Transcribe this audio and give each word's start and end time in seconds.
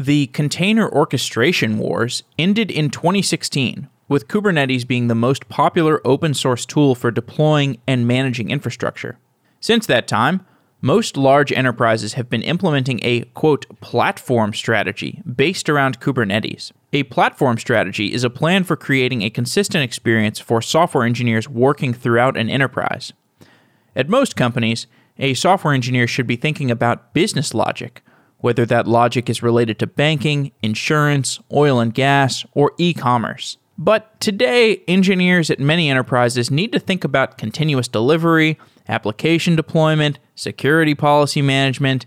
The 0.00 0.28
container 0.28 0.88
orchestration 0.88 1.76
wars 1.76 2.22
ended 2.38 2.70
in 2.70 2.88
2016, 2.88 3.86
with 4.08 4.28
Kubernetes 4.28 4.88
being 4.88 5.08
the 5.08 5.14
most 5.14 5.50
popular 5.50 6.00
open 6.06 6.32
source 6.32 6.64
tool 6.64 6.94
for 6.94 7.10
deploying 7.10 7.76
and 7.86 8.08
managing 8.08 8.48
infrastructure. 8.48 9.18
Since 9.60 9.84
that 9.88 10.08
time, 10.08 10.46
most 10.80 11.18
large 11.18 11.52
enterprises 11.52 12.14
have 12.14 12.30
been 12.30 12.40
implementing 12.40 12.98
a 13.02 13.24
quote 13.34 13.66
platform 13.82 14.54
strategy 14.54 15.22
based 15.30 15.68
around 15.68 16.00
Kubernetes. 16.00 16.72
A 16.94 17.02
platform 17.02 17.58
strategy 17.58 18.14
is 18.14 18.24
a 18.24 18.30
plan 18.30 18.64
for 18.64 18.76
creating 18.76 19.20
a 19.20 19.28
consistent 19.28 19.84
experience 19.84 20.38
for 20.38 20.62
software 20.62 21.04
engineers 21.04 21.46
working 21.46 21.92
throughout 21.92 22.38
an 22.38 22.48
enterprise. 22.48 23.12
At 23.94 24.08
most 24.08 24.34
companies, 24.34 24.86
a 25.18 25.34
software 25.34 25.74
engineer 25.74 26.06
should 26.06 26.26
be 26.26 26.36
thinking 26.36 26.70
about 26.70 27.12
business 27.12 27.52
logic, 27.52 28.02
whether 28.40 28.66
that 28.66 28.88
logic 28.88 29.28
is 29.28 29.42
related 29.42 29.78
to 29.78 29.86
banking, 29.86 30.52
insurance, 30.62 31.38
oil 31.52 31.80
and 31.80 31.94
gas, 31.94 32.44
or 32.52 32.72
e 32.78 32.92
commerce. 32.94 33.56
But 33.78 34.20
today, 34.20 34.82
engineers 34.86 35.50
at 35.50 35.58
many 35.58 35.88
enterprises 35.88 36.50
need 36.50 36.72
to 36.72 36.78
think 36.78 37.02
about 37.02 37.38
continuous 37.38 37.88
delivery, 37.88 38.58
application 38.88 39.56
deployment, 39.56 40.18
security 40.34 40.94
policy 40.94 41.40
management, 41.40 42.04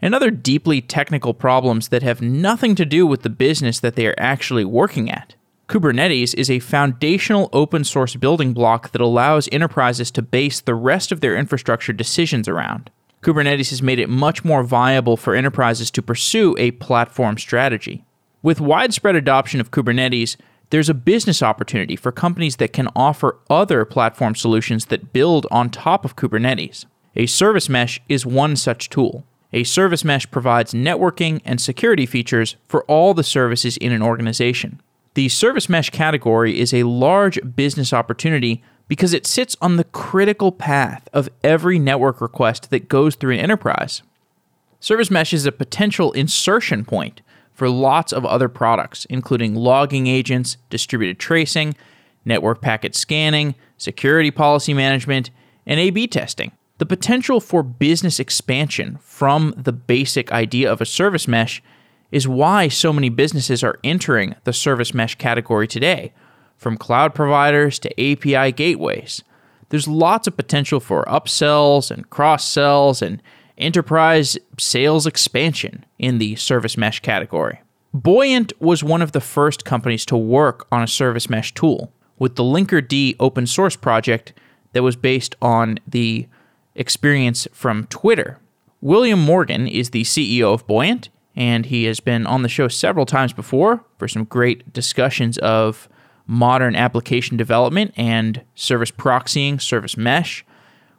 and 0.00 0.16
other 0.16 0.32
deeply 0.32 0.80
technical 0.80 1.32
problems 1.32 1.88
that 1.88 2.02
have 2.02 2.20
nothing 2.20 2.74
to 2.74 2.84
do 2.84 3.06
with 3.06 3.22
the 3.22 3.30
business 3.30 3.78
that 3.78 3.94
they 3.94 4.06
are 4.08 4.16
actually 4.18 4.64
working 4.64 5.08
at. 5.08 5.36
Kubernetes 5.68 6.34
is 6.34 6.50
a 6.50 6.58
foundational 6.58 7.48
open 7.52 7.84
source 7.84 8.16
building 8.16 8.52
block 8.52 8.90
that 8.90 9.00
allows 9.00 9.48
enterprises 9.52 10.10
to 10.10 10.22
base 10.22 10.60
the 10.60 10.74
rest 10.74 11.12
of 11.12 11.20
their 11.20 11.36
infrastructure 11.36 11.92
decisions 11.92 12.48
around. 12.48 12.90
Kubernetes 13.22 13.70
has 13.70 13.80
made 13.80 14.00
it 14.00 14.08
much 14.08 14.44
more 14.44 14.64
viable 14.64 15.16
for 15.16 15.36
enterprises 15.36 15.92
to 15.92 16.02
pursue 16.02 16.56
a 16.58 16.72
platform 16.72 17.38
strategy. 17.38 18.04
With 18.42 18.60
widespread 18.60 19.14
adoption 19.14 19.60
of 19.60 19.70
Kubernetes, 19.70 20.36
there's 20.70 20.88
a 20.88 20.94
business 20.94 21.40
opportunity 21.40 21.94
for 21.94 22.10
companies 22.10 22.56
that 22.56 22.72
can 22.72 22.88
offer 22.96 23.38
other 23.48 23.84
platform 23.84 24.34
solutions 24.34 24.86
that 24.86 25.12
build 25.12 25.46
on 25.52 25.70
top 25.70 26.04
of 26.04 26.16
Kubernetes. 26.16 26.86
A 27.14 27.26
service 27.26 27.68
mesh 27.68 28.00
is 28.08 28.26
one 28.26 28.56
such 28.56 28.90
tool. 28.90 29.24
A 29.52 29.62
service 29.62 30.04
mesh 30.04 30.28
provides 30.30 30.72
networking 30.72 31.40
and 31.44 31.60
security 31.60 32.06
features 32.06 32.56
for 32.66 32.82
all 32.84 33.14
the 33.14 33.22
services 33.22 33.76
in 33.76 33.92
an 33.92 34.02
organization. 34.02 34.80
The 35.14 35.28
service 35.28 35.68
mesh 35.68 35.90
category 35.90 36.58
is 36.58 36.74
a 36.74 36.84
large 36.84 37.38
business 37.54 37.92
opportunity 37.92 38.64
because 38.92 39.14
it 39.14 39.26
sits 39.26 39.56
on 39.62 39.76
the 39.76 39.84
critical 39.84 40.52
path 40.52 41.08
of 41.14 41.26
every 41.42 41.78
network 41.78 42.20
request 42.20 42.68
that 42.68 42.90
goes 42.90 43.14
through 43.14 43.32
an 43.32 43.40
enterprise. 43.40 44.02
Service 44.80 45.10
mesh 45.10 45.32
is 45.32 45.46
a 45.46 45.50
potential 45.50 46.12
insertion 46.12 46.84
point 46.84 47.22
for 47.54 47.70
lots 47.70 48.12
of 48.12 48.26
other 48.26 48.50
products, 48.50 49.06
including 49.06 49.54
logging 49.54 50.08
agents, 50.08 50.58
distributed 50.68 51.18
tracing, 51.18 51.74
network 52.26 52.60
packet 52.60 52.94
scanning, 52.94 53.54
security 53.78 54.30
policy 54.30 54.74
management, 54.74 55.30
and 55.66 55.80
A 55.80 55.88
B 55.88 56.06
testing. 56.06 56.52
The 56.76 56.84
potential 56.84 57.40
for 57.40 57.62
business 57.62 58.20
expansion 58.20 58.98
from 59.00 59.54
the 59.56 59.72
basic 59.72 60.30
idea 60.32 60.70
of 60.70 60.82
a 60.82 60.84
service 60.84 61.26
mesh 61.26 61.62
is 62.10 62.28
why 62.28 62.68
so 62.68 62.92
many 62.92 63.08
businesses 63.08 63.64
are 63.64 63.78
entering 63.82 64.34
the 64.44 64.52
service 64.52 64.92
mesh 64.92 65.14
category 65.14 65.66
today, 65.66 66.12
from 66.62 66.78
cloud 66.78 67.14
providers 67.14 67.78
to 67.80 67.90
API 68.00 68.52
gateways. 68.52 69.22
There's 69.68 69.88
lots 69.88 70.26
of 70.26 70.36
potential 70.36 70.80
for 70.80 71.04
upsells 71.04 71.90
and 71.90 72.08
cross 72.08 72.48
sells 72.48 73.02
and 73.02 73.22
enterprise 73.58 74.38
sales 74.58 75.06
expansion 75.06 75.84
in 75.98 76.18
the 76.18 76.36
service 76.36 76.76
mesh 76.76 77.00
category. 77.00 77.60
Buoyant 77.92 78.52
was 78.60 78.82
one 78.82 79.02
of 79.02 79.12
the 79.12 79.20
first 79.20 79.64
companies 79.64 80.06
to 80.06 80.16
work 80.16 80.66
on 80.72 80.82
a 80.82 80.86
service 80.86 81.28
mesh 81.28 81.52
tool 81.52 81.92
with 82.18 82.36
the 82.36 82.42
Linkerd 82.42 83.16
open 83.18 83.46
source 83.46 83.76
project 83.76 84.32
that 84.72 84.82
was 84.82 84.96
based 84.96 85.34
on 85.42 85.78
the 85.86 86.26
experience 86.74 87.46
from 87.52 87.86
Twitter. 87.86 88.38
William 88.80 89.18
Morgan 89.20 89.68
is 89.68 89.90
the 89.90 90.02
CEO 90.02 90.54
of 90.54 90.66
Buoyant, 90.66 91.08
and 91.36 91.66
he 91.66 91.84
has 91.84 92.00
been 92.00 92.26
on 92.26 92.42
the 92.42 92.48
show 92.48 92.68
several 92.68 93.06
times 93.06 93.32
before 93.32 93.84
for 93.98 94.08
some 94.08 94.24
great 94.24 94.72
discussions 94.72 95.38
of 95.38 95.88
modern 96.26 96.74
application 96.76 97.36
development 97.36 97.92
and 97.96 98.42
service 98.54 98.90
proxying, 98.90 99.60
service 99.60 99.96
mesh. 99.96 100.44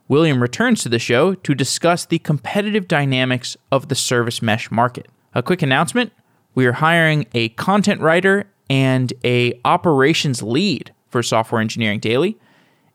William 0.08 0.42
returns 0.42 0.84
to 0.84 0.90
the 0.90 1.00
show 1.00 1.34
to 1.34 1.56
discuss 1.56 2.06
the 2.06 2.20
competitive 2.20 2.88
dynamics 2.88 3.56
of 3.72 3.88
the 3.88 3.96
service 3.96 4.42
mesh 4.42 4.70
market. 4.70 5.08
A 5.34 5.42
quick 5.42 5.62
announcement 5.62 6.12
we 6.56 6.66
are 6.66 6.74
hiring 6.74 7.26
a 7.34 7.50
content 7.50 8.00
writer 8.00 8.46
and 8.70 9.12
a 9.24 9.60
operations 9.66 10.44
lead 10.44 10.94
for 11.10 11.24
Software 11.24 11.62
Engineering 11.62 12.00
Daily. 12.00 12.38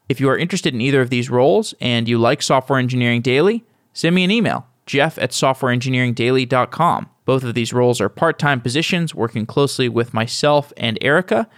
If 0.09 0.21
you 0.21 0.29
are 0.29 0.39
interested 0.39 0.75
in 0.75 0.81
either 0.81 1.01
of 1.01 1.11
these 1.11 1.29
roles 1.29 1.75
and 1.81 2.09
you 2.09 2.19
like 2.19 2.43
Software 2.43 2.79
Engineering 2.79 3.21
Daily, 3.21 3.65
send 3.93 4.15
me 4.15 4.25
an 4.25 4.31
email, 4.31 4.67
jeff 4.87 5.19
at 5.19 5.31
softwareengineeringdaily.com. 5.31 7.11
Both 7.25 7.45
of 7.45 7.55
these 7.55 7.73
roles 7.73 8.01
are 8.01 8.09
part 8.09 8.39
time 8.39 8.61
positions 8.61 9.15
working 9.15 9.45
closely 9.45 9.89
with 9.89 10.15
myself 10.15 10.73
and 10.77 10.99
Erica. 11.03 11.49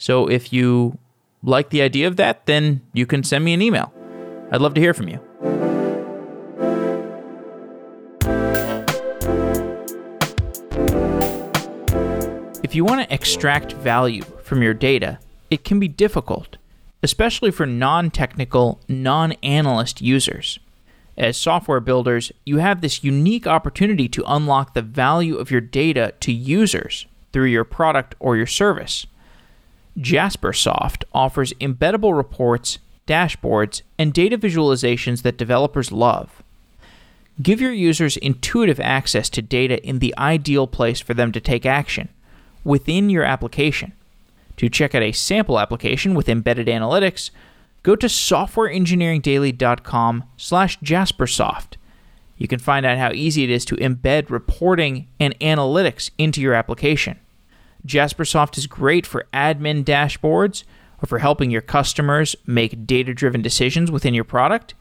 So 0.00 0.30
if 0.30 0.50
you 0.50 0.96
like 1.42 1.68
the 1.68 1.82
idea 1.82 2.06
of 2.06 2.16
that, 2.16 2.46
then 2.46 2.80
you 2.94 3.04
can 3.04 3.22
send 3.22 3.44
me 3.44 3.52
an 3.52 3.60
email. 3.60 3.92
I'd 4.50 4.62
love 4.62 4.72
to 4.74 4.80
hear 4.80 4.94
from 4.94 5.08
you. 5.08 5.20
If 12.62 12.74
you 12.74 12.82
want 12.82 13.02
to 13.02 13.12
extract 13.12 13.74
value 13.74 14.22
from 14.42 14.62
your 14.62 14.72
data, 14.72 15.18
it 15.50 15.64
can 15.64 15.78
be 15.78 15.88
difficult, 15.88 16.56
especially 17.02 17.50
for 17.50 17.66
non 17.66 18.10
technical, 18.10 18.80
non 18.88 19.32
analyst 19.42 20.00
users. 20.00 20.58
As 21.18 21.36
software 21.36 21.80
builders, 21.80 22.32
you 22.46 22.56
have 22.56 22.80
this 22.80 23.04
unique 23.04 23.46
opportunity 23.46 24.08
to 24.08 24.24
unlock 24.26 24.72
the 24.72 24.80
value 24.80 25.36
of 25.36 25.50
your 25.50 25.60
data 25.60 26.14
to 26.20 26.32
users 26.32 27.04
through 27.34 27.48
your 27.48 27.64
product 27.64 28.14
or 28.18 28.38
your 28.38 28.46
service. 28.46 29.06
Jaspersoft 30.00 31.04
offers 31.12 31.52
embeddable 31.54 32.16
reports 32.16 32.78
dashboards, 33.10 33.82
and 33.98 34.14
data 34.14 34.38
visualizations 34.38 35.22
that 35.22 35.36
developers 35.36 35.90
love. 35.90 36.44
Give 37.42 37.60
your 37.60 37.72
users 37.72 38.16
intuitive 38.16 38.78
access 38.78 39.28
to 39.30 39.42
data 39.42 39.84
in 39.84 39.98
the 39.98 40.14
ideal 40.16 40.68
place 40.68 41.00
for 41.00 41.12
them 41.12 41.32
to 41.32 41.40
take 41.40 41.66
action 41.66 42.08
within 42.62 43.10
your 43.10 43.24
application. 43.24 43.94
To 44.58 44.68
check 44.68 44.94
out 44.94 45.02
a 45.02 45.10
sample 45.10 45.58
application 45.58 46.14
with 46.14 46.28
embedded 46.28 46.68
analytics, 46.68 47.32
go 47.82 47.96
to 47.96 48.06
softwareengineeringdaily.com 48.06 50.24
slash 50.36 50.78
jaspersoft. 50.78 51.74
You 52.36 52.46
can 52.46 52.60
find 52.60 52.86
out 52.86 52.98
how 52.98 53.10
easy 53.12 53.42
it 53.42 53.50
is 53.50 53.64
to 53.66 53.76
embed 53.76 54.30
reporting 54.30 55.08
and 55.18 55.36
analytics 55.40 56.10
into 56.16 56.40
your 56.40 56.54
application. 56.54 57.18
Jaspersoft 57.86 58.58
is 58.58 58.66
great 58.66 59.06
for 59.06 59.26
admin 59.32 59.84
dashboards– 59.84 60.64
or 61.02 61.06
for 61.06 61.18
helping 61.18 61.50
your 61.50 61.60
customers 61.60 62.36
make 62.46 62.86
data 62.86 63.14
driven 63.14 63.42
decisions 63.42 63.90
within 63.90 64.14
your 64.14 64.24
product. 64.24 64.74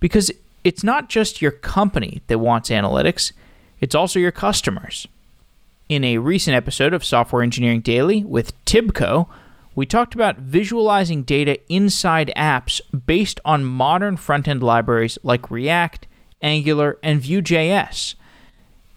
Because 0.00 0.30
it's 0.64 0.84
not 0.84 1.08
just 1.08 1.42
your 1.42 1.50
company 1.50 2.22
that 2.28 2.38
wants 2.38 2.70
analytics, 2.70 3.32
it's 3.80 3.94
also 3.94 4.18
your 4.18 4.32
customers. 4.32 5.06
In 5.88 6.04
a 6.04 6.18
recent 6.18 6.56
episode 6.56 6.92
of 6.92 7.04
Software 7.04 7.42
Engineering 7.42 7.80
Daily 7.80 8.22
with 8.22 8.52
Tibco, 8.64 9.28
we 9.74 9.86
talked 9.86 10.14
about 10.14 10.38
visualizing 10.38 11.22
data 11.22 11.58
inside 11.72 12.32
apps 12.36 12.80
based 13.06 13.40
on 13.44 13.64
modern 13.64 14.16
front 14.16 14.46
end 14.46 14.62
libraries 14.62 15.18
like 15.22 15.50
React, 15.50 16.06
Angular, 16.42 16.98
and 17.02 17.20
Vue.js. 17.20 18.14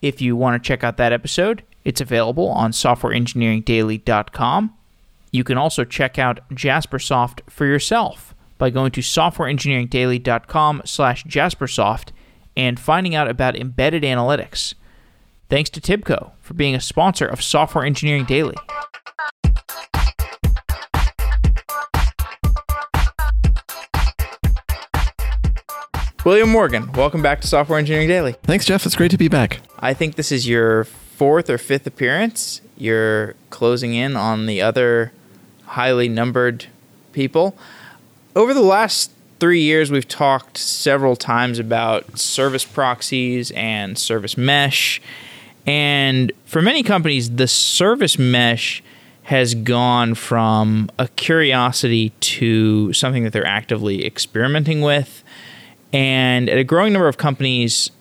If 0.01 0.21
you 0.21 0.35
want 0.35 0.61
to 0.61 0.67
check 0.67 0.83
out 0.83 0.97
that 0.97 1.13
episode, 1.13 1.63
it's 1.83 2.01
available 2.01 2.49
on 2.49 2.71
softwareengineeringdaily.com. 2.71 4.73
You 5.31 5.43
can 5.43 5.57
also 5.57 5.83
check 5.83 6.19
out 6.19 6.47
Jaspersoft 6.49 7.41
for 7.49 7.65
yourself 7.65 8.35
by 8.57 8.69
going 8.69 8.91
to 8.91 9.01
softwareengineeringdaily.com 9.01 10.83
slash 10.85 11.23
jaspersoft 11.23 12.09
and 12.55 12.79
finding 12.79 13.15
out 13.15 13.27
about 13.27 13.55
embedded 13.55 14.03
analytics. 14.03 14.75
Thanks 15.49 15.71
to 15.71 15.81
Tibco 15.81 16.31
for 16.41 16.53
being 16.53 16.75
a 16.75 16.81
sponsor 16.81 17.25
of 17.25 17.41
Software 17.41 17.83
Engineering 17.83 18.25
Daily. 18.25 18.55
William 26.23 26.49
Morgan, 26.49 26.91
welcome 26.91 27.23
back 27.23 27.41
to 27.41 27.47
Software 27.47 27.79
Engineering 27.79 28.07
Daily. 28.07 28.33
Thanks, 28.43 28.65
Jeff. 28.65 28.85
It's 28.85 28.95
great 28.95 29.11
to 29.11 29.17
be 29.17 29.27
back. 29.27 29.59
I 29.79 29.95
think 29.95 30.15
this 30.15 30.31
is 30.31 30.47
your 30.47 30.85
fourth 31.21 31.51
or 31.51 31.59
fifth 31.59 31.85
appearance. 31.85 32.61
You're 32.79 33.35
closing 33.51 33.93
in 33.93 34.15
on 34.15 34.47
the 34.47 34.59
other 34.59 35.11
highly 35.65 36.09
numbered 36.09 36.65
people. 37.13 37.55
Over 38.35 38.55
the 38.55 38.61
last 38.63 39.11
three 39.39 39.61
years, 39.61 39.91
we've 39.91 40.07
talked 40.07 40.57
several 40.57 41.15
times 41.15 41.59
about 41.59 42.17
service 42.17 42.65
proxies 42.65 43.51
and 43.51 43.99
service 43.99 44.35
mesh. 44.35 44.99
And 45.67 46.31
for 46.45 46.59
many 46.59 46.81
companies, 46.81 47.29
the 47.35 47.47
service 47.47 48.17
mesh 48.17 48.81
has 49.21 49.53
gone 49.53 50.15
from 50.15 50.89
a 50.97 51.07
curiosity 51.09 52.09
to 52.21 52.93
something 52.93 53.25
that 53.25 53.31
they're 53.31 53.45
actively 53.45 54.07
experimenting 54.07 54.81
with. 54.81 55.23
And 55.93 56.49
at 56.49 56.57
a 56.57 56.63
growing 56.63 56.93
number 56.93 57.07
of 57.07 57.19
companies, 57.19 57.91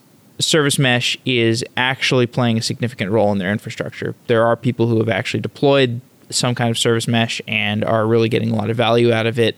service 0.40 0.78
mesh 0.78 1.16
is 1.24 1.64
actually 1.76 2.26
playing 2.26 2.58
a 2.58 2.62
significant 2.62 3.10
role 3.10 3.32
in 3.32 3.38
their 3.38 3.52
infrastructure. 3.52 4.14
There 4.26 4.44
are 4.44 4.56
people 4.56 4.86
who 4.86 4.98
have 4.98 5.08
actually 5.08 5.40
deployed 5.40 6.00
some 6.30 6.54
kind 6.54 6.70
of 6.70 6.78
service 6.78 7.08
mesh 7.08 7.40
and 7.46 7.84
are 7.84 8.06
really 8.06 8.28
getting 8.28 8.50
a 8.50 8.54
lot 8.54 8.70
of 8.70 8.76
value 8.76 9.12
out 9.12 9.26
of 9.26 9.38
it. 9.38 9.56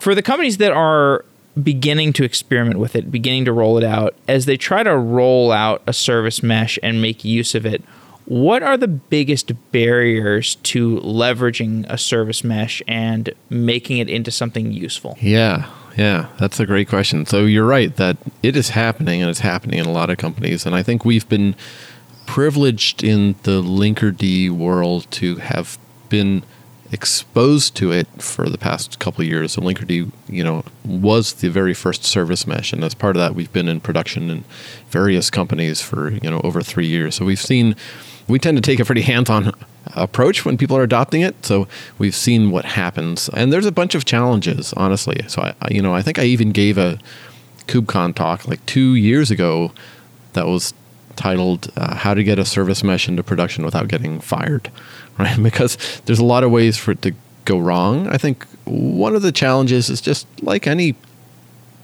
For 0.00 0.14
the 0.14 0.22
companies 0.22 0.58
that 0.58 0.72
are 0.72 1.24
beginning 1.62 2.12
to 2.14 2.24
experiment 2.24 2.78
with 2.78 2.96
it, 2.96 3.10
beginning 3.10 3.44
to 3.44 3.52
roll 3.52 3.78
it 3.78 3.84
out, 3.84 4.14
as 4.26 4.46
they 4.46 4.56
try 4.56 4.82
to 4.82 4.96
roll 4.96 5.52
out 5.52 5.82
a 5.86 5.92
service 5.92 6.42
mesh 6.42 6.78
and 6.82 7.00
make 7.00 7.24
use 7.24 7.54
of 7.54 7.64
it, 7.64 7.82
what 8.26 8.62
are 8.62 8.76
the 8.76 8.88
biggest 8.88 9.52
barriers 9.70 10.56
to 10.56 10.98
leveraging 11.00 11.86
a 11.88 11.98
service 11.98 12.42
mesh 12.42 12.82
and 12.88 13.30
making 13.50 13.98
it 13.98 14.08
into 14.08 14.30
something 14.30 14.72
useful? 14.72 15.16
Yeah, 15.20 15.70
yeah, 15.96 16.28
that's 16.38 16.58
a 16.60 16.66
great 16.66 16.88
question. 16.88 17.26
So 17.26 17.44
you're 17.44 17.66
right 17.66 17.94
that 17.96 18.16
it 18.42 18.56
is 18.56 18.70
happening 18.70 19.20
and 19.20 19.30
it's 19.30 19.40
happening 19.40 19.78
in 19.78 19.86
a 19.86 19.92
lot 19.92 20.10
of 20.10 20.18
companies. 20.18 20.66
And 20.66 20.74
I 20.74 20.82
think 20.82 21.04
we've 21.04 21.28
been 21.28 21.54
privileged 22.26 23.04
in 23.04 23.36
the 23.42 23.62
Linkerd 23.62 24.50
world 24.50 25.06
to 25.12 25.36
have 25.36 25.78
been 26.08 26.42
exposed 26.92 27.74
to 27.76 27.92
it 27.92 28.06
for 28.18 28.48
the 28.48 28.58
past 28.58 28.98
couple 28.98 29.22
of 29.22 29.28
years. 29.28 29.52
So 29.52 29.62
Linkerd, 29.62 30.12
you 30.28 30.44
know, 30.44 30.64
was 30.84 31.34
the 31.34 31.48
very 31.48 31.74
first 31.74 32.04
service 32.04 32.46
mesh, 32.46 32.72
and 32.72 32.84
as 32.84 32.94
part 32.94 33.16
of 33.16 33.20
that, 33.20 33.34
we've 33.34 33.52
been 33.52 33.68
in 33.68 33.80
production 33.80 34.30
in 34.30 34.44
various 34.90 35.30
companies 35.30 35.80
for 35.80 36.10
you 36.10 36.30
know 36.30 36.40
over 36.44 36.60
three 36.62 36.86
years. 36.86 37.16
So 37.16 37.24
we've 37.24 37.40
seen, 37.40 37.74
we 38.28 38.38
tend 38.38 38.56
to 38.56 38.62
take 38.62 38.80
a 38.80 38.84
pretty 38.84 39.02
hands-on 39.02 39.52
approach 39.94 40.44
when 40.44 40.56
people 40.56 40.76
are 40.76 40.82
adopting 40.82 41.20
it. 41.20 41.44
So 41.44 41.68
we've 41.98 42.14
seen 42.14 42.50
what 42.50 42.64
happens, 42.64 43.28
and 43.30 43.52
there's 43.52 43.66
a 43.66 43.72
bunch 43.72 43.94
of 43.94 44.04
challenges, 44.04 44.72
honestly. 44.74 45.24
So 45.28 45.42
I, 45.42 45.54
you 45.70 45.82
know, 45.82 45.94
I 45.94 46.02
think 46.02 46.18
I 46.18 46.24
even 46.24 46.52
gave 46.52 46.78
a 46.78 46.98
KubeCon 47.66 48.14
talk 48.14 48.46
like 48.46 48.64
two 48.66 48.94
years 48.94 49.30
ago 49.30 49.72
that 50.34 50.46
was 50.46 50.74
titled 51.16 51.70
uh, 51.76 51.94
"How 51.96 52.14
to 52.14 52.22
Get 52.22 52.38
a 52.38 52.44
Service 52.44 52.82
Mesh 52.82 53.08
into 53.08 53.22
Production 53.22 53.64
Without 53.64 53.88
Getting 53.88 54.20
Fired." 54.20 54.70
right? 55.18 55.40
Because 55.42 55.78
there's 56.06 56.18
a 56.18 56.24
lot 56.24 56.42
of 56.42 56.50
ways 56.50 56.76
for 56.76 56.90
it 56.92 57.02
to 57.02 57.14
go 57.44 57.58
wrong. 57.58 58.08
I 58.08 58.18
think 58.18 58.44
one 58.64 59.14
of 59.14 59.22
the 59.22 59.32
challenges 59.32 59.90
is 59.90 60.00
just 60.00 60.26
like 60.42 60.66
any 60.66 60.96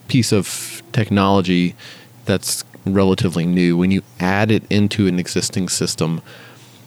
piece 0.09 0.33
of 0.33 0.83
technology 0.93 1.77
that's 2.25 2.65
relatively 2.85 3.47
new, 3.47 3.77
when 3.77 3.91
you 3.91 4.03
add 4.19 4.51
it 4.51 4.63
into 4.71 5.07
an 5.07 5.19
existing 5.19 5.69
system, 5.69 6.21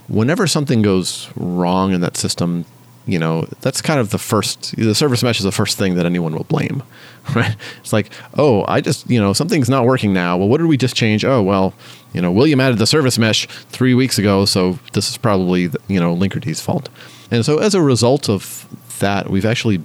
whenever 0.07 0.47
something 0.47 0.81
goes 0.81 1.29
wrong 1.35 1.93
in 1.93 2.01
that 2.01 2.17
system, 2.17 2.65
you 3.05 3.19
know, 3.19 3.47
that's 3.61 3.81
kind 3.81 3.99
of 3.99 4.11
the 4.11 4.17
first, 4.17 4.75
the 4.77 4.95
service 4.95 5.23
mesh 5.23 5.39
is 5.39 5.43
the 5.43 5.51
first 5.51 5.77
thing 5.77 5.95
that 5.95 6.05
anyone 6.05 6.33
will 6.33 6.45
blame, 6.45 6.83
right? 7.35 7.55
It's 7.79 7.91
like, 7.91 8.11
oh, 8.37 8.63
I 8.67 8.81
just, 8.81 9.09
you 9.09 9.19
know, 9.19 9.33
something's 9.33 9.69
not 9.69 9.85
working 9.85 10.13
now. 10.13 10.37
Well, 10.37 10.47
what 10.47 10.59
did 10.59 10.67
we 10.67 10.77
just 10.77 10.95
change? 10.95 11.25
Oh, 11.25 11.41
well, 11.41 11.73
you 12.13 12.21
know, 12.21 12.31
William 12.31 12.59
added 12.59 12.77
the 12.77 12.87
service 12.87 13.17
mesh 13.17 13.47
three 13.69 13.93
weeks 13.93 14.17
ago, 14.17 14.45
so 14.45 14.79
this 14.93 15.09
is 15.09 15.17
probably, 15.17 15.69
you 15.87 15.99
know, 15.99 16.15
Linkerd's 16.15 16.61
fault. 16.61 16.89
And 17.29 17.45
so 17.45 17.57
as 17.57 17.75
a 17.75 17.81
result 17.81 18.29
of 18.29 18.67
that, 18.99 19.29
we've 19.29 19.45
actually 19.45 19.81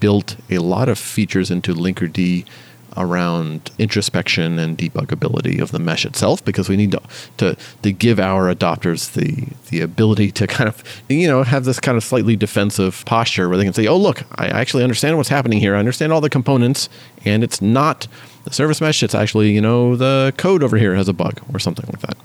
built 0.00 0.36
a 0.50 0.58
lot 0.58 0.88
of 0.88 0.98
features 0.98 1.50
into 1.50 1.74
Linkerd 1.74 2.12
around 2.96 3.70
introspection 3.78 4.58
and 4.58 4.76
debuggability 4.76 5.60
of 5.60 5.70
the 5.70 5.78
mesh 5.78 6.04
itself 6.04 6.44
because 6.44 6.68
we 6.68 6.76
need 6.76 6.92
to, 6.92 7.00
to, 7.36 7.56
to 7.82 7.92
give 7.92 8.18
our 8.18 8.52
adopters 8.52 9.12
the 9.12 9.48
the 9.70 9.80
ability 9.80 10.30
to 10.30 10.46
kind 10.46 10.68
of 10.68 10.82
you 11.08 11.26
know 11.26 11.42
have 11.42 11.64
this 11.64 11.80
kind 11.80 11.96
of 11.96 12.04
slightly 12.04 12.36
defensive 12.36 13.02
posture 13.06 13.48
where 13.48 13.56
they 13.58 13.64
can 13.64 13.72
say 13.72 13.86
oh 13.86 13.96
look 13.96 14.22
I 14.38 14.46
actually 14.48 14.82
understand 14.82 15.16
what's 15.16 15.28
happening 15.28 15.60
here 15.60 15.74
I 15.74 15.78
understand 15.78 16.12
all 16.12 16.20
the 16.20 16.30
components 16.30 16.88
and 17.24 17.42
it's 17.42 17.62
not 17.62 18.06
the 18.44 18.52
service 18.52 18.80
mesh 18.80 19.02
it's 19.02 19.14
actually 19.14 19.52
you 19.52 19.60
know 19.60 19.96
the 19.96 20.34
code 20.36 20.62
over 20.62 20.76
here 20.76 20.94
has 20.94 21.08
a 21.08 21.12
bug 21.12 21.40
or 21.52 21.58
something 21.58 21.86
like 21.86 22.00
that 22.00 22.16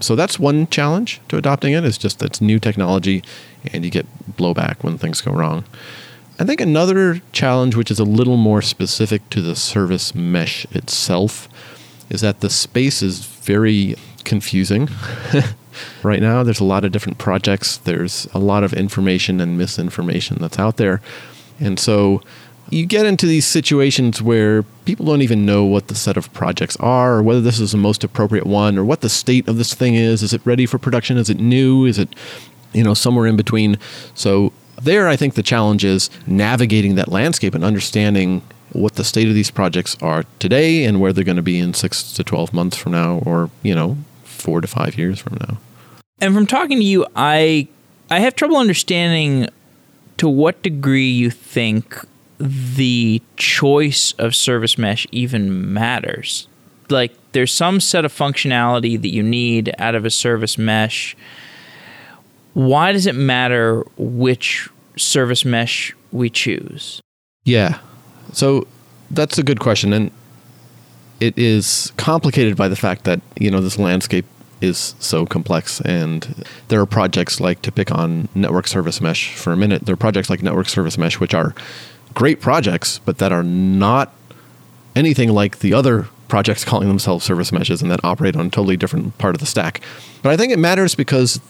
so 0.00 0.16
that's 0.16 0.38
one 0.38 0.66
challenge 0.68 1.20
to 1.28 1.36
adopting 1.36 1.72
it. 1.72 1.84
is 1.84 1.98
just 1.98 2.22
it's 2.22 2.40
new 2.40 2.58
technology 2.58 3.22
and 3.72 3.84
you 3.84 3.90
get 3.90 4.06
blowback 4.36 4.82
when 4.82 4.98
things 4.98 5.20
go 5.20 5.32
wrong 5.32 5.64
I 6.38 6.44
think 6.44 6.60
another 6.60 7.22
challenge, 7.32 7.76
which 7.76 7.90
is 7.90 8.00
a 8.00 8.04
little 8.04 8.36
more 8.36 8.60
specific 8.60 9.28
to 9.30 9.40
the 9.40 9.54
service 9.54 10.14
mesh 10.14 10.66
itself, 10.72 11.48
is 12.10 12.22
that 12.22 12.40
the 12.40 12.50
space 12.50 13.02
is 13.02 13.24
very 13.24 13.94
confusing. 14.24 14.88
right 16.02 16.20
now, 16.20 16.42
there's 16.42 16.60
a 16.60 16.64
lot 16.64 16.84
of 16.84 16.90
different 16.90 17.18
projects, 17.18 17.76
there's 17.76 18.26
a 18.34 18.38
lot 18.38 18.64
of 18.64 18.72
information 18.72 19.40
and 19.40 19.56
misinformation 19.56 20.38
that's 20.40 20.58
out 20.58 20.76
there. 20.76 21.00
And 21.60 21.78
so 21.78 22.20
you 22.68 22.84
get 22.84 23.06
into 23.06 23.26
these 23.26 23.46
situations 23.46 24.20
where 24.20 24.64
people 24.86 25.06
don't 25.06 25.22
even 25.22 25.46
know 25.46 25.64
what 25.64 25.86
the 25.86 25.94
set 25.94 26.16
of 26.16 26.32
projects 26.32 26.76
are, 26.78 27.18
or 27.18 27.22
whether 27.22 27.40
this 27.40 27.60
is 27.60 27.70
the 27.72 27.78
most 27.78 28.02
appropriate 28.02 28.46
one, 28.46 28.76
or 28.76 28.84
what 28.84 29.02
the 29.02 29.08
state 29.08 29.46
of 29.46 29.56
this 29.56 29.72
thing 29.72 29.94
is. 29.94 30.22
Is 30.22 30.32
it 30.32 30.44
ready 30.44 30.66
for 30.66 30.78
production? 30.78 31.16
Is 31.16 31.30
it 31.30 31.38
new? 31.38 31.84
Is 31.84 31.98
it, 31.98 32.08
you 32.72 32.82
know, 32.82 32.94
somewhere 32.94 33.26
in 33.26 33.36
between? 33.36 33.78
So 34.14 34.52
there, 34.84 35.08
I 35.08 35.16
think 35.16 35.34
the 35.34 35.42
challenge 35.42 35.84
is 35.84 36.10
navigating 36.26 36.94
that 36.94 37.08
landscape 37.08 37.54
and 37.54 37.64
understanding 37.64 38.42
what 38.72 38.94
the 38.94 39.04
state 39.04 39.28
of 39.28 39.34
these 39.34 39.50
projects 39.50 39.96
are 40.02 40.24
today 40.38 40.84
and 40.84 41.00
where 41.00 41.12
they're 41.12 41.24
going 41.24 41.36
to 41.36 41.42
be 41.42 41.58
in 41.58 41.74
six 41.74 42.12
to 42.12 42.24
12 42.24 42.52
months 42.52 42.76
from 42.76 42.92
now 42.92 43.18
or, 43.24 43.50
you 43.62 43.74
know, 43.74 43.96
four 44.24 44.60
to 44.60 44.66
five 44.66 44.98
years 44.98 45.18
from 45.18 45.38
now. 45.40 45.58
And 46.20 46.34
from 46.34 46.46
talking 46.46 46.78
to 46.78 46.84
you, 46.84 47.06
I 47.16 47.68
I 48.10 48.20
have 48.20 48.36
trouble 48.36 48.56
understanding 48.56 49.48
to 50.18 50.28
what 50.28 50.62
degree 50.62 51.10
you 51.10 51.30
think 51.30 51.98
the 52.38 53.22
choice 53.36 54.12
of 54.18 54.34
service 54.34 54.76
mesh 54.76 55.06
even 55.10 55.72
matters. 55.72 56.46
Like 56.90 57.12
there's 57.32 57.52
some 57.52 57.80
set 57.80 58.04
of 58.04 58.12
functionality 58.12 59.00
that 59.00 59.12
you 59.12 59.22
need 59.22 59.74
out 59.78 59.94
of 59.94 60.04
a 60.04 60.10
service 60.10 60.58
mesh 60.58 61.16
why 62.54 62.92
does 62.92 63.06
it 63.06 63.16
matter 63.16 63.82
which 63.96 64.68
service 64.96 65.44
mesh 65.44 65.94
we 66.12 66.30
choose? 66.30 67.00
Yeah. 67.44 67.78
So 68.32 68.66
that's 69.10 69.38
a 69.38 69.42
good 69.42 69.60
question. 69.60 69.92
And 69.92 70.10
it 71.20 71.36
is 71.38 71.92
complicated 71.96 72.56
by 72.56 72.68
the 72.68 72.76
fact 72.76 73.04
that, 73.04 73.20
you 73.38 73.50
know, 73.50 73.60
this 73.60 73.78
landscape 73.78 74.26
is 74.60 74.94
so 74.98 75.26
complex 75.26 75.80
and 75.82 76.44
there 76.68 76.80
are 76.80 76.86
projects 76.86 77.40
like 77.40 77.60
to 77.62 77.72
pick 77.72 77.90
on 77.90 78.28
network 78.34 78.66
service 78.66 79.00
mesh 79.00 79.34
for 79.34 79.52
a 79.52 79.56
minute. 79.56 79.84
There 79.84 79.92
are 79.92 79.96
projects 79.96 80.30
like 80.30 80.42
network 80.42 80.68
service 80.68 80.96
mesh 80.96 81.20
which 81.20 81.34
are 81.34 81.54
great 82.14 82.40
projects, 82.40 83.00
but 83.04 83.18
that 83.18 83.32
are 83.32 83.42
not 83.42 84.12
anything 84.96 85.30
like 85.30 85.58
the 85.58 85.74
other 85.74 86.06
projects 86.28 86.64
calling 86.64 86.88
themselves 86.88 87.24
service 87.24 87.52
meshes 87.52 87.82
and 87.82 87.90
that 87.90 88.00
operate 88.02 88.36
on 88.36 88.46
a 88.46 88.50
totally 88.50 88.76
different 88.76 89.16
part 89.18 89.34
of 89.34 89.40
the 89.40 89.46
stack. 89.46 89.80
But 90.22 90.32
I 90.32 90.36
think 90.36 90.52
it 90.52 90.58
matters 90.58 90.94
because 90.94 91.40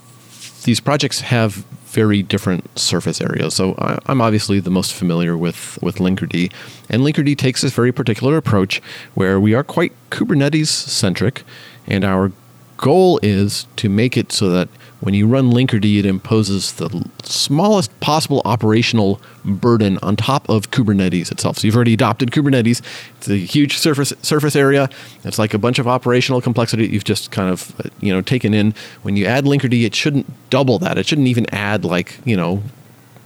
these 0.65 0.81
projects 0.81 1.21
have 1.21 1.65
very 1.95 2.23
different 2.23 2.77
surface 2.79 3.21
areas. 3.21 3.55
So 3.55 3.75
I, 3.79 3.99
am 4.11 4.21
obviously 4.21 4.61
the 4.61 4.71
most 4.71 4.93
familiar 4.93 5.39
with 5.39 5.79
with 5.81 5.97
Linkerd, 5.97 6.53
and 6.91 7.03
Linkerd 7.03 7.37
takes 7.39 7.63
this 7.63 7.73
very 7.73 7.93
particular 7.93 8.37
approach 8.37 8.83
where 9.15 9.39
we 9.39 9.55
are 9.55 9.65
quite 9.65 9.93
Kubernetes 10.11 10.67
centric, 10.67 11.45
and 11.87 12.05
our 12.05 12.33
goal 12.77 13.21
is 13.23 13.67
to 13.77 13.89
make 13.89 14.17
it 14.17 14.33
so 14.33 14.51
that 14.51 14.69
when 15.05 15.13
you 15.13 15.27
run 15.27 15.53
Linkerd, 15.53 15.85
it 15.85 16.07
imposes 16.07 16.73
the 16.73 17.07
smallest 17.23 18.01
possible 18.01 18.41
operational 18.47 19.21
burden 19.45 19.99
on 19.99 20.17
top 20.17 20.49
of 20.49 20.71
Kubernetes 20.71 21.31
itself. 21.31 21.59
So 21.59 21.67
you've 21.67 21.77
already 21.77 21.93
adopted 21.93 22.31
Kubernetes. 22.31 22.81
It's 23.19 23.29
a 23.29 23.37
huge 23.37 23.77
surface 23.77 24.15
surface 24.23 24.57
area. 24.57 24.89
It's 25.23 25.39
like 25.39 25.53
a 25.53 25.59
bunch 25.59 25.79
of 25.79 25.87
operational 25.87 26.41
complexity 26.41 26.87
you've 26.87 27.05
just 27.05 27.31
kind 27.31 27.51
of 27.51 27.79
uh, 27.81 27.91
you 28.01 28.15
know 28.15 28.23
taken 28.23 28.55
in. 28.55 28.73
When 29.03 29.15
you 29.15 29.27
add 29.27 29.45
Linkerd, 29.45 29.79
it 29.79 29.95
shouldn't 29.95 30.27
double 30.49 30.79
that. 30.79 30.97
It 30.97 31.07
shouldn't 31.07 31.29
even 31.29 31.45
add 31.53 31.85
like 31.85 32.19
you 32.25 32.37
know 32.37 32.63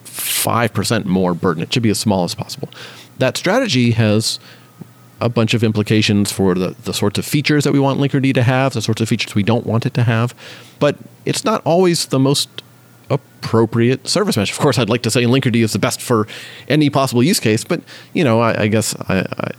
five 0.03 0.75
percent 0.75 1.07
more 1.07 1.33
burden. 1.33 1.63
It 1.63 1.73
should 1.73 1.85
be 1.85 1.91
as 1.91 2.01
small 2.01 2.25
as 2.25 2.35
possible. 2.35 2.71
That 3.19 3.37
strategy 3.37 3.93
has 3.93 4.41
a 5.21 5.29
bunch 5.29 5.55
of 5.55 5.65
implications 5.65 6.31
for 6.31 6.55
the, 6.55 6.75
the 6.85 6.95
sorts 6.95 7.19
of 7.19 7.25
features 7.25 7.65
that 7.65 7.73
we 7.73 7.79
want 7.79 7.99
Linkerd 7.99 8.33
to 8.35 8.43
have, 8.43 8.73
the 8.73 8.83
sorts 8.83 9.01
of 9.01 9.09
features 9.09 9.35
we 9.35 9.43
don't 9.43 9.67
want 9.67 9.87
it 9.87 9.95
to 9.95 10.05
have. 10.05 10.35
But 10.79 10.97
it's 11.25 11.45
not 11.45 11.63
always 11.65 12.07
the 12.07 12.19
most 12.19 12.63
appropriate 13.11 14.07
service 14.07 14.37
mesh. 14.37 14.53
Of 14.53 14.59
course, 14.59 14.79
I'd 14.79 14.91
like 14.91 15.03
to 15.03 15.11
say 15.11 15.25
Linkerd 15.25 15.57
is 15.57 15.73
the 15.73 15.79
best 15.79 16.01
for 16.01 16.27
any 16.69 16.91
possible 16.91 17.23
use 17.23 17.41
case, 17.41 17.65
but 17.65 17.81
you 18.13 18.23
know, 18.23 18.41
I, 18.41 18.63
I 18.63 18.69
guess 18.69 18.95
I, 19.09 19.21
I, 19.21 19.51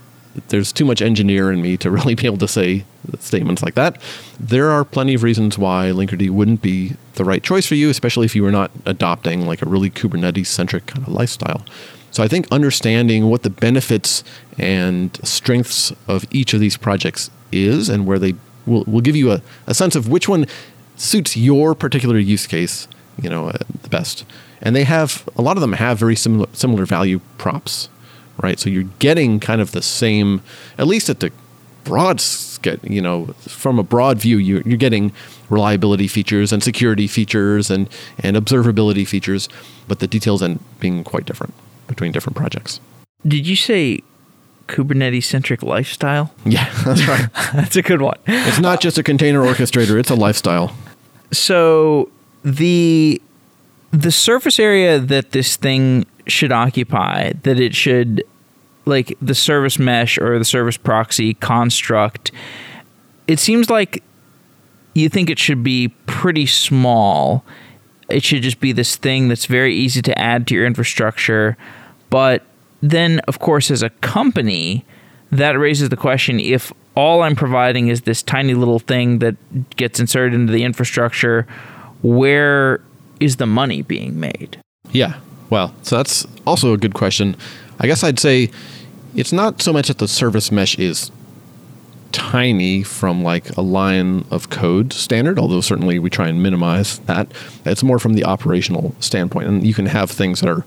there's 0.49 0.71
too 0.71 0.85
much 0.85 1.01
engineer 1.01 1.51
in 1.51 1.61
me 1.61 1.77
to 1.77 1.91
really 1.91 2.15
be 2.15 2.25
able 2.25 2.37
to 2.37 2.47
say 2.47 2.85
statements 3.19 3.61
like 3.61 3.75
that. 3.75 4.01
There 4.39 4.69
are 4.69 4.85
plenty 4.85 5.13
of 5.13 5.23
reasons 5.23 5.57
why 5.57 5.87
Linkerd 5.87 6.27
wouldn't 6.29 6.61
be 6.61 6.95
the 7.15 7.25
right 7.25 7.43
choice 7.43 7.65
for 7.65 7.75
you, 7.75 7.89
especially 7.89 8.25
if 8.25 8.35
you 8.35 8.43
were 8.43 8.51
not 8.51 8.71
adopting 8.85 9.45
like 9.45 9.61
a 9.61 9.65
really 9.65 9.89
Kubernetes 9.89 10.47
centric 10.47 10.85
kind 10.85 11.05
of 11.05 11.13
lifestyle. 11.13 11.65
So 12.11 12.23
I 12.23 12.27
think 12.27 12.47
understanding 12.51 13.29
what 13.29 13.43
the 13.43 13.49
benefits 13.49 14.23
and 14.57 15.17
strengths 15.23 15.93
of 16.07 16.25
each 16.31 16.53
of 16.53 16.59
these 16.59 16.77
projects 16.77 17.29
is 17.51 17.89
and 17.89 18.05
where 18.05 18.19
they 18.19 18.35
will, 18.65 18.83
will 18.85 19.01
give 19.01 19.15
you 19.15 19.31
a, 19.31 19.41
a 19.67 19.73
sense 19.73 19.95
of 19.95 20.07
which 20.07 20.27
one 20.27 20.45
suits 20.95 21.37
your 21.37 21.75
particular 21.75 22.17
use 22.17 22.47
case, 22.47 22.87
you 23.21 23.29
know, 23.29 23.49
uh, 23.49 23.57
the 23.83 23.89
best. 23.89 24.25
And 24.61 24.75
they 24.75 24.83
have 24.83 25.27
a 25.37 25.41
lot 25.41 25.57
of 25.57 25.61
them 25.61 25.73
have 25.73 25.97
very 25.97 26.15
similar 26.15 26.47
similar 26.51 26.85
value 26.85 27.21
props, 27.37 27.89
right? 28.41 28.59
So 28.59 28.69
you're 28.69 28.89
getting 28.99 29.39
kind 29.39 29.61
of 29.61 29.71
the 29.71 29.81
same, 29.81 30.41
at 30.77 30.87
least 30.87 31.09
at 31.09 31.21
the 31.21 31.31
broad 31.85 32.21
get 32.61 32.83
you 32.83 33.01
know 33.01 33.27
from 33.39 33.79
a 33.79 33.83
broad 33.83 34.19
view 34.19 34.37
you're, 34.37 34.61
you're 34.61 34.77
getting 34.77 35.11
reliability 35.49 36.07
features 36.07 36.51
and 36.51 36.61
security 36.61 37.07
features 37.07 37.71
and 37.71 37.89
and 38.19 38.35
observability 38.35 39.07
features 39.07 39.49
but 39.87 39.99
the 39.99 40.07
details 40.07 40.43
end 40.43 40.59
being 40.79 41.03
quite 41.03 41.25
different 41.25 41.53
between 41.89 42.11
different 42.13 42.37
projects 42.37 42.79
Did 43.27 43.45
you 43.47 43.55
say 43.57 44.01
Kubernetes 44.67 45.23
centric 45.25 45.61
lifestyle? 45.63 46.33
yeah 46.45 46.69
that's 46.85 47.05
right 47.07 47.27
That's 47.53 47.75
a 47.75 47.81
good 47.81 48.01
one. 48.01 48.17
it's 48.27 48.59
not 48.59 48.79
just 48.81 48.97
a 48.97 49.03
container 49.03 49.41
orchestrator 49.41 49.99
it's 49.99 50.09
a 50.11 50.15
lifestyle 50.15 50.73
So 51.31 52.09
the 52.43 53.21
the 53.91 54.11
surface 54.11 54.59
area 54.59 54.99
that 54.99 55.31
this 55.31 55.55
thing 55.55 56.05
should 56.27 56.51
occupy, 56.51 57.33
that 57.41 57.59
it 57.59 57.73
should 57.75 58.23
like 58.85 59.17
the 59.21 59.33
service 59.33 59.79
mesh 59.79 60.17
or 60.19 60.37
the 60.37 60.45
service 60.45 60.77
proxy 60.77 61.33
construct, 61.33 62.31
it 63.27 63.39
seems 63.39 63.69
like 63.69 64.03
you 64.93 65.09
think 65.09 65.29
it 65.29 65.39
should 65.39 65.63
be 65.63 65.87
pretty 66.05 66.45
small. 66.45 67.43
It 68.09 68.23
should 68.23 68.43
just 68.43 68.59
be 68.59 68.71
this 68.73 68.95
thing 68.95 69.27
that's 69.27 69.45
very 69.47 69.75
easy 69.75 70.01
to 70.03 70.17
add 70.19 70.45
to 70.47 70.53
your 70.55 70.65
infrastructure. 70.67 71.57
But 72.09 72.43
then, 72.81 73.19
of 73.27 73.39
course, 73.39 73.71
as 73.71 73.83
a 73.83 73.89
company, 73.89 74.85
that 75.31 75.51
raises 75.59 75.89
the 75.89 75.97
question 75.97 76.39
if 76.39 76.71
all 76.95 77.21
I'm 77.21 77.35
providing 77.35 77.87
is 77.87 78.01
this 78.01 78.23
tiny 78.23 78.53
little 78.53 78.79
thing 78.79 79.19
that 79.19 79.35
gets 79.75 79.99
inserted 79.99 80.33
into 80.33 80.51
the 80.51 80.63
infrastructure, 80.63 81.47
where 82.01 82.81
is 83.19 83.37
the 83.37 83.45
money 83.45 83.81
being 83.81 84.19
made? 84.19 84.59
Yeah. 84.91 85.19
Well, 85.49 85.73
so 85.81 85.97
that's 85.97 86.25
also 86.45 86.73
a 86.73 86.77
good 86.77 86.93
question. 86.93 87.35
I 87.79 87.87
guess 87.87 88.03
I'd 88.03 88.19
say 88.19 88.51
it's 89.15 89.31
not 89.31 89.61
so 89.61 89.73
much 89.73 89.87
that 89.87 89.97
the 89.97 90.07
service 90.07 90.51
mesh 90.51 90.77
is 90.77 91.11
tiny 92.11 92.83
from 92.83 93.23
like 93.23 93.55
a 93.55 93.61
line 93.61 94.25
of 94.31 94.49
code 94.49 94.93
standard, 94.93 95.39
although 95.39 95.61
certainly 95.61 95.99
we 95.99 96.09
try 96.09 96.27
and 96.27 96.41
minimize 96.41 96.99
that. 96.99 97.31
It's 97.65 97.83
more 97.83 97.99
from 97.99 98.13
the 98.13 98.25
operational 98.25 98.95
standpoint. 98.99 99.47
And 99.47 99.65
you 99.65 99.73
can 99.73 99.85
have 99.85 100.09
things 100.09 100.41
that 100.41 100.49
are, 100.49 100.65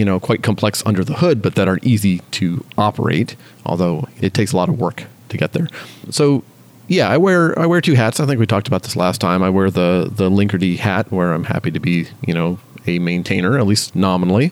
you 0.00 0.06
know, 0.06 0.18
quite 0.18 0.42
complex 0.42 0.82
under 0.86 1.04
the 1.04 1.12
hood, 1.12 1.42
but 1.42 1.56
that 1.56 1.68
are 1.68 1.78
easy 1.82 2.20
to 2.30 2.64
operate, 2.78 3.36
although 3.66 4.08
it 4.18 4.32
takes 4.32 4.50
a 4.50 4.56
lot 4.56 4.70
of 4.70 4.80
work 4.80 5.04
to 5.28 5.36
get 5.36 5.52
there. 5.52 5.68
So 6.08 6.42
yeah, 6.88 7.10
I 7.10 7.18
wear 7.18 7.56
I 7.58 7.66
wear 7.66 7.82
two 7.82 7.92
hats. 7.92 8.18
I 8.18 8.24
think 8.24 8.40
we 8.40 8.46
talked 8.46 8.66
about 8.66 8.82
this 8.82 8.96
last 8.96 9.20
time. 9.20 9.42
I 9.42 9.50
wear 9.50 9.70
the 9.70 10.10
the 10.10 10.30
Linkerd 10.30 10.78
hat 10.78 11.12
where 11.12 11.34
I'm 11.34 11.44
happy 11.44 11.70
to 11.70 11.78
be, 11.78 12.08
you 12.26 12.32
know, 12.32 12.58
a 12.86 12.98
maintainer, 12.98 13.58
at 13.58 13.66
least 13.66 13.94
nominally. 13.94 14.50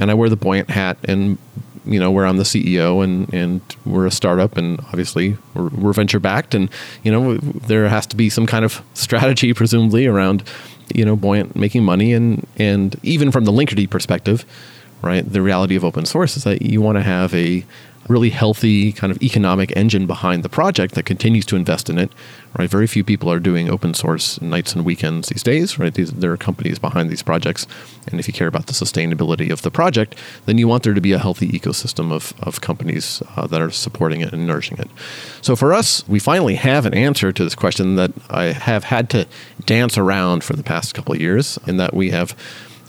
And 0.00 0.10
I 0.10 0.14
wear 0.14 0.30
the 0.30 0.36
Buoyant 0.36 0.70
hat 0.70 0.96
and 1.04 1.36
you 1.84 2.00
know, 2.00 2.10
where 2.10 2.26
I'm 2.26 2.38
the 2.38 2.42
CEO 2.42 3.04
and, 3.04 3.32
and 3.32 3.60
we're 3.84 4.06
a 4.06 4.10
startup 4.10 4.56
and 4.56 4.80
obviously 4.88 5.36
we're, 5.54 5.68
we're 5.68 5.92
venture 5.92 6.18
backed 6.18 6.52
and, 6.52 6.68
you 7.04 7.12
know, 7.12 7.36
there 7.36 7.88
has 7.88 8.06
to 8.06 8.16
be 8.16 8.28
some 8.28 8.44
kind 8.44 8.64
of 8.64 8.82
strategy 8.94 9.54
presumably 9.54 10.04
around, 10.06 10.42
you 10.92 11.04
know, 11.04 11.14
Buoyant 11.14 11.54
making 11.54 11.84
money 11.84 12.12
and, 12.12 12.44
and 12.56 12.96
even 13.04 13.30
from 13.30 13.44
the 13.44 13.52
Linkerd 13.52 13.88
perspective, 13.88 14.44
right, 15.02 15.30
the 15.30 15.42
reality 15.42 15.76
of 15.76 15.84
open 15.84 16.06
source 16.06 16.36
is 16.36 16.44
that 16.44 16.62
you 16.62 16.80
want 16.80 16.96
to 16.96 17.02
have 17.02 17.34
a 17.34 17.64
really 18.08 18.30
healthy 18.30 18.92
kind 18.92 19.10
of 19.10 19.20
economic 19.22 19.76
engine 19.76 20.06
behind 20.06 20.42
the 20.42 20.48
project 20.48 20.94
that 20.94 21.04
continues 21.04 21.44
to 21.46 21.56
invest 21.56 21.90
in 21.90 21.98
it, 21.98 22.10
right? 22.56 22.70
Very 22.70 22.86
few 22.86 23.02
people 23.02 23.30
are 23.30 23.40
doing 23.40 23.68
open 23.68 23.94
source 23.94 24.40
nights 24.40 24.74
and 24.74 24.84
weekends 24.84 25.28
these 25.28 25.42
days, 25.42 25.78
right? 25.78 25.92
These, 25.92 26.12
there 26.12 26.32
are 26.32 26.36
companies 26.36 26.78
behind 26.78 27.10
these 27.10 27.22
projects. 27.22 27.66
And 28.06 28.20
if 28.20 28.28
you 28.28 28.34
care 28.34 28.46
about 28.46 28.66
the 28.66 28.72
sustainability 28.72 29.50
of 29.50 29.62
the 29.62 29.70
project, 29.70 30.14
then 30.46 30.58
you 30.58 30.68
want 30.68 30.84
there 30.84 30.94
to 30.94 31.00
be 31.00 31.12
a 31.12 31.18
healthy 31.18 31.48
ecosystem 31.48 32.12
of, 32.12 32.32
of 32.40 32.60
companies 32.60 33.22
uh, 33.36 33.46
that 33.48 33.60
are 33.60 33.70
supporting 33.70 34.20
it 34.20 34.32
and 34.32 34.46
nourishing 34.46 34.78
it. 34.78 34.88
So 35.42 35.56
for 35.56 35.74
us, 35.74 36.06
we 36.08 36.18
finally 36.18 36.54
have 36.54 36.86
an 36.86 36.94
answer 36.94 37.32
to 37.32 37.44
this 37.44 37.54
question 37.54 37.96
that 37.96 38.12
I 38.30 38.44
have 38.46 38.84
had 38.84 39.10
to 39.10 39.26
dance 39.64 39.98
around 39.98 40.44
for 40.44 40.54
the 40.54 40.62
past 40.62 40.94
couple 40.94 41.14
of 41.14 41.20
years, 41.20 41.58
in 41.66 41.76
that 41.78 41.92
we 41.92 42.10
have 42.10 42.36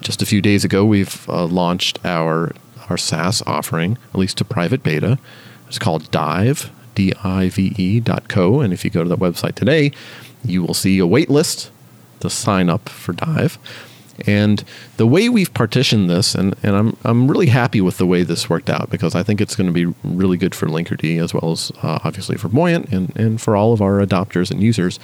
just 0.02 0.22
a 0.22 0.26
few 0.26 0.42
days 0.42 0.64
ago, 0.64 0.86
we've 0.86 1.28
uh, 1.30 1.46
launched 1.46 2.00
our 2.06 2.54
our 2.90 2.98
SaaS 2.98 3.44
offering, 3.46 3.98
at 4.14 4.20
least 4.20 4.38
to 4.38 4.46
private 4.46 4.82
beta. 4.82 5.20
It's 5.68 5.80
called 5.80 6.10
Dive, 6.10 6.72
D 6.96 7.12
I 7.24 7.50
V 7.50 7.74
E 7.78 8.00
dot 8.00 8.30
co. 8.30 8.62
And 8.62 8.72
if 8.72 8.86
you 8.86 8.90
go 8.90 9.04
to 9.04 9.10
the 9.10 9.18
website 9.18 9.56
today, 9.56 9.92
you 10.46 10.64
will 10.64 10.74
see 10.74 11.00
a 11.00 11.06
wait 11.06 11.30
list 11.30 11.70
to 12.22 12.30
sign 12.30 12.70
up 12.70 12.88
for 12.88 13.14
Dive. 13.14 13.58
And 14.26 14.64
the 14.96 15.06
way 15.06 15.30
we've 15.30 15.54
partitioned 15.54 16.10
this, 16.10 16.34
and, 16.34 16.56
and 16.64 16.76
I'm, 16.76 16.98
I'm 17.04 17.28
really 17.28 17.48
happy 17.48 17.82
with 17.82 17.98
the 17.98 18.08
way 18.08 18.24
this 18.24 18.50
worked 18.50 18.70
out 18.70 18.90
because 18.90 19.14
I 19.14 19.22
think 19.22 19.42
it's 19.42 19.56
going 19.56 19.68
to 19.68 19.74
be 19.74 19.94
really 20.04 20.38
good 20.38 20.56
for 20.56 20.66
Linkerd 20.66 21.22
as 21.22 21.36
well 21.36 21.52
as 21.52 21.72
uh, 21.84 22.00
obviously 22.04 22.36
for 22.36 22.48
Buoyant 22.48 22.90
and, 22.92 23.16
and 23.16 23.40
for 23.40 23.56
all 23.56 23.74
of 23.74 23.82
our 23.82 24.00
adopters 24.00 24.50
and 24.50 24.64
users, 24.64 25.00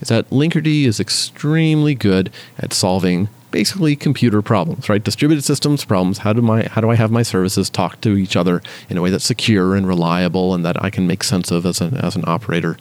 is 0.00 0.08
that 0.08 0.30
Linkerd 0.30 0.68
is 0.68 1.00
extremely 1.00 1.96
good 1.96 2.30
at 2.58 2.72
solving 2.72 3.28
basically 3.54 3.94
computer 3.94 4.42
problems, 4.42 4.88
right? 4.88 5.04
Distributed 5.04 5.44
systems 5.44 5.84
problems. 5.84 6.18
How 6.18 6.32
do 6.32 6.42
my 6.42 6.64
how 6.64 6.80
do 6.80 6.90
I 6.90 6.96
have 6.96 7.12
my 7.12 7.22
services 7.22 7.70
talk 7.70 8.00
to 8.00 8.16
each 8.16 8.34
other 8.34 8.60
in 8.88 8.98
a 8.98 9.00
way 9.00 9.10
that's 9.10 9.24
secure 9.24 9.76
and 9.76 9.86
reliable 9.86 10.54
and 10.54 10.64
that 10.64 10.82
I 10.82 10.90
can 10.90 11.06
make 11.06 11.22
sense 11.22 11.52
of 11.52 11.64
as 11.64 11.80
an 11.80 11.96
as 11.96 12.16
an 12.16 12.24
operator? 12.26 12.76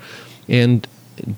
And 0.50 0.88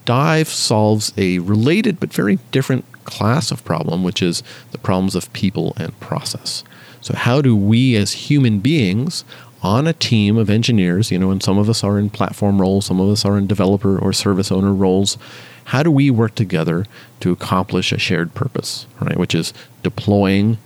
Dive 0.05 0.47
solves 0.47 1.11
a 1.17 1.39
related 1.39 1.99
but 1.99 2.13
very 2.13 2.39
different 2.51 2.85
class 3.03 3.51
of 3.51 3.65
problem, 3.65 4.05
which 4.05 4.21
is 4.21 4.41
the 4.71 4.77
problems 4.77 5.15
of 5.15 5.31
people 5.33 5.73
and 5.75 5.99
process. 5.99 6.63
So 7.01 7.13
how 7.13 7.41
do 7.41 7.57
we 7.57 7.97
as 7.97 8.13
human 8.13 8.61
beings 8.61 9.25
on 9.61 9.85
a 9.85 9.91
team 9.93 10.37
of 10.37 10.49
engineers, 10.49 11.11
you 11.11 11.19
know, 11.19 11.29
and 11.29 11.43
some 11.43 11.57
of 11.57 11.69
us 11.69 11.83
are 11.83 11.99
in 11.99 12.09
platform 12.09 12.61
roles, 12.61 12.85
some 12.85 13.01
of 13.01 13.09
us 13.09 13.25
are 13.25 13.37
in 13.37 13.47
developer 13.47 13.99
or 13.99 14.13
service 14.13 14.49
owner 14.49 14.73
roles, 14.73 15.17
how 15.65 15.83
do 15.83 15.91
we 15.91 16.09
work 16.09 16.35
together 16.35 16.85
to 17.19 17.31
accomplish 17.31 17.91
a 17.91 17.97
shared 17.97 18.33
purpose, 18.33 18.85
right? 19.01 19.17
Which 19.17 19.35
is 19.35 19.53
deploying 19.83 20.57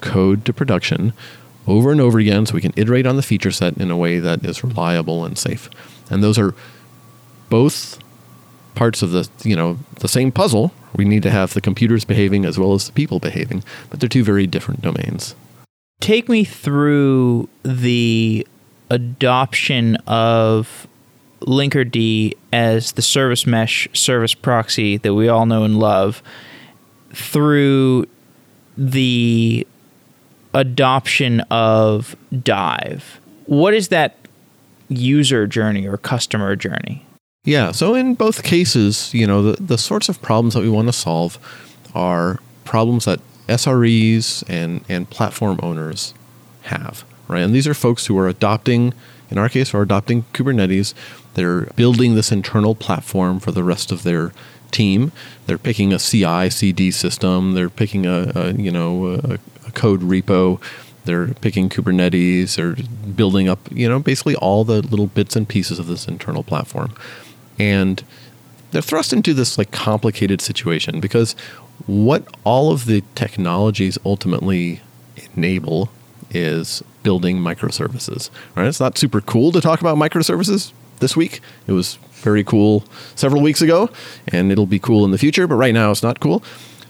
code 0.00 0.44
to 0.44 0.52
production 0.52 1.12
over 1.66 1.90
and 1.90 2.00
over 2.00 2.18
again 2.18 2.46
so 2.46 2.54
we 2.54 2.60
can 2.60 2.74
iterate 2.76 3.06
on 3.06 3.16
the 3.16 3.22
feature 3.22 3.50
set 3.50 3.76
in 3.78 3.90
a 3.90 3.96
way 3.96 4.18
that 4.18 4.44
is 4.44 4.62
reliable 4.62 5.24
and 5.24 5.36
safe. 5.38 5.68
And 6.10 6.22
those 6.22 6.38
are 6.38 6.54
both 7.48 7.98
parts 8.74 9.02
of 9.02 9.12
the, 9.12 9.28
you 9.42 9.56
know, 9.56 9.78
the 10.00 10.08
same 10.08 10.30
puzzle. 10.30 10.72
We 10.94 11.04
need 11.04 11.22
to 11.24 11.30
have 11.30 11.54
the 11.54 11.60
computers 11.60 12.04
behaving 12.04 12.44
as 12.44 12.58
well 12.58 12.74
as 12.74 12.86
the 12.86 12.92
people 12.92 13.18
behaving, 13.18 13.64
but 13.90 14.00
they're 14.00 14.08
two 14.08 14.24
very 14.24 14.46
different 14.46 14.82
domains. 14.82 15.34
Take 16.00 16.28
me 16.28 16.44
through 16.44 17.48
the 17.62 18.46
adoption 18.90 19.96
of 20.06 20.86
Linkerd 21.46 22.34
as 22.52 22.92
the 22.92 23.02
service 23.02 23.46
mesh 23.46 23.88
service 23.92 24.34
proxy 24.34 24.96
that 24.98 25.14
we 25.14 25.28
all 25.28 25.46
know 25.46 25.64
and 25.64 25.78
love 25.78 26.22
through 27.12 28.06
the 28.76 29.66
adoption 30.52 31.40
of 31.50 32.16
Dive. 32.42 33.20
What 33.46 33.74
is 33.74 33.88
that 33.88 34.16
user 34.88 35.46
journey 35.46 35.86
or 35.86 35.96
customer 35.96 36.56
journey? 36.56 37.04
Yeah, 37.44 37.72
so 37.72 37.94
in 37.94 38.14
both 38.14 38.42
cases, 38.42 39.12
you 39.12 39.26
know, 39.26 39.52
the, 39.52 39.62
the 39.62 39.78
sorts 39.78 40.08
of 40.08 40.22
problems 40.22 40.54
that 40.54 40.62
we 40.62 40.70
want 40.70 40.88
to 40.88 40.92
solve 40.92 41.38
are 41.94 42.40
problems 42.64 43.04
that 43.04 43.20
SREs 43.48 44.44
and, 44.48 44.82
and 44.88 45.08
platform 45.10 45.60
owners 45.62 46.14
have, 46.62 47.04
right? 47.28 47.42
And 47.42 47.54
these 47.54 47.68
are 47.68 47.74
folks 47.74 48.06
who 48.06 48.18
are 48.18 48.28
adopting, 48.28 48.94
in 49.30 49.36
our 49.36 49.50
case, 49.50 49.74
are 49.74 49.82
adopting 49.82 50.22
Kubernetes 50.32 50.94
they're 51.34 51.62
building 51.76 52.14
this 52.14 52.32
internal 52.32 52.74
platform 52.74 53.40
for 53.40 53.52
the 53.52 53.64
rest 53.64 53.92
of 53.92 54.02
their 54.02 54.32
team. 54.70 55.12
They're 55.46 55.58
picking 55.58 55.92
a 55.92 55.98
CI 55.98 56.50
CD 56.50 56.90
system. 56.90 57.54
They're 57.54 57.70
picking 57.70 58.06
a, 58.06 58.32
a 58.34 58.52
you 58.52 58.70
know 58.70 59.06
a, 59.06 59.38
a, 59.66 59.72
code 59.72 60.00
repo. 60.00 60.60
They're 61.04 61.28
picking 61.34 61.68
Kubernetes. 61.68 62.56
They're 62.56 62.76
building 63.12 63.48
up 63.48 63.60
you 63.70 63.88
know 63.88 63.98
basically 63.98 64.36
all 64.36 64.64
the 64.64 64.82
little 64.82 65.06
bits 65.06 65.36
and 65.36 65.48
pieces 65.48 65.78
of 65.78 65.86
this 65.86 66.08
internal 66.08 66.42
platform, 66.42 66.94
and 67.58 68.02
they're 68.72 68.82
thrust 68.82 69.12
into 69.12 69.34
this 69.34 69.56
like 69.58 69.70
complicated 69.70 70.40
situation 70.40 71.00
because 71.00 71.32
what 71.86 72.26
all 72.44 72.72
of 72.72 72.86
the 72.86 73.02
technologies 73.14 73.98
ultimately 74.04 74.80
enable 75.36 75.90
is 76.30 76.82
building 77.02 77.38
microservices. 77.38 78.30
Right? 78.56 78.66
It's 78.66 78.80
not 78.80 78.98
super 78.98 79.20
cool 79.20 79.52
to 79.52 79.60
talk 79.60 79.80
about 79.80 79.96
microservices 79.96 80.72
this 81.04 81.14
week. 81.14 81.40
It 81.66 81.72
was 81.72 81.98
very 82.24 82.42
cool 82.42 82.82
several 83.14 83.42
weeks 83.42 83.60
ago, 83.60 83.90
and 84.26 84.50
it'll 84.50 84.64
be 84.64 84.78
cool 84.78 85.04
in 85.04 85.10
the 85.10 85.18
future, 85.18 85.46
but 85.46 85.56
right 85.56 85.74
now 85.74 85.90
it's 85.90 86.02
not 86.02 86.18
cool. 86.18 86.42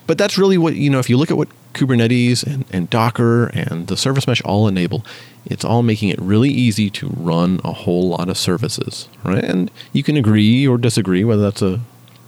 But 0.07 0.19
that's 0.19 0.39
really 0.39 0.57
what, 0.57 0.77
you 0.77 0.89
know, 0.89 1.01
if 1.01 1.11
you 1.11 1.17
look 1.17 1.33
at 1.33 1.37
what 1.37 1.49
Kubernetes 1.73 2.47
and, 2.47 2.65
and 2.71 2.89
Docker 2.89 3.47
and 3.47 3.89
the 3.89 3.97
service 3.97 4.29
mesh 4.29 4.41
all 4.43 4.69
enable, 4.69 5.05
it's 5.45 5.65
all 5.65 5.83
making 5.83 6.11
it 6.11 6.21
really 6.21 6.51
easy 6.51 6.91
to 6.91 7.09
run 7.17 7.61
a 7.65 7.73
whole 7.73 8.09
lot 8.09 8.29
of 8.29 8.39
services, 8.39 9.09
right? 9.25 9.43
And 9.43 9.69
you 9.93 10.05
can 10.05 10.17
agree 10.17 10.65
or 10.69 10.79
disagree 10.79 11.25
whether 11.25 11.43
that's 11.43 11.63
a, 11.63 11.81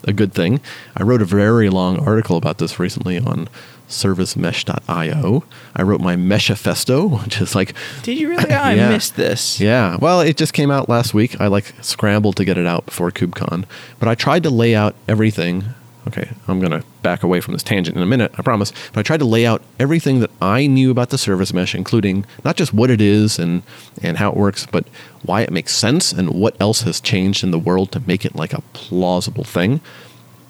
a 0.03 0.13
good 0.13 0.33
thing. 0.33 0.61
I 0.97 1.05
wrote 1.05 1.23
a 1.23 1.27
very 1.27 1.69
long 1.69 2.01
article 2.01 2.37
about 2.37 2.59
this 2.59 2.81
recently 2.81 3.19
on 3.19 3.49
servicemesh.io. 3.89 5.45
I 5.75 5.83
wrote 5.83 6.01
my 6.01 6.17
Meshifesto, 6.17 7.23
which 7.25 7.41
is 7.41 7.55
like 7.55 7.75
Did 8.03 8.19
you 8.19 8.29
really? 8.31 8.45
Oh, 8.51 8.55
I 8.55 8.73
Yeah. 8.77 8.89
missed 8.91 9.17
this. 9.17 9.61
yeah, 9.61 9.97
well, 9.97 10.21
it 10.21 10.37
just 10.37 10.53
came 10.53 10.71
out 10.71 10.89
last 10.89 11.15
week. 11.15 11.41
I 11.41 11.47
like 11.47 11.73
scrambled 11.83 12.37
to 12.37 12.45
get 12.45 12.59
it 12.59 12.67
out 12.67 12.87
before 12.87 13.11
KubeCon, 13.11 13.65
but 13.99 14.09
I 14.09 14.15
tried 14.15 14.43
to 14.45 14.51
lay 14.51 14.75
out 14.75 14.95
everything. 15.09 15.65
Okay, 16.09 16.29
I'm 16.47 16.61
going 16.61 16.71
to 16.71 16.87
back 17.03 17.25
away 17.25 17.41
from 17.41 17.53
this 17.55 17.65
tangent 17.65 17.97
in 17.97 18.03
a 18.03 18.07
minute, 18.07 18.31
I 18.39 18.43
promise. 18.43 18.73
But 18.93 19.01
I 19.01 19.03
tried 19.03 19.17
to 19.19 19.25
lay 19.25 19.45
out 19.45 19.61
everything 19.81 20.21
that 20.21 20.31
I 20.41 20.69
knew 20.69 20.93
about 20.93 21.11
the 21.11 21.19
service 21.19 21.53
mesh, 21.53 21.75
including 21.75 22.25
not 22.45 22.55
just 22.55 22.73
what 22.73 22.93
it 22.93 23.01
is 23.01 23.41
and, 23.41 23.65
and 24.05 24.17
how 24.19 24.31
it 24.31 24.37
works, 24.37 24.67
but 24.71 24.87
why 25.25 25.41
it 25.41 25.51
makes 25.51 25.75
sense 25.75 26.13
and 26.13 26.31
what 26.31 26.55
else 26.61 26.83
has 26.83 27.01
changed 27.01 27.43
in 27.43 27.51
the 27.51 27.59
world 27.59 27.91
to 27.91 28.03
make 28.07 28.25
it 28.25 28.37
like 28.37 28.53
a 28.53 28.61
plausible 28.73 29.43
thing. 29.43 29.81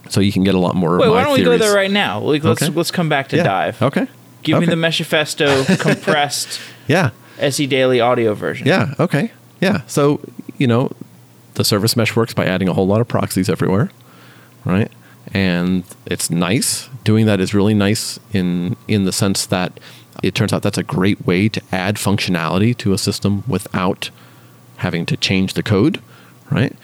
So 0.08 0.20
you 0.20 0.32
can 0.32 0.44
get 0.44 0.54
a 0.54 0.58
lot 0.58 0.74
more. 0.74 0.98
Wait, 0.98 1.08
why 1.08 1.22
don't 1.24 1.32
we 1.34 1.44
go 1.44 1.56
there 1.58 1.74
right 1.74 1.90
now? 1.90 2.20
Like, 2.20 2.44
let's 2.44 2.62
Okay. 2.62 2.72
let's 2.74 2.90
come 2.90 3.08
back 3.08 3.28
to 3.28 3.36
Yeah. 3.36 3.42
dive. 3.44 3.82
Okay. 3.82 4.06
Give 4.42 4.60
me 4.60 4.66
the 4.66 4.76
Meshifesto 4.76 5.78
compressed 5.80 6.60
Yeah. 6.86 7.10
SE 7.38 7.66
Daily 7.66 8.00
audio 8.00 8.34
version. 8.34 8.66
Yeah. 8.66 8.94
Okay. 9.00 9.32
Yeah. 9.60 9.80
So, 9.86 10.20
you 10.58 10.66
know, 10.66 10.90
the 11.54 11.64
service 11.64 11.96
mesh 11.96 12.14
works 12.14 12.32
by 12.34 12.44
adding 12.46 12.68
a 12.68 12.72
whole 12.72 12.86
lot 12.86 13.00
of 13.00 13.08
proxies 13.08 13.48
everywhere, 13.48 13.90
right? 14.64 14.90
And 15.34 15.82
it's 16.06 16.30
nice. 16.30 16.88
Doing 17.04 17.26
that 17.26 17.40
is 17.40 17.52
really 17.54 17.74
nice 17.74 18.18
in 18.32 18.76
in 18.86 19.04
the 19.04 19.12
sense 19.12 19.44
that 19.46 19.78
it 20.22 20.34
turns 20.34 20.52
out 20.52 20.62
that's 20.62 20.78
a 20.78 20.82
great 20.82 21.26
way 21.26 21.48
to 21.48 21.60
add 21.72 21.96
functionality 21.96 22.76
to 22.78 22.92
a 22.92 22.98
system 22.98 23.42
without 23.48 24.10
having 24.78 25.04
to 25.06 25.16
change 25.16 25.54
the 25.54 25.62
code, 25.62 26.00
right? 26.50 26.74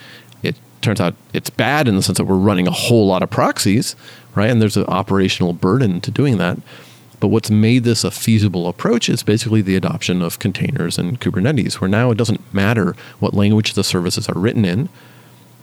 Turns 0.83 1.01
out 1.01 1.15
it's 1.33 1.51
bad 1.51 1.89
in 1.89 1.97
the 1.97 2.03
sense 2.03 2.19
that 2.19 2.25
we're 2.25 2.37
running 2.37 2.67
a 2.67 2.73
whole 2.73 3.07
lot 3.07 3.23
of 3.23 3.31
proxies, 3.31 3.97
right? 4.35 4.51
And 4.51 4.61
there's 4.61 4.77
an 4.77 4.85
operational 4.87 5.53
burden 5.53 6.01
to 6.03 6.11
doing 6.11 6.39
that. 6.39 6.59
But 7.21 7.29
what's 7.29 7.51
made 7.51 7.85
this 7.85 8.03
a 8.03 8.11
feasible 8.11 8.67
approach 8.67 9.09
is 9.09 9.23
basically 9.23 9.63
the 9.63 9.77
adoption 9.77 10.23
of 10.23 10.41
containers 10.41 10.99
and 10.99 11.21
Kubernetes, 11.21 11.75
where 11.75 11.89
now 11.89 12.11
it 12.11 12.19
doesn't 12.19 12.53
matter 12.53 12.97
what 13.21 13.33
language 13.33 13.75
the 13.75 13.85
services 13.85 14.29
are 14.29 14.39
written 14.39 14.65
in. 14.65 14.89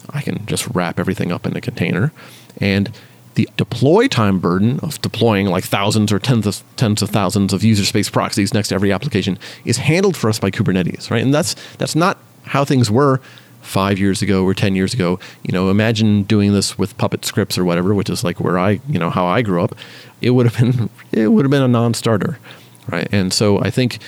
I 0.09 0.21
can 0.21 0.45
just 0.45 0.65
wrap 0.67 0.99
everything 0.99 1.33
up 1.33 1.45
in 1.45 1.55
a 1.57 1.61
container. 1.61 2.13
And 2.61 2.91
the 3.35 3.49
deploy 3.57 4.07
time 4.07 4.39
burden 4.39 4.79
of 4.79 5.01
deploying 5.01 5.47
like 5.47 5.65
thousands 5.65 6.11
or 6.11 6.19
tens 6.19 6.47
of 6.47 6.63
tens 6.77 7.01
of 7.01 7.09
thousands 7.09 7.53
of 7.53 7.63
user 7.63 7.85
space 7.85 8.09
proxies 8.09 8.53
next 8.53 8.69
to 8.69 8.75
every 8.75 8.91
application 8.91 9.37
is 9.65 9.77
handled 9.77 10.17
for 10.17 10.29
us 10.29 10.39
by 10.39 10.51
Kubernetes, 10.51 11.11
right? 11.11 11.21
And 11.21 11.33
that's 11.33 11.55
that's 11.77 11.95
not 11.95 12.17
how 12.43 12.65
things 12.65 12.89
were 12.89 13.21
five 13.69 13.99
years 13.99 14.21
ago 14.21 14.43
or 14.43 14.53
ten 14.53 14.75
years 14.75 14.93
ago. 14.93 15.19
You 15.43 15.53
know, 15.53 15.69
imagine 15.69 16.23
doing 16.23 16.53
this 16.53 16.77
with 16.77 16.97
Puppet 16.97 17.23
scripts 17.23 17.57
or 17.57 17.63
whatever, 17.63 17.93
which 17.93 18.09
is 18.09 18.23
like 18.23 18.39
where 18.39 18.57
I, 18.57 18.79
you 18.89 18.99
know, 18.99 19.09
how 19.09 19.25
I 19.25 19.41
grew 19.41 19.63
up. 19.63 19.77
It 20.21 20.31
would 20.31 20.45
have 20.45 20.57
been 20.57 20.89
it 21.11 21.27
would 21.27 21.45
have 21.45 21.51
been 21.51 21.63
a 21.63 21.67
non-starter, 21.67 22.39
right? 22.87 23.07
And 23.11 23.31
so 23.31 23.59
I 23.59 23.69
think 23.69 23.99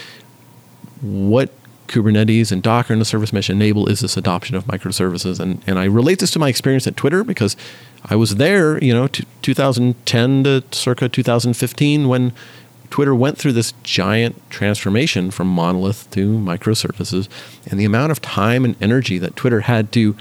what 1.02 1.52
Kubernetes 1.92 2.52
and 2.52 2.64
Docker 2.64 2.94
and 2.94 3.02
the 3.02 3.06
service 3.06 3.34
mesh 3.34 3.50
enable 3.50 3.88
is 3.88 4.00
this 4.00 4.16
adoption 4.16 4.56
of 4.56 4.66
microservices. 4.66 5.40
And, 5.40 5.62
and 5.68 5.78
I 5.78 5.86
relate 5.86 6.20
this 6.20 6.32
to 6.32 6.40
my 6.40 6.48
experience 6.48 6.88
at 6.88 6.96
Twitter 6.96 7.24
because 7.24 7.58
I 8.06 8.16
was 8.16 8.38
there, 8.38 8.82
you 8.84 8.94
know, 8.94 9.08
t- 9.08 9.26
2010 9.42 10.44
to 10.46 10.64
circa 10.72 11.10
2015 11.10 12.08
when 12.08 12.32
Twitter 12.92 13.16
went 13.16 13.38
through 13.38 13.54
this 13.54 13.74
giant 13.82 14.40
transformation 14.52 15.32
from 15.32 15.48
monolith 15.48 16.10
to 16.12 16.38
microservices. 16.38 17.28
And 17.66 17.80
the 17.80 17.86
amount 17.86 18.12
of 18.12 18.22
time 18.22 18.64
and 18.64 18.76
energy 18.82 19.18
that 19.18 19.36
Twitter 19.36 19.62
had 19.62 19.92
to 19.94 20.16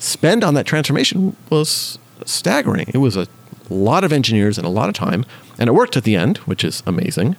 spend 0.00 0.42
on 0.42 0.54
that 0.54 0.66
transformation 0.66 1.36
was 1.48 1.98
staggering. 2.24 2.90
It 2.92 2.98
was 2.98 3.16
a 3.16 3.28
lot 3.70 4.02
of 4.02 4.12
engineers 4.12 4.58
and 4.58 4.66
a 4.66 4.70
lot 4.70 4.88
of 4.88 4.94
time. 4.96 5.24
And 5.58 5.68
it 5.68 5.72
worked 5.72 5.96
at 5.96 6.02
the 6.04 6.16
end, 6.16 6.38
which 6.38 6.64
is 6.64 6.82
amazing 6.86 7.36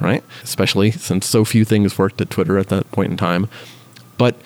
right? 0.00 0.22
Especially 0.42 0.90
since 0.90 1.26
so 1.26 1.44
few 1.44 1.64
things 1.64 1.98
worked 1.98 2.20
at 2.20 2.30
Twitter 2.30 2.58
at 2.58 2.68
that 2.68 2.90
point 2.92 3.10
in 3.10 3.16
time. 3.16 3.48
But 4.18 4.36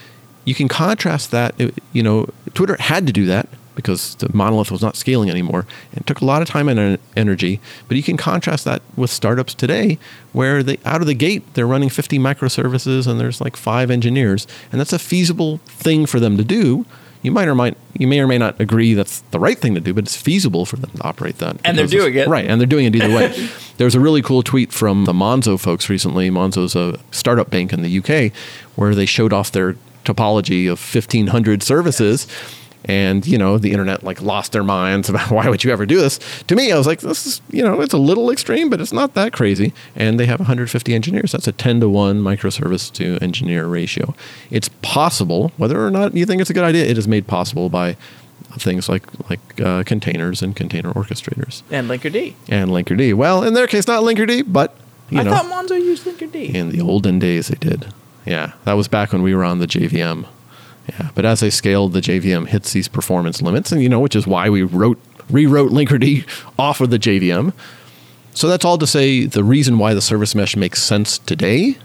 you 0.44 0.54
can 0.54 0.68
contrast 0.68 1.30
that, 1.30 1.54
you 1.92 2.02
know, 2.02 2.28
Twitter 2.54 2.76
had 2.78 3.06
to 3.06 3.12
do 3.12 3.26
that 3.26 3.48
because 3.82 4.14
the 4.16 4.30
monolith 4.34 4.70
was 4.70 4.82
not 4.82 4.96
scaling 4.96 5.30
anymore. 5.30 5.66
It 5.92 6.06
took 6.06 6.20
a 6.20 6.24
lot 6.24 6.42
of 6.42 6.48
time 6.48 6.68
and 6.68 6.98
energy, 7.16 7.60
but 7.88 7.96
you 7.96 8.02
can 8.02 8.16
contrast 8.16 8.64
that 8.64 8.82
with 8.96 9.10
startups 9.10 9.54
today 9.54 9.98
where 10.32 10.62
they 10.62 10.78
out 10.84 11.00
of 11.00 11.06
the 11.06 11.14
gate 11.14 11.42
they're 11.54 11.66
running 11.66 11.88
50 11.88 12.18
microservices 12.18 13.06
and 13.06 13.18
there's 13.18 13.40
like 13.40 13.56
5 13.56 13.90
engineers 13.90 14.46
and 14.70 14.80
that's 14.80 14.92
a 14.92 14.98
feasible 14.98 15.58
thing 15.66 16.06
for 16.06 16.20
them 16.20 16.36
to 16.36 16.44
do. 16.44 16.86
You 17.22 17.32
might 17.32 17.48
or 17.48 17.54
might 17.54 17.76
you 17.98 18.06
may 18.06 18.20
or 18.20 18.26
may 18.26 18.38
not 18.38 18.58
agree 18.60 18.94
that's 18.94 19.20
the 19.30 19.38
right 19.38 19.58
thing 19.58 19.74
to 19.74 19.80
do, 19.80 19.92
but 19.92 20.04
it's 20.04 20.16
feasible 20.16 20.64
for 20.64 20.76
them 20.76 20.90
to 20.90 21.02
operate 21.02 21.38
that. 21.38 21.58
And 21.64 21.76
they're 21.76 21.86
doing 21.86 22.14
it. 22.14 22.28
Right, 22.28 22.46
and 22.46 22.58
they're 22.58 22.66
doing 22.66 22.86
it 22.86 22.96
either 22.96 23.14
way. 23.14 23.48
there 23.76 23.84
was 23.84 23.94
a 23.94 24.00
really 24.00 24.22
cool 24.22 24.42
tweet 24.42 24.72
from 24.72 25.04
the 25.04 25.12
Monzo 25.12 25.60
folks 25.60 25.90
recently. 25.90 26.30
Monzo's 26.30 26.74
a 26.74 26.98
startup 27.10 27.50
bank 27.50 27.74
in 27.74 27.82
the 27.82 27.98
UK 27.98 28.32
where 28.74 28.94
they 28.94 29.04
showed 29.04 29.34
off 29.34 29.52
their 29.52 29.76
topology 30.04 30.64
of 30.64 30.80
1500 30.80 31.62
services 31.62 32.26
and 32.84 33.26
you 33.26 33.36
know 33.36 33.58
the 33.58 33.72
internet 33.72 34.02
like 34.02 34.22
lost 34.22 34.52
their 34.52 34.64
minds 34.64 35.08
about 35.08 35.30
why 35.36 35.48
would 35.48 35.62
you 35.64 35.70
ever 35.70 35.84
do 35.84 35.98
this 36.00 36.18
to 36.46 36.56
me 36.56 36.72
i 36.72 36.78
was 36.78 36.86
like 36.86 37.00
this 37.00 37.26
is 37.26 37.42
you 37.50 37.62
know 37.62 37.80
it's 37.80 37.92
a 37.92 37.98
little 37.98 38.30
extreme 38.30 38.70
but 38.70 38.80
it's 38.80 38.92
not 38.92 39.14
that 39.14 39.32
crazy 39.32 39.72
and 39.94 40.18
they 40.18 40.26
have 40.26 40.40
150 40.40 40.94
engineers 40.94 41.32
that's 41.32 41.46
a 41.46 41.52
10 41.52 41.80
to 41.80 41.88
1 41.88 42.20
microservice 42.22 42.90
to 42.92 43.18
engineer 43.22 43.66
ratio 43.66 44.14
it's 44.50 44.70
possible 44.82 45.52
whether 45.58 45.84
or 45.84 45.90
not 45.90 46.14
you 46.14 46.24
think 46.24 46.40
it's 46.40 46.50
a 46.50 46.54
good 46.54 46.64
idea 46.64 46.84
it 46.84 46.96
is 46.96 47.06
made 47.06 47.26
possible 47.26 47.68
by 47.68 47.96
things 48.58 48.88
like 48.88 49.04
like 49.30 49.60
uh, 49.60 49.82
containers 49.84 50.42
and 50.42 50.56
container 50.56 50.92
orchestrators 50.94 51.62
And 51.70 51.88
Linkerd. 51.88 52.34
and 52.48 52.70
Linkerd. 52.70 53.14
Well, 53.14 53.44
in 53.44 53.54
their 53.54 53.66
case, 53.68 53.86
not 53.86 54.02
Linkerd, 54.02 54.52
but 54.52 54.74
you 55.10 55.20
I 55.20 55.22
know, 55.22 55.30
thought 55.36 55.44
Monzo 55.46 55.78
used 55.78 56.04
Linkerd. 56.04 56.34
in 56.34 56.70
the 56.70 56.80
olden 56.80 57.18
days 57.20 57.46
they 57.48 57.56
did. 57.58 57.92
Yeah, 58.26 58.52
that 58.64 58.72
was 58.72 58.88
back 58.88 59.12
when 59.12 59.22
we 59.22 59.34
were 59.34 59.44
on 59.44 59.58
the 59.60 59.66
JVM. 59.66 60.26
Yeah, 60.88 61.10
but 61.14 61.24
as 61.24 61.40
they 61.40 61.50
scaled, 61.50 61.92
the 61.92 62.00
JVM 62.00 62.48
hits 62.48 62.72
these 62.72 62.88
performance 62.88 63.40
limits, 63.42 63.70
and 63.70 63.82
you 63.82 63.88
know, 63.88 64.00
which 64.00 64.16
is 64.16 64.26
why 64.26 64.48
we 64.48 64.62
wrote 64.62 64.98
rewrote 65.30 65.70
Linkerd 65.70 66.26
off 66.58 66.80
of 66.80 66.90
the 66.90 66.98
JVM. 66.98 67.52
So 68.32 68.48
that's 68.48 68.64
all 68.64 68.78
to 68.78 68.86
say 68.86 69.24
the 69.26 69.44
reason 69.44 69.78
why 69.78 69.94
the 69.94 70.00
service 70.00 70.34
mesh 70.34 70.56
makes 70.56 70.82
sense 70.82 71.18
today 71.18 71.76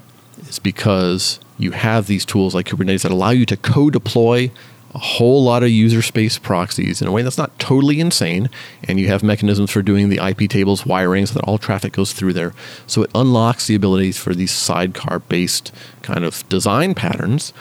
is 0.47 0.59
because 0.59 1.39
you 1.57 1.71
have 1.71 2.07
these 2.07 2.25
tools 2.25 2.53
like 2.53 2.67
Kubernetes 2.67 3.03
that 3.03 3.11
allow 3.11 3.29
you 3.29 3.45
to 3.45 3.57
co-deploy 3.57 4.51
a 4.93 4.97
whole 4.97 5.43
lot 5.43 5.61
of 5.61 5.69
user 5.69 6.01
space 6.01 6.37
proxies 6.37 7.01
in 7.01 7.07
a 7.07 7.11
way 7.11 7.21
that's 7.21 7.37
not 7.37 7.57
totally 7.59 7.99
insane, 7.99 8.49
and 8.85 8.97
you 8.99 9.07
have 9.07 9.23
mechanisms 9.23 9.69
for 9.69 9.81
doing 9.81 10.07
the 10.07 10.25
IP 10.25 10.49
tables 10.49 10.85
wiring 10.85 11.25
so 11.25 11.33
that 11.33 11.43
all 11.43 11.57
traffic 11.57 11.91
goes 11.91 12.13
through 12.13 12.31
there. 12.31 12.53
So 12.87 13.03
it 13.03 13.11
unlocks 13.13 13.67
the 13.67 13.75
abilities 13.75 14.17
for 14.17 14.33
these 14.33 14.51
sidecar-based 14.51 15.73
kind 16.01 16.23
of 16.23 16.47
design 16.47 16.95
patterns. 16.95 17.51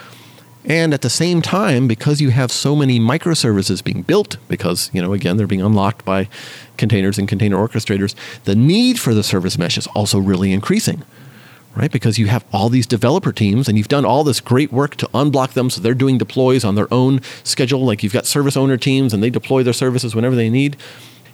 And 0.67 0.95
at 0.95 1.01
the 1.01 1.11
same 1.11 1.43
time, 1.43 1.87
because 1.87 2.21
you 2.21 2.31
have 2.31 2.51
so 2.51 2.75
many 2.75 2.99
microservices 2.99 3.83
being 3.83 4.01
built, 4.01 4.37
because, 4.47 4.89
you 4.93 5.01
know, 5.01 5.13
again, 5.13 5.37
they're 5.37 5.45
being 5.45 5.61
unlocked 5.61 6.03
by 6.03 6.27
containers 6.77 7.19
and 7.19 7.27
container 7.27 7.57
orchestrators, 7.57 8.15
the 8.45 8.55
need 8.55 8.99
for 8.99 9.13
the 9.13 9.21
service 9.21 9.59
mesh 9.59 9.77
is 9.77 9.85
also 9.87 10.17
really 10.17 10.51
increasing, 10.51 11.03
right? 11.75 11.91
Because 11.91 12.17
you 12.17 12.27
have 12.27 12.43
all 12.51 12.69
these 12.69 12.87
developer 12.87 13.31
teams 13.31 13.67
and 13.67 13.77
you've 13.77 13.87
done 13.87 14.05
all 14.05 14.23
this 14.23 14.41
great 14.41 14.71
work 14.71 14.95
to 14.95 15.07
unblock 15.09 15.53
them 15.53 15.69
so 15.69 15.81
they're 15.81 15.93
doing 15.93 16.17
deploys 16.17 16.65
on 16.65 16.73
their 16.73 16.91
own 16.91 17.21
schedule. 17.43 17.85
Like 17.85 18.01
you've 18.01 18.13
got 18.13 18.25
service 18.25 18.57
owner 18.57 18.77
teams 18.77 19.13
and 19.13 19.21
they 19.21 19.29
deploy 19.29 19.61
their 19.61 19.73
services 19.73 20.15
whenever 20.15 20.35
they 20.35 20.49
need. 20.49 20.77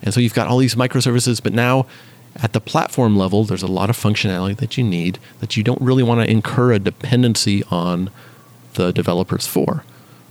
And 0.02 0.14
so 0.14 0.20
you've 0.20 0.34
got 0.34 0.48
all 0.48 0.58
these 0.58 0.76
microservices, 0.76 1.42
but 1.42 1.54
now 1.54 1.86
at 2.36 2.52
the 2.52 2.62
platform 2.62 3.16
level, 3.16 3.46
there's 3.46 3.64
a 3.64 3.68
lot 3.68 3.90
of 3.90 3.98
functionality 3.98 4.58
that 4.58 4.78
you 4.78 4.84
need 4.84 5.20
that 5.40 5.56
you 5.56 5.64
don't 5.64 5.82
really 5.82 6.04
want 6.04 6.20
to 6.22 6.30
incur 6.30 6.74
a 6.74 6.80
dependency 6.80 7.64
on 7.72 8.10
the 8.74 8.92
developers 8.92 9.48
for. 9.48 9.84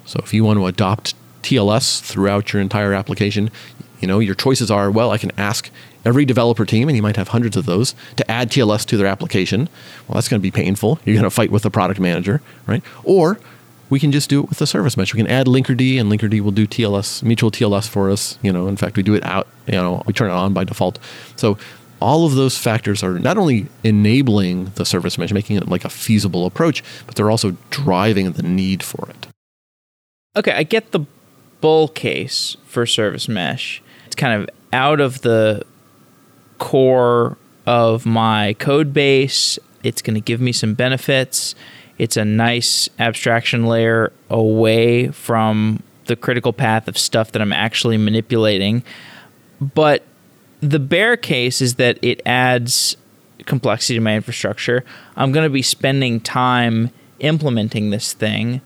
So 0.04 0.20
if 0.22 0.34
you 0.34 0.44
want 0.44 0.58
to 0.58 0.66
adopt 0.66 1.14
TLS 1.42 2.00
throughout 2.00 2.52
your 2.52 2.60
entire 2.60 2.92
application, 2.92 3.50
you 4.00 4.08
know, 4.08 4.18
your 4.18 4.34
choices 4.34 4.70
are, 4.70 4.90
well, 4.90 5.10
I 5.10 5.18
can 5.18 5.30
ask 5.38 5.70
every 6.04 6.24
developer 6.24 6.64
team, 6.64 6.88
and 6.88 6.96
you 6.96 7.02
might 7.02 7.16
have 7.16 7.28
hundreds 7.28 7.56
of 7.56 7.66
those, 7.66 7.94
to 8.16 8.28
add 8.30 8.50
TLS 8.50 8.86
to 8.86 8.96
their 8.96 9.06
application. 9.06 9.68
Well, 10.08 10.14
that's 10.14 10.28
going 10.28 10.40
to 10.40 10.42
be 10.42 10.50
painful. 10.50 10.98
You're 11.04 11.14
going 11.14 11.24
to 11.24 11.30
fight 11.30 11.50
with 11.50 11.62
the 11.62 11.70
product 11.70 12.00
manager, 12.00 12.40
right? 12.66 12.82
Or 13.04 13.38
we 13.90 14.00
can 14.00 14.12
just 14.12 14.30
do 14.30 14.40
it 14.40 14.48
with 14.48 14.58
the 14.58 14.66
service 14.66 14.96
mesh. 14.96 15.12
We 15.12 15.18
can 15.18 15.26
add 15.26 15.46
Linkerd, 15.46 16.00
and 16.00 16.10
Linkerd 16.10 16.40
will 16.40 16.52
do 16.52 16.66
TLS, 16.66 17.22
mutual 17.22 17.50
TLS 17.50 17.88
for 17.88 18.10
us. 18.10 18.38
You 18.40 18.52
know, 18.52 18.68
in 18.68 18.76
fact, 18.76 18.96
we 18.96 19.02
do 19.02 19.14
it 19.14 19.24
out. 19.24 19.48
You 19.66 19.74
know, 19.74 20.02
we 20.06 20.12
turn 20.12 20.30
it 20.30 20.34
on 20.34 20.54
by 20.54 20.64
default. 20.64 20.98
So 21.36 21.58
all 22.00 22.26
of 22.26 22.34
those 22.34 22.58
factors 22.58 23.02
are 23.02 23.18
not 23.18 23.38
only 23.38 23.68
enabling 23.84 24.72
the 24.76 24.84
service 24.84 25.18
mesh, 25.18 25.32
making 25.32 25.56
it 25.56 25.68
like 25.68 25.84
a 25.84 25.90
feasible 25.90 26.46
approach, 26.46 26.82
but 27.06 27.14
they're 27.14 27.30
also 27.30 27.56
driving 27.70 28.32
the 28.32 28.42
need 28.42 28.82
for 28.82 29.08
it. 29.10 29.26
Okay, 30.36 30.52
I 30.52 30.62
get 30.62 30.92
the 30.92 31.00
bull 31.60 31.88
case 31.88 32.56
for 32.66 32.86
service 32.86 33.28
mesh. 33.28 33.82
It's 34.06 34.16
kind 34.16 34.42
of 34.42 34.48
out 34.72 35.00
of 35.00 35.22
the 35.22 35.64
core 36.58 37.36
of 37.66 38.06
my 38.06 38.54
code 38.58 38.92
base. 38.92 39.58
It's 39.82 40.02
going 40.02 40.14
to 40.14 40.20
give 40.20 40.40
me 40.40 40.52
some 40.52 40.74
benefits. 40.74 41.54
It's 41.98 42.16
a 42.16 42.24
nice 42.24 42.88
abstraction 42.98 43.66
layer 43.66 44.12
away 44.28 45.08
from 45.08 45.82
the 46.06 46.16
critical 46.16 46.52
path 46.52 46.88
of 46.88 46.96
stuff 46.96 47.32
that 47.32 47.42
I'm 47.42 47.52
actually 47.52 47.98
manipulating. 47.98 48.82
But 49.60 50.04
the 50.60 50.78
bear 50.78 51.16
case 51.16 51.60
is 51.60 51.76
that 51.76 51.98
it 52.02 52.20
adds 52.24 52.96
complexity 53.46 53.94
to 53.94 54.00
my 54.00 54.14
infrastructure. 54.14 54.84
I'm 55.16 55.32
going 55.32 55.44
to 55.44 55.50
be 55.52 55.62
spending 55.62 56.20
time 56.20 56.90
implementing 57.20 57.90
this 57.90 58.12
thing 58.12 58.60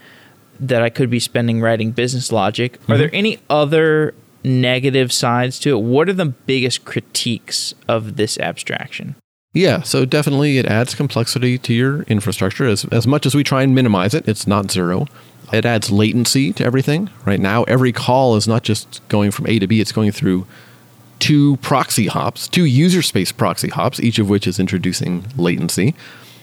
that 0.61 0.83
I 0.83 0.90
could 0.90 1.11
be 1.11 1.20
spending 1.20 1.61
writing 1.61 1.90
business 1.90 2.30
logic. 2.30 2.80
Mm-hmm. 2.83 2.92
Are 2.92 2.98
there 2.98 3.11
any 3.12 3.38
other 3.50 4.14
negative 4.44 5.12
sides 5.12 5.59
to 5.61 5.70
it? 5.70 5.80
What 5.80 6.09
are 6.09 6.12
the 6.12 6.26
biggest 6.26 6.85
critiques 6.85 7.74
of 7.88 8.16
this 8.16 8.38
abstraction? 8.38 9.16
Yeah, 9.52 9.83
so 9.83 10.04
definitely 10.04 10.59
it 10.59 10.66
adds 10.66 10.94
complexity 10.94 11.59
to 11.59 11.72
your 11.72 12.02
infrastructure. 12.02 12.66
As, 12.66 12.85
as 12.87 13.07
much 13.07 13.24
as 13.24 13.35
we 13.35 13.44
try 13.44 13.62
and 13.62 13.74
minimize 13.74 14.12
it, 14.12 14.28
it's 14.28 14.46
not 14.46 14.70
zero. 14.70 15.07
It 15.52 15.64
adds 15.64 15.90
latency 15.90 16.52
to 16.54 16.64
everything. 16.64 17.11
Right 17.24 17.38
now, 17.38 17.62
every 17.64 17.92
call 17.92 18.35
is 18.35 18.48
not 18.48 18.64
just 18.64 19.00
going 19.09 19.30
from 19.30 19.46
A 19.46 19.61
to 19.61 19.66
B, 19.66 19.80
it's 19.80 19.92
going 19.92 20.11
through 20.11 20.46
two 21.18 21.57
proxy 21.59 22.07
hops, 22.07 22.48
two 22.48 22.64
user 22.64 23.03
space 23.03 23.33
proxy 23.33 23.68
hops, 23.68 24.00
each 24.00 24.18
of 24.18 24.29
which 24.29 24.46
is 24.46 24.59
introducing 24.59 25.27
latency. 25.37 25.94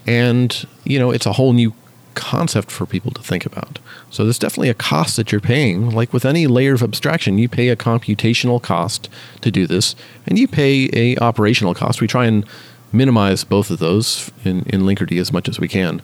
And, 0.08 0.66
you 0.84 0.98
know, 0.98 1.12
it's 1.12 1.26
a 1.26 1.34
whole 1.34 1.54
new 1.54 1.74
concept 2.14 2.72
for 2.72 2.86
people 2.86 3.12
to 3.12 3.22
think 3.22 3.46
about. 3.46 3.80
So 4.10 4.24
there's 4.24 4.40
definitely 4.40 4.70
a 4.70 4.74
cost 4.74 5.16
that 5.16 5.32
you're 5.32 5.40
paying. 5.40 5.92
Like 5.92 6.12
with 6.12 6.26
any 6.26 6.48
layer 6.48 6.74
of 6.74 6.84
abstraction, 6.84 7.38
you 7.38 7.48
pay 7.48 7.70
a 7.70 7.76
computational 7.76 8.62
cost 8.62 9.10
to 9.42 9.52
do 9.52 9.66
this, 9.68 9.96
and 10.28 10.38
you 10.38 10.48
pay 10.48 10.90
a 10.94 11.18
operational 11.18 11.74
cost. 11.74 12.02
We 12.02 12.08
try 12.08 12.26
and 12.26 12.46
minimize 12.92 13.44
both 13.44 13.72
of 13.72 13.80
those 13.80 14.32
in, 14.44 14.64
in 14.64 14.82
Linkerd 14.82 15.18
as 15.18 15.32
much 15.32 15.48
as 15.48 15.60
we 15.60 15.68
can. 15.68 16.02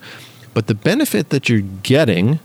But 0.53 0.67
the 0.67 0.75
benefit 0.75 1.29
that 1.29 1.49
you're 1.49 1.61
getting, 1.61 2.39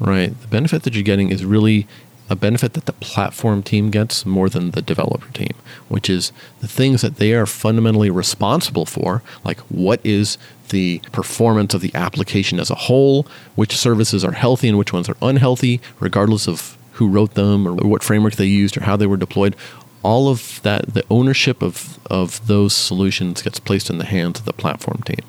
right, 0.00 0.38
the 0.40 0.48
benefit 0.48 0.82
that 0.82 0.94
you're 0.94 1.04
getting 1.04 1.30
is 1.30 1.44
really 1.44 1.86
a 2.30 2.36
benefit 2.36 2.74
that 2.74 2.86
the 2.86 2.92
platform 2.94 3.62
team 3.62 3.90
gets 3.90 4.26
more 4.26 4.48
than 4.48 4.72
the 4.72 4.82
developer 4.82 5.30
team, 5.32 5.52
which 5.88 6.10
is 6.10 6.32
the 6.60 6.68
things 6.68 7.00
that 7.02 7.16
they 7.16 7.32
are 7.32 7.46
fundamentally 7.46 8.10
responsible 8.10 8.86
for, 8.86 9.22
like 9.44 9.58
what 9.60 10.00
is 10.04 10.38
the 10.68 10.98
performance 11.12 11.72
of 11.72 11.80
the 11.80 11.94
application 11.94 12.60
as 12.60 12.70
a 12.70 12.74
whole, 12.74 13.26
which 13.54 13.76
services 13.76 14.24
are 14.24 14.32
healthy 14.32 14.68
and 14.68 14.78
which 14.78 14.92
ones 14.92 15.08
are 15.08 15.16
unhealthy, 15.22 15.80
regardless 16.00 16.46
of 16.46 16.76
who 16.92 17.08
wrote 17.08 17.34
them 17.34 17.66
or 17.66 17.74
what 17.74 18.02
framework 18.02 18.34
they 18.34 18.46
used 18.46 18.76
or 18.76 18.82
how 18.82 18.96
they 18.96 19.06
were 19.06 19.16
deployed 19.16 19.56
all 20.02 20.28
of 20.28 20.60
that, 20.62 20.94
the 20.94 21.04
ownership 21.10 21.62
of, 21.62 21.98
of 22.06 22.46
those 22.46 22.74
solutions 22.74 23.42
gets 23.42 23.58
placed 23.58 23.90
in 23.90 23.98
the 23.98 24.04
hands 24.04 24.38
of 24.38 24.44
the 24.44 24.52
platform 24.52 25.02
team. 25.04 25.24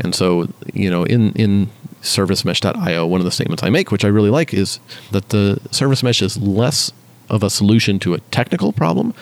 And 0.00 0.14
so, 0.14 0.48
you 0.72 0.90
know, 0.90 1.04
in, 1.04 1.32
in 1.32 1.70
servicemesh.io, 2.02 3.06
one 3.06 3.20
of 3.20 3.24
the 3.24 3.30
statements 3.30 3.62
I 3.62 3.70
make, 3.70 3.90
which 3.90 4.04
I 4.04 4.08
really 4.08 4.30
like, 4.30 4.54
is 4.54 4.80
that 5.10 5.28
the 5.30 5.60
service 5.70 6.02
mesh 6.02 6.22
is 6.22 6.38
less 6.38 6.92
of 7.28 7.42
a 7.42 7.50
solution 7.50 7.98
to 8.00 8.14
a 8.14 8.20
technical 8.30 8.72
problem 8.72 9.14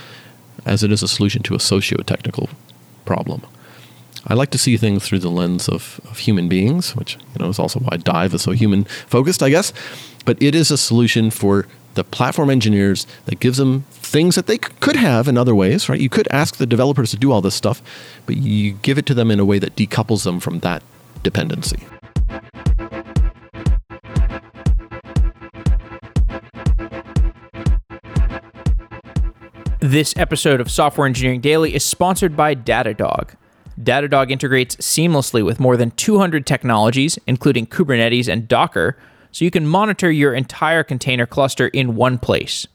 as 0.64 0.82
it 0.82 0.92
is 0.92 1.02
a 1.02 1.08
solution 1.08 1.42
to 1.42 1.54
a 1.54 1.60
socio-technical 1.60 2.48
problem. 3.04 3.42
I 4.26 4.34
like 4.34 4.50
to 4.50 4.58
see 4.58 4.76
things 4.76 5.06
through 5.06 5.20
the 5.20 5.30
lens 5.30 5.68
of, 5.68 6.00
of 6.10 6.18
human 6.18 6.48
beings, 6.48 6.94
which 6.94 7.16
you 7.34 7.38
know 7.42 7.48
is 7.48 7.58
also 7.58 7.80
why 7.80 7.96
Dive 7.96 8.34
is 8.34 8.42
so 8.42 8.52
human 8.52 8.84
focused, 8.84 9.42
I 9.42 9.50
guess. 9.50 9.72
But 10.24 10.40
it 10.42 10.54
is 10.54 10.70
a 10.70 10.76
solution 10.76 11.30
for 11.30 11.66
the 11.94 12.04
platform 12.04 12.50
engineers 12.50 13.06
that 13.24 13.40
gives 13.40 13.56
them 13.56 13.82
things 13.90 14.34
that 14.34 14.46
they 14.46 14.58
could 14.58 14.96
have 14.96 15.28
in 15.28 15.38
other 15.38 15.54
ways, 15.54 15.88
right? 15.88 16.00
You 16.00 16.10
could 16.10 16.28
ask 16.30 16.56
the 16.56 16.66
developers 16.66 17.10
to 17.12 17.16
do 17.16 17.32
all 17.32 17.40
this 17.40 17.54
stuff, 17.54 17.82
but 18.26 18.36
you 18.36 18.72
give 18.72 18.98
it 18.98 19.06
to 19.06 19.14
them 19.14 19.30
in 19.30 19.40
a 19.40 19.44
way 19.44 19.58
that 19.58 19.74
decouples 19.74 20.24
them 20.24 20.38
from 20.40 20.60
that 20.60 20.82
dependency. 21.22 21.78
This 29.90 30.12
episode 30.18 30.60
of 30.60 30.70
Software 30.70 31.06
Engineering 31.06 31.40
Daily 31.40 31.74
is 31.74 31.82
sponsored 31.82 32.36
by 32.36 32.54
Datadog. 32.54 33.30
Datadog 33.80 34.30
integrates 34.30 34.76
seamlessly 34.76 35.42
with 35.42 35.58
more 35.58 35.78
than 35.78 35.92
200 35.92 36.46
technologies, 36.46 37.18
including 37.26 37.66
Kubernetes 37.66 38.28
and 38.28 38.46
Docker 38.46 38.98
so 39.32 39.46
you 39.46 39.50
can 39.50 39.66
monitor 39.66 40.10
your 40.10 40.34
entire 40.34 40.84
container 40.84 41.24
cluster 41.24 41.68
in 41.68 41.96
one 41.96 42.18
place. 42.18 42.66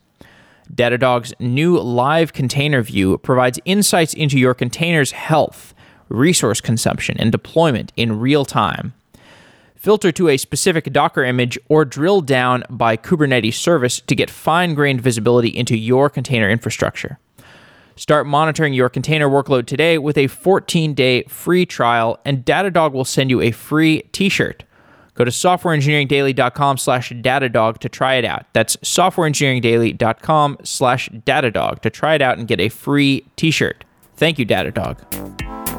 Datadog's 0.73 1.35
new 1.39 1.79
live 1.79 2.33
container 2.33 2.81
view 2.81 3.19
provides 3.19 3.59
insights 3.63 4.15
into 4.15 4.39
your 4.39 4.55
container's 4.55 5.11
health, 5.11 5.75
resource 6.09 6.61
consumption, 6.61 7.15
and 7.19 7.31
deployment 7.31 7.93
in 7.95 8.19
real 8.19 8.43
time. 8.43 8.95
Filter 9.83 10.13
to 10.13 10.29
a 10.29 10.37
specific 10.37 10.93
Docker 10.93 11.25
image 11.25 11.59
or 11.67 11.83
drill 11.83 12.21
down 12.21 12.63
by 12.69 12.95
Kubernetes 12.95 13.55
service 13.55 13.99
to 13.99 14.15
get 14.15 14.29
fine 14.29 14.75
grained 14.75 15.01
visibility 15.01 15.49
into 15.49 15.75
your 15.75 16.09
container 16.09 16.49
infrastructure. 16.49 17.19
Start 17.97 18.25
monitoring 18.25 18.73
your 18.73 18.87
container 18.87 19.27
workload 19.27 19.65
today 19.65 19.97
with 19.97 20.17
a 20.17 20.27
14 20.27 20.93
day 20.93 21.23
free 21.23 21.65
trial, 21.65 22.17
and 22.23 22.45
Datadog 22.45 22.93
will 22.93 23.03
send 23.03 23.29
you 23.29 23.41
a 23.41 23.51
free 23.51 24.03
t 24.13 24.29
shirt. 24.29 24.63
Go 25.15 25.25
to 25.25 25.31
softwareengineeringdaily.com 25.31 26.77
slash 26.77 27.09
Datadog 27.09 27.79
to 27.79 27.89
try 27.89 28.15
it 28.15 28.23
out. 28.23 28.45
That's 28.53 28.77
softwareengineeringdaily.com 28.77 30.59
slash 30.63 31.09
Datadog 31.09 31.81
to 31.81 31.89
try 31.89 32.15
it 32.15 32.21
out 32.21 32.37
and 32.37 32.47
get 32.47 32.61
a 32.61 32.69
free 32.69 33.25
t-shirt. 33.35 33.83
Thank 34.15 34.39
you, 34.39 34.45
Datadog. 34.45 35.72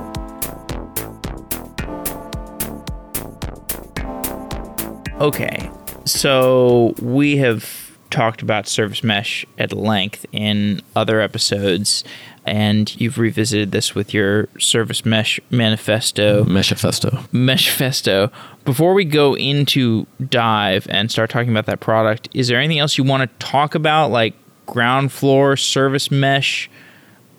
Okay, 5.21 5.71
so 6.05 6.93
we 7.01 7.37
have 7.37 7.97
talked 8.11 8.43
about 8.43 8.67
service 8.67 9.03
mesh 9.05 9.47
at 9.59 9.73
length 9.73 10.27
in 10.33 10.81
other 10.95 11.21
episodes 11.21 12.05
and 12.45 13.01
you've 13.01 13.19
revisited 13.19 13.73
this 13.73 13.95
with 13.95 14.13
your 14.13 14.49
service 14.59 15.05
mesh 15.05 15.41
manifesto. 15.51 16.45
Meshifesto. 16.45 17.27
Meshifesto. 17.31 18.31
Before 18.65 18.93
we 18.93 19.05
go 19.05 19.37
into 19.37 20.07
dive 20.29 20.87
and 20.91 21.11
start 21.11 21.31
talking 21.31 21.51
about 21.51 21.67
that 21.67 21.81
product, 21.81 22.29
is 22.35 22.49
there 22.49 22.59
anything 22.59 22.81
else 22.81 22.99
you 22.99 23.05
want 23.05 23.23
to 23.23 23.47
talk 23.47 23.75
about, 23.75 24.11
like 24.11 24.35
ground 24.67 25.13
floor 25.13 25.57
service 25.57 26.11
mesh 26.11 26.69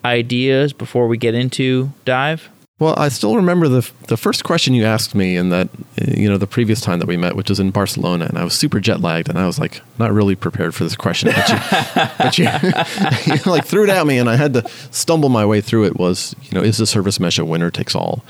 ideas, 0.04 0.74
before 0.74 1.08
we 1.08 1.18
get 1.18 1.36
into 1.36 1.92
dive? 2.06 2.50
Well, 2.78 2.94
I 2.98 3.08
still 3.08 3.38
remember 3.38 3.70
the 3.70 3.90
the 4.08 4.18
first 4.18 4.44
question 4.44 4.74
you 4.74 4.84
asked 4.84 5.16
me 5.16 5.38
in 5.38 5.48
that 5.48 5.70
eh, 5.98 6.20
you 6.20 6.28
know 6.28 6.38
the 6.38 6.46
previous 6.46 6.82
time 6.82 7.00
that 7.00 7.08
we 7.08 7.16
met, 7.16 7.38
which 7.38 7.48
was 7.48 7.58
in 7.58 7.72
Barcelona, 7.72 8.26
and 8.26 8.38
I 8.38 8.44
was 8.44 8.54
super 8.54 8.82
jet 8.82 9.00
lagged, 9.00 9.30
and 9.30 9.40
I 9.40 9.46
was 9.46 9.58
like 9.58 9.82
not 9.98 10.12
really 10.12 10.36
prepared 10.36 10.76
for 10.76 10.84
this 10.84 10.98
question, 10.98 11.32
but 11.34 11.48
you, 11.48 11.56
but 12.18 12.38
you, 12.38 13.34
you 13.34 13.42
like 13.50 13.66
threw 13.66 13.86
it 13.86 13.90
at 13.90 14.06
me, 14.06 14.18
and 14.18 14.30
I 14.30 14.36
had 14.36 14.54
to 14.56 14.70
stumble 14.92 15.30
my 15.30 15.46
way 15.46 15.62
through 15.62 15.86
it. 15.86 15.96
Was 15.96 16.36
you 16.44 16.52
know 16.52 16.62
is 16.62 16.78
the 16.78 16.86
service 16.86 17.18
mesh 17.18 17.40
a 17.40 17.46
winner 17.46 17.72
takes 17.72 17.96
all 17.96 18.26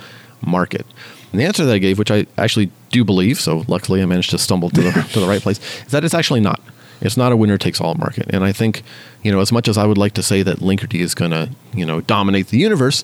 market? 0.46 0.86
And 1.32 1.42
the 1.42 1.46
answer 1.46 1.66
that 1.66 1.74
I 1.74 1.80
gave, 1.80 1.98
which 1.98 2.12
I 2.12 2.28
actually 2.38 2.70
do 2.92 3.04
believe, 3.04 3.40
so 3.40 3.66
luckily 3.68 4.04
I 4.04 4.06
managed 4.06 4.30
to 4.30 4.38
stumble 4.38 4.70
to 4.70 4.82
the 4.82 4.92
to 5.14 5.20
the 5.20 5.28
right 5.28 5.42
place, 5.42 5.60
is 5.86 5.92
that 5.92 6.04
it's 6.04 6.14
actually 6.14 6.42
not. 6.42 6.62
It's 7.02 7.18
not 7.18 7.32
a 7.32 7.36
winner 7.36 7.58
takes 7.58 7.82
all 7.82 7.96
market, 7.96 8.28
and 8.30 8.44
I 8.44 8.52
think 8.52 8.84
you 9.24 9.32
know 9.32 9.40
as 9.40 9.52
much 9.52 9.68
as 9.68 9.76
I 9.76 9.88
would 9.88 9.98
like 9.98 10.14
to 10.14 10.24
say 10.24 10.44
that 10.44 10.60
Linkerd 10.60 10.94
is 10.94 11.16
going 11.16 11.32
to 11.32 11.50
you 11.74 11.84
know 11.84 12.02
dominate 12.02 12.50
the 12.50 12.60
universe 12.60 13.04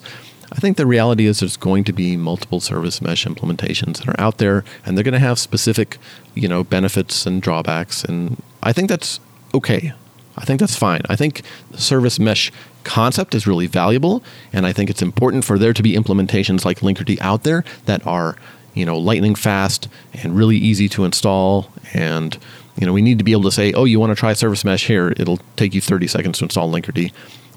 I 0.52 0.56
think 0.56 0.76
the 0.76 0.86
reality 0.86 1.24
is 1.24 1.40
there's 1.40 1.56
going 1.56 1.84
to 1.84 1.94
be 1.94 2.16
multiple 2.16 2.60
service 2.60 3.00
mesh 3.00 3.24
implementations 3.24 3.98
that 3.98 4.08
are 4.08 4.20
out 4.20 4.36
there, 4.36 4.64
and 4.84 4.96
they're 4.96 5.04
going 5.04 5.12
to 5.12 5.18
have 5.18 5.38
specific, 5.38 5.96
you 6.34 6.46
know, 6.46 6.62
benefits 6.62 7.24
and 7.24 7.40
drawbacks, 7.40 8.04
and 8.04 8.40
I 8.62 8.74
think 8.74 8.90
that's 8.90 9.18
okay. 9.54 9.94
I 10.36 10.44
think 10.44 10.60
that's 10.60 10.76
fine. 10.76 11.00
I 11.08 11.16
think 11.16 11.42
the 11.70 11.80
service 11.80 12.18
mesh 12.18 12.52
concept 12.84 13.34
is 13.34 13.46
really 13.46 13.66
valuable, 13.66 14.22
and 14.52 14.66
I 14.66 14.74
think 14.74 14.90
it's 14.90 15.02
important 15.02 15.44
for 15.44 15.58
there 15.58 15.72
to 15.72 15.82
be 15.82 15.94
implementations 15.94 16.66
like 16.66 16.80
Linkerd 16.80 17.18
out 17.22 17.44
there 17.44 17.64
that 17.86 18.06
are, 18.06 18.36
you 18.74 18.84
know, 18.84 18.98
lightning 18.98 19.34
fast 19.34 19.88
and 20.22 20.36
really 20.36 20.56
easy 20.56 20.88
to 20.90 21.04
install. 21.04 21.70
And 21.94 22.36
you 22.76 22.86
know, 22.86 22.92
we 22.92 23.02
need 23.02 23.18
to 23.18 23.24
be 23.24 23.32
able 23.32 23.42
to 23.42 23.52
say, 23.52 23.72
"Oh, 23.72 23.84
you 23.84 24.00
want 24.00 24.10
to 24.10 24.16
try 24.16 24.32
service 24.32 24.64
mesh 24.64 24.86
here? 24.86 25.12
It'll 25.16 25.40
take 25.56 25.74
you 25.74 25.80
30 25.80 26.06
seconds 26.06 26.38
to 26.38 26.44
install 26.44 26.70
Linkerd." 26.70 27.10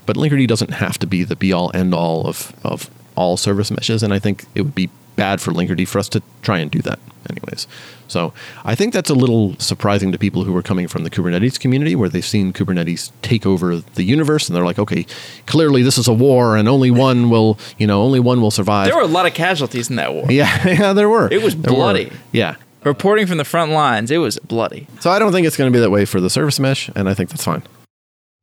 But 0.05 0.15
Linkerd 0.17 0.47
doesn't 0.47 0.71
have 0.71 0.97
to 0.99 1.07
be 1.07 1.23
the 1.23 1.35
be 1.35 1.51
all 1.53 1.71
end 1.73 1.93
all 1.93 2.27
of, 2.27 2.53
of 2.63 2.89
all 3.15 3.37
service 3.37 3.71
meshes, 3.71 4.03
and 4.03 4.13
I 4.13 4.19
think 4.19 4.45
it 4.55 4.61
would 4.61 4.75
be 4.75 4.89
bad 5.15 5.39
for 5.41 5.51
Linkerd 5.51 5.87
for 5.87 5.99
us 5.99 6.09
to 6.09 6.21
try 6.41 6.59
and 6.59 6.69
do 6.69 6.79
that, 6.81 6.99
anyways. 7.29 7.67
So 8.07 8.33
I 8.65 8.75
think 8.75 8.93
that's 8.93 9.09
a 9.09 9.13
little 9.15 9.57
surprising 9.59 10.11
to 10.11 10.17
people 10.19 10.43
who 10.43 10.55
are 10.57 10.61
coming 10.61 10.87
from 10.87 11.03
the 11.05 11.09
Kubernetes 11.09 11.57
community, 11.59 11.95
where 11.95 12.09
they've 12.09 12.25
seen 12.25 12.51
Kubernetes 12.53 13.11
take 13.21 13.45
over 13.45 13.77
the 13.77 14.03
universe, 14.03 14.47
and 14.47 14.55
they're 14.55 14.65
like, 14.65 14.77
okay, 14.77 15.05
clearly 15.47 15.81
this 15.83 15.97
is 15.97 16.07
a 16.07 16.13
war, 16.13 16.57
and 16.57 16.67
only 16.67 16.91
one 16.91 17.29
will, 17.29 17.57
you 17.77 17.87
know, 17.87 18.01
only 18.03 18.19
one 18.19 18.41
will 18.41 18.51
survive. 18.51 18.87
There 18.87 18.95
were 18.95 19.01
a 19.01 19.07
lot 19.07 19.25
of 19.25 19.33
casualties 19.33 19.89
in 19.89 19.95
that 19.95 20.13
war. 20.13 20.25
Yeah, 20.29 20.67
yeah, 20.67 20.93
there 20.93 21.09
were. 21.09 21.29
It 21.31 21.41
was 21.41 21.55
There 21.55 21.71
were. 21.71 21.77
bloody. 21.77 22.11
Yeah. 22.31 22.55
Reporting 22.83 23.25
from 23.25 23.37
the 23.37 23.45
front 23.45 23.71
lines, 23.71 24.11
it 24.11 24.17
was 24.17 24.37
bloody. 24.39 24.85
So 24.99 25.09
I 25.09 25.17
don't 25.17 25.31
think 25.31 25.47
it's 25.47 25.57
going 25.57 25.71
to 25.71 25.75
be 25.75 25.79
that 25.81 25.89
way 25.89 26.05
for 26.05 26.21
the 26.21 26.29
service 26.29 26.59
mesh, 26.59 26.89
and 26.95 27.09
I 27.09 27.13
think 27.15 27.29
that's 27.31 27.43
fine. 27.43 27.63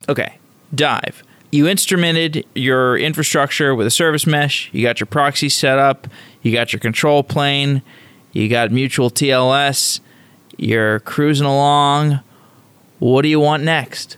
Okay, 0.08 0.38
dive. 0.74 1.22
You 1.52 1.66
instrumented 1.66 2.46
your 2.54 2.96
infrastructure 2.96 3.74
with 3.74 3.86
a 3.86 3.90
service 3.90 4.26
mesh. 4.26 4.70
You 4.72 4.82
got 4.82 5.00
your 5.00 5.06
proxy 5.06 5.50
set 5.50 5.78
up. 5.78 6.08
You 6.40 6.50
got 6.50 6.72
your 6.72 6.80
control 6.80 7.22
plane. 7.22 7.82
You 8.32 8.48
got 8.48 8.72
mutual 8.72 9.10
TLS. 9.10 10.00
You're 10.56 11.00
cruising 11.00 11.46
along. 11.46 12.20
what 12.98 13.22
do 13.22 13.28
you 13.28 13.38
want 13.38 13.64
next? 13.64 14.16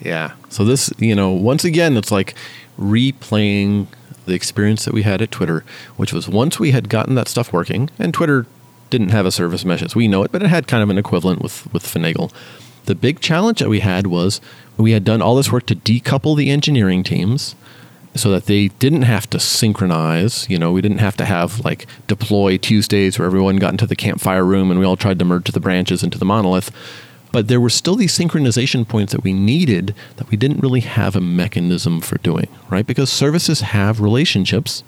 Yeah. 0.00 0.32
So 0.48 0.64
this, 0.64 0.92
you 0.98 1.14
know, 1.16 1.30
once 1.30 1.64
again, 1.64 1.96
it's 1.96 2.12
like 2.12 2.34
replaying 2.78 3.88
the 4.26 4.34
experience 4.34 4.84
that 4.84 4.94
we 4.94 5.02
had 5.02 5.20
at 5.20 5.32
Twitter, 5.32 5.64
which 5.96 6.12
was 6.12 6.28
once 6.28 6.60
we 6.60 6.70
had 6.70 6.88
gotten 6.88 7.16
that 7.16 7.26
stuff 7.26 7.52
working, 7.52 7.90
and 7.98 8.14
Twitter 8.14 8.46
didn't 8.90 9.08
have 9.08 9.26
a 9.26 9.32
service 9.32 9.64
mesh 9.64 9.82
as 9.82 9.96
we 9.96 10.06
know 10.06 10.22
it, 10.22 10.30
but 10.30 10.42
it 10.42 10.48
had 10.48 10.68
kind 10.68 10.82
of 10.82 10.90
an 10.90 10.98
equivalent 10.98 11.42
with 11.42 11.72
with 11.72 11.82
Finagle. 11.82 12.32
The 12.90 12.96
big 12.96 13.20
challenge 13.20 13.60
that 13.60 13.68
we 13.68 13.78
had 13.78 14.08
was 14.08 14.40
we 14.76 14.90
had 14.90 15.04
done 15.04 15.22
all 15.22 15.36
this 15.36 15.52
work 15.52 15.64
to 15.66 15.76
decouple 15.76 16.36
the 16.36 16.50
engineering 16.50 17.04
teams 17.04 17.54
so 18.16 18.32
that 18.32 18.46
they 18.46 18.66
didn't 18.66 19.02
have 19.02 19.30
to 19.30 19.38
synchronize. 19.38 20.50
You 20.50 20.58
know, 20.58 20.72
we 20.72 20.82
didn't 20.82 20.98
have 20.98 21.16
to 21.18 21.24
have 21.24 21.64
like 21.64 21.86
deploy 22.08 22.56
Tuesdays 22.56 23.16
where 23.16 23.26
everyone 23.26 23.58
got 23.58 23.70
into 23.70 23.86
the 23.86 23.94
campfire 23.94 24.44
room 24.44 24.72
and 24.72 24.80
we 24.80 24.86
all 24.86 24.96
tried 24.96 25.20
to 25.20 25.24
merge 25.24 25.52
the 25.52 25.60
branches 25.60 26.02
into 26.02 26.18
the 26.18 26.24
monolith. 26.24 26.72
But 27.30 27.46
there 27.46 27.60
were 27.60 27.70
still 27.70 27.94
these 27.94 28.18
synchronization 28.18 28.88
points 28.88 29.12
that 29.12 29.22
we 29.22 29.34
needed 29.34 29.94
that 30.16 30.28
we 30.28 30.36
didn't 30.36 30.58
really 30.58 30.80
have 30.80 31.14
a 31.14 31.20
mechanism 31.20 32.00
for 32.00 32.18
doing, 32.18 32.48
right? 32.70 32.88
Because 32.88 33.08
services 33.08 33.60
have 33.60 34.00
relationships, 34.00 34.82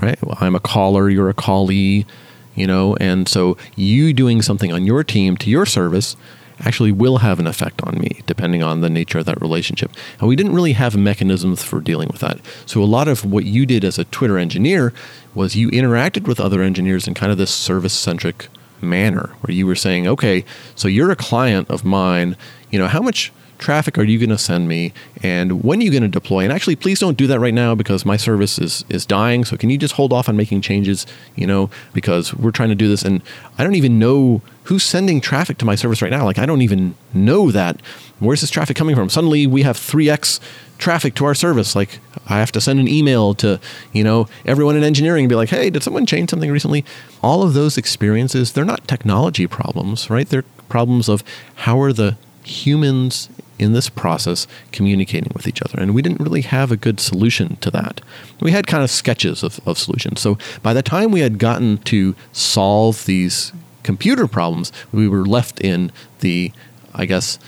right? 0.00 0.22
Well, 0.22 0.38
I'm 0.40 0.54
a 0.54 0.60
caller, 0.60 1.10
you're 1.10 1.28
a 1.28 1.34
callee, 1.34 2.06
you 2.54 2.68
know, 2.68 2.94
and 3.00 3.28
so 3.28 3.56
you 3.74 4.12
doing 4.12 4.42
something 4.42 4.72
on 4.72 4.86
your 4.86 5.02
team 5.02 5.36
to 5.38 5.50
your 5.50 5.66
service 5.66 6.16
actually 6.60 6.92
will 6.92 7.18
have 7.18 7.38
an 7.38 7.46
effect 7.46 7.82
on 7.82 7.98
me, 7.98 8.22
depending 8.26 8.62
on 8.62 8.80
the 8.80 8.90
nature 8.90 9.18
of 9.18 9.26
that 9.26 9.40
relationship. 9.40 9.90
And 10.18 10.28
we 10.28 10.36
didn't 10.36 10.54
really 10.54 10.72
have 10.72 10.96
mechanisms 10.96 11.62
for 11.62 11.80
dealing 11.80 12.08
with 12.08 12.20
that. 12.20 12.38
So 12.64 12.82
a 12.82 12.84
lot 12.84 13.08
of 13.08 13.24
what 13.24 13.44
you 13.44 13.66
did 13.66 13.84
as 13.84 13.98
a 13.98 14.04
Twitter 14.04 14.38
engineer 14.38 14.92
was 15.34 15.56
you 15.56 15.70
interacted 15.70 16.26
with 16.26 16.40
other 16.40 16.62
engineers 16.62 17.06
in 17.06 17.14
kind 17.14 17.30
of 17.30 17.38
this 17.38 17.52
service 17.52 17.92
centric 17.92 18.48
manner 18.80 19.34
where 19.40 19.54
you 19.54 19.66
were 19.66 19.74
saying, 19.74 20.06
okay, 20.06 20.44
so 20.74 20.88
you're 20.88 21.10
a 21.10 21.16
client 21.16 21.68
of 21.70 21.84
mine, 21.84 22.36
you 22.70 22.78
know, 22.78 22.88
how 22.88 23.00
much 23.00 23.32
traffic 23.58 23.98
are 23.98 24.04
you 24.04 24.18
going 24.18 24.30
to 24.30 24.38
send 24.38 24.68
me 24.68 24.92
and 25.22 25.62
when 25.62 25.80
are 25.80 25.82
you 25.82 25.90
going 25.90 26.02
to 26.02 26.08
deploy? 26.08 26.44
And 26.44 26.52
actually 26.52 26.76
please 26.76 27.00
don't 27.00 27.16
do 27.16 27.26
that 27.26 27.40
right 27.40 27.54
now 27.54 27.74
because 27.74 28.04
my 28.04 28.16
service 28.16 28.58
is 28.58 28.84
is 28.88 29.06
dying. 29.06 29.44
So 29.44 29.56
can 29.56 29.70
you 29.70 29.78
just 29.78 29.94
hold 29.94 30.12
off 30.12 30.28
on 30.28 30.36
making 30.36 30.60
changes 30.60 31.06
you 31.34 31.46
know 31.46 31.70
because 31.92 32.34
we're 32.34 32.50
trying 32.50 32.68
to 32.68 32.74
do 32.74 32.88
this 32.88 33.02
and 33.02 33.22
i 33.58 33.64
don't 33.64 33.74
even 33.74 33.98
know 33.98 34.42
who's 34.64 34.82
sending 34.82 35.20
traffic 35.20 35.58
to 35.58 35.64
my 35.64 35.76
service 35.76 36.02
right 36.02 36.10
now. 36.10 36.24
Like 36.24 36.38
i 36.38 36.46
don't 36.46 36.62
even 36.62 36.94
know 37.12 37.50
that. 37.50 37.80
Where's 38.18 38.40
this 38.40 38.50
traffic 38.50 38.76
coming 38.76 38.96
from? 38.96 39.08
Suddenly 39.08 39.46
we 39.46 39.62
have 39.62 39.76
3x 39.76 40.40
traffic 40.78 41.14
to 41.16 41.24
our 41.24 41.34
service. 41.34 41.74
Like 41.74 41.98
i 42.28 42.38
have 42.38 42.52
to 42.52 42.60
send 42.60 42.80
an 42.80 42.88
email 42.88 43.34
to 43.34 43.60
you 43.92 44.04
know 44.04 44.28
everyone 44.44 44.76
in 44.76 44.82
engineering 44.82 45.24
and 45.24 45.28
be 45.28 45.36
like 45.36 45.50
hey 45.50 45.70
did 45.70 45.82
someone 45.82 46.06
change 46.06 46.30
something 46.30 46.50
recently? 46.50 46.84
All 47.22 47.42
of 47.42 47.54
those 47.54 47.78
experiences 47.78 48.52
they're 48.52 48.64
not 48.64 48.86
technology 48.88 49.46
problems 49.46 50.10
right? 50.10 50.28
They're 50.28 50.44
problems 50.68 51.08
of 51.08 51.22
how 51.56 51.80
are 51.80 51.92
the 51.92 52.16
humans 52.42 53.28
in 53.58 53.72
this 53.72 53.88
process 53.88 54.46
communicating 54.72 55.32
with 55.34 55.46
each 55.46 55.62
other. 55.62 55.78
And 55.80 55.94
we 55.94 56.02
didn't 56.02 56.20
really 56.20 56.42
have 56.42 56.70
a 56.70 56.76
good 56.76 57.00
solution 57.00 57.56
to 57.56 57.70
that. 57.70 58.00
We 58.40 58.52
had 58.52 58.66
kind 58.66 58.84
of 58.84 58.90
sketches 58.90 59.42
of, 59.42 59.60
of 59.66 59.78
solutions. 59.78 60.20
So 60.20 60.38
by 60.62 60.72
the 60.72 60.82
time 60.82 61.10
we 61.10 61.20
had 61.20 61.38
gotten 61.38 61.78
to 61.78 62.14
solve 62.32 63.06
these 63.06 63.52
computer 63.82 64.26
problems, 64.26 64.72
we 64.92 65.08
were 65.08 65.24
left 65.24 65.60
in 65.60 65.92
the, 66.20 66.52
I 66.94 67.06
guess, 67.06 67.38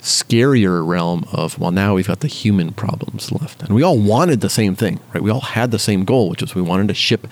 scarier 0.00 0.86
realm 0.86 1.26
of, 1.32 1.58
well, 1.58 1.72
now 1.72 1.94
we've 1.94 2.06
got 2.06 2.20
the 2.20 2.28
human 2.28 2.72
problems 2.72 3.32
left. 3.32 3.62
And 3.62 3.74
we 3.74 3.82
all 3.82 3.98
wanted 3.98 4.40
the 4.40 4.48
same 4.48 4.74
thing, 4.74 5.00
right? 5.12 5.22
We 5.22 5.30
all 5.30 5.40
had 5.40 5.70
the 5.70 5.78
same 5.78 6.04
goal, 6.04 6.30
which 6.30 6.40
was 6.40 6.54
we 6.54 6.62
wanted 6.62 6.88
to 6.88 6.94
ship 6.94 7.26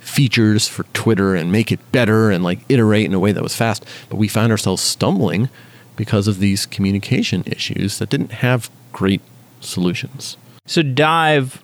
features 0.00 0.68
for 0.68 0.84
Twitter 0.92 1.34
and 1.34 1.50
make 1.50 1.72
it 1.72 1.80
better 1.90 2.30
and 2.30 2.44
like 2.44 2.60
iterate 2.68 3.06
in 3.06 3.14
a 3.14 3.18
way 3.18 3.32
that 3.32 3.42
was 3.42 3.56
fast. 3.56 3.84
But 4.10 4.16
we 4.16 4.28
found 4.28 4.52
ourselves 4.52 4.82
stumbling 4.82 5.48
because 5.96 6.28
of 6.28 6.38
these 6.38 6.66
communication 6.66 7.44
issues 7.46 7.98
that 7.98 8.10
didn't 8.10 8.32
have 8.32 8.70
great 8.92 9.20
solutions. 9.60 10.36
So 10.66 10.82
Dive, 10.82 11.62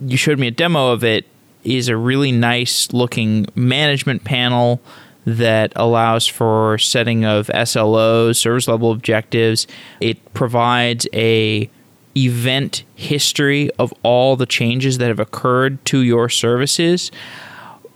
you 0.00 0.16
showed 0.16 0.38
me 0.38 0.48
a 0.48 0.52
demo 0.52 0.92
of 0.92 1.04
it, 1.04 1.26
is 1.64 1.88
a 1.88 1.96
really 1.96 2.32
nice 2.32 2.92
looking 2.92 3.46
management 3.54 4.24
panel 4.24 4.80
that 5.24 5.72
allows 5.74 6.26
for 6.26 6.78
setting 6.78 7.24
of 7.24 7.48
SLOs, 7.48 8.36
service 8.36 8.68
level 8.68 8.92
objectives. 8.92 9.66
It 10.00 10.32
provides 10.34 11.08
a 11.12 11.68
event 12.16 12.84
history 12.94 13.70
of 13.78 13.92
all 14.02 14.36
the 14.36 14.46
changes 14.46 14.98
that 14.98 15.08
have 15.08 15.18
occurred 15.18 15.84
to 15.86 16.00
your 16.00 16.28
services. 16.28 17.10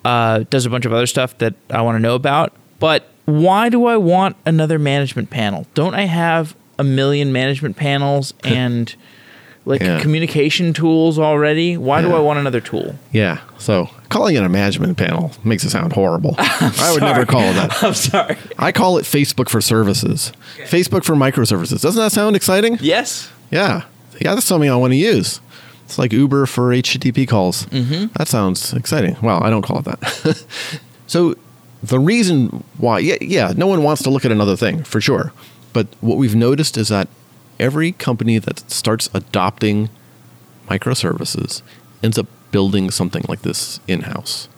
Uh, 0.05 0.41
does 0.51 0.67
a 0.67 0.71
bunch 0.71 0.85
of 0.85 0.93
other 0.93 1.07
stuff 1.07 1.37
that 1.39 1.55
I 1.71 1.83
want 1.83 1.97
to 1.97 2.01
know 2.01 2.15
about, 2.15 2.53
but 2.79 3.10
why 3.31 3.69
do 3.69 3.87
I 3.87 3.97
want 3.97 4.37
another 4.45 4.79
management 4.79 5.31
panel? 5.31 5.67
Don't 5.75 5.95
I 5.95 6.03
have 6.03 6.57
a 6.79 6.85
million 6.85 7.33
management 7.33 7.77
panels 7.77 8.35
and 8.45 8.95
like 9.65 9.81
yeah. 9.81 10.01
communication 10.01 10.73
tools 10.73 11.19
already? 11.19 11.77
Why 11.77 12.01
yeah. 12.01 12.09
do 12.09 12.15
I 12.15 12.21
want 12.21 12.39
another 12.39 12.61
tool? 12.61 12.97
Yeah. 13.13 13.41
So 13.59 13.91
calling 14.09 14.37
it 14.37 14.43
a 14.43 14.49
management 14.49 14.97
panel 14.97 15.33
makes 15.45 15.65
it 15.65 15.71
sound 15.71 15.93
horrible. 15.93 16.35
I 16.39 16.91
would 16.93 17.03
never 17.03 17.27
call 17.27 17.43
it 17.43 17.55
that. 17.55 17.83
I'm 17.83 17.95
sorry. 17.95 18.37
I 18.59 18.73
call 18.73 18.99
it 18.99 19.03
Facebook 19.03 19.49
for 19.49 19.61
services. 19.61 20.33
Okay. 20.55 20.65
Facebook 20.65 21.05
for 21.05 21.15
microservices. 21.15 21.83
Doesn't 21.83 22.01
that 22.01 22.13
sound 22.13 22.37
exciting? 22.37 22.79
Yes. 22.81 23.31
Yeah. 23.51 23.85
Yeah, 24.21 24.35
that's 24.35 24.47
something 24.47 24.71
I 24.71 24.77
want 24.77 24.93
to 24.93 24.99
use. 24.99 25.41
It's 25.85 25.99
like 25.99 26.13
Uber 26.13 26.47
for 26.47 26.69
HTTP 26.69 27.27
calls. 27.27 27.67
Mm-hmm. 27.67 28.13
That 28.17 28.29
sounds 28.29 28.73
exciting. 28.75 29.17
Well, 29.23 29.43
I 29.43 29.51
don't 29.51 29.63
call 29.63 29.81
it 29.81 29.87
that. 29.87 30.45
so 31.07 31.35
the 31.83 31.99
reason 31.99 32.65
why, 32.77 32.99
yeah, 32.99 33.17
yeah, 33.21 33.53
no 33.57 33.67
one 33.67 33.83
wants 33.83 34.03
to 34.03 34.11
look 34.11 34.25
at 34.25 34.33
another 34.33 34.57
thing 34.57 34.85
for 34.85 35.01
sure. 35.01 35.33
But 35.73 35.87
what 36.01 36.19
we've 36.19 36.35
noticed 36.35 36.77
is 36.77 36.89
that 36.89 37.09
every 37.59 37.93
company 37.93 38.39
that 38.39 38.71
starts 38.71 39.09
adopting 39.15 39.89
microservices 40.69 41.63
ends 42.03 42.19
up 42.19 42.27
building 42.51 42.91
something 42.91 43.25
like 43.29 43.43
this 43.43 43.81
in 43.87 44.03
house. 44.03 44.49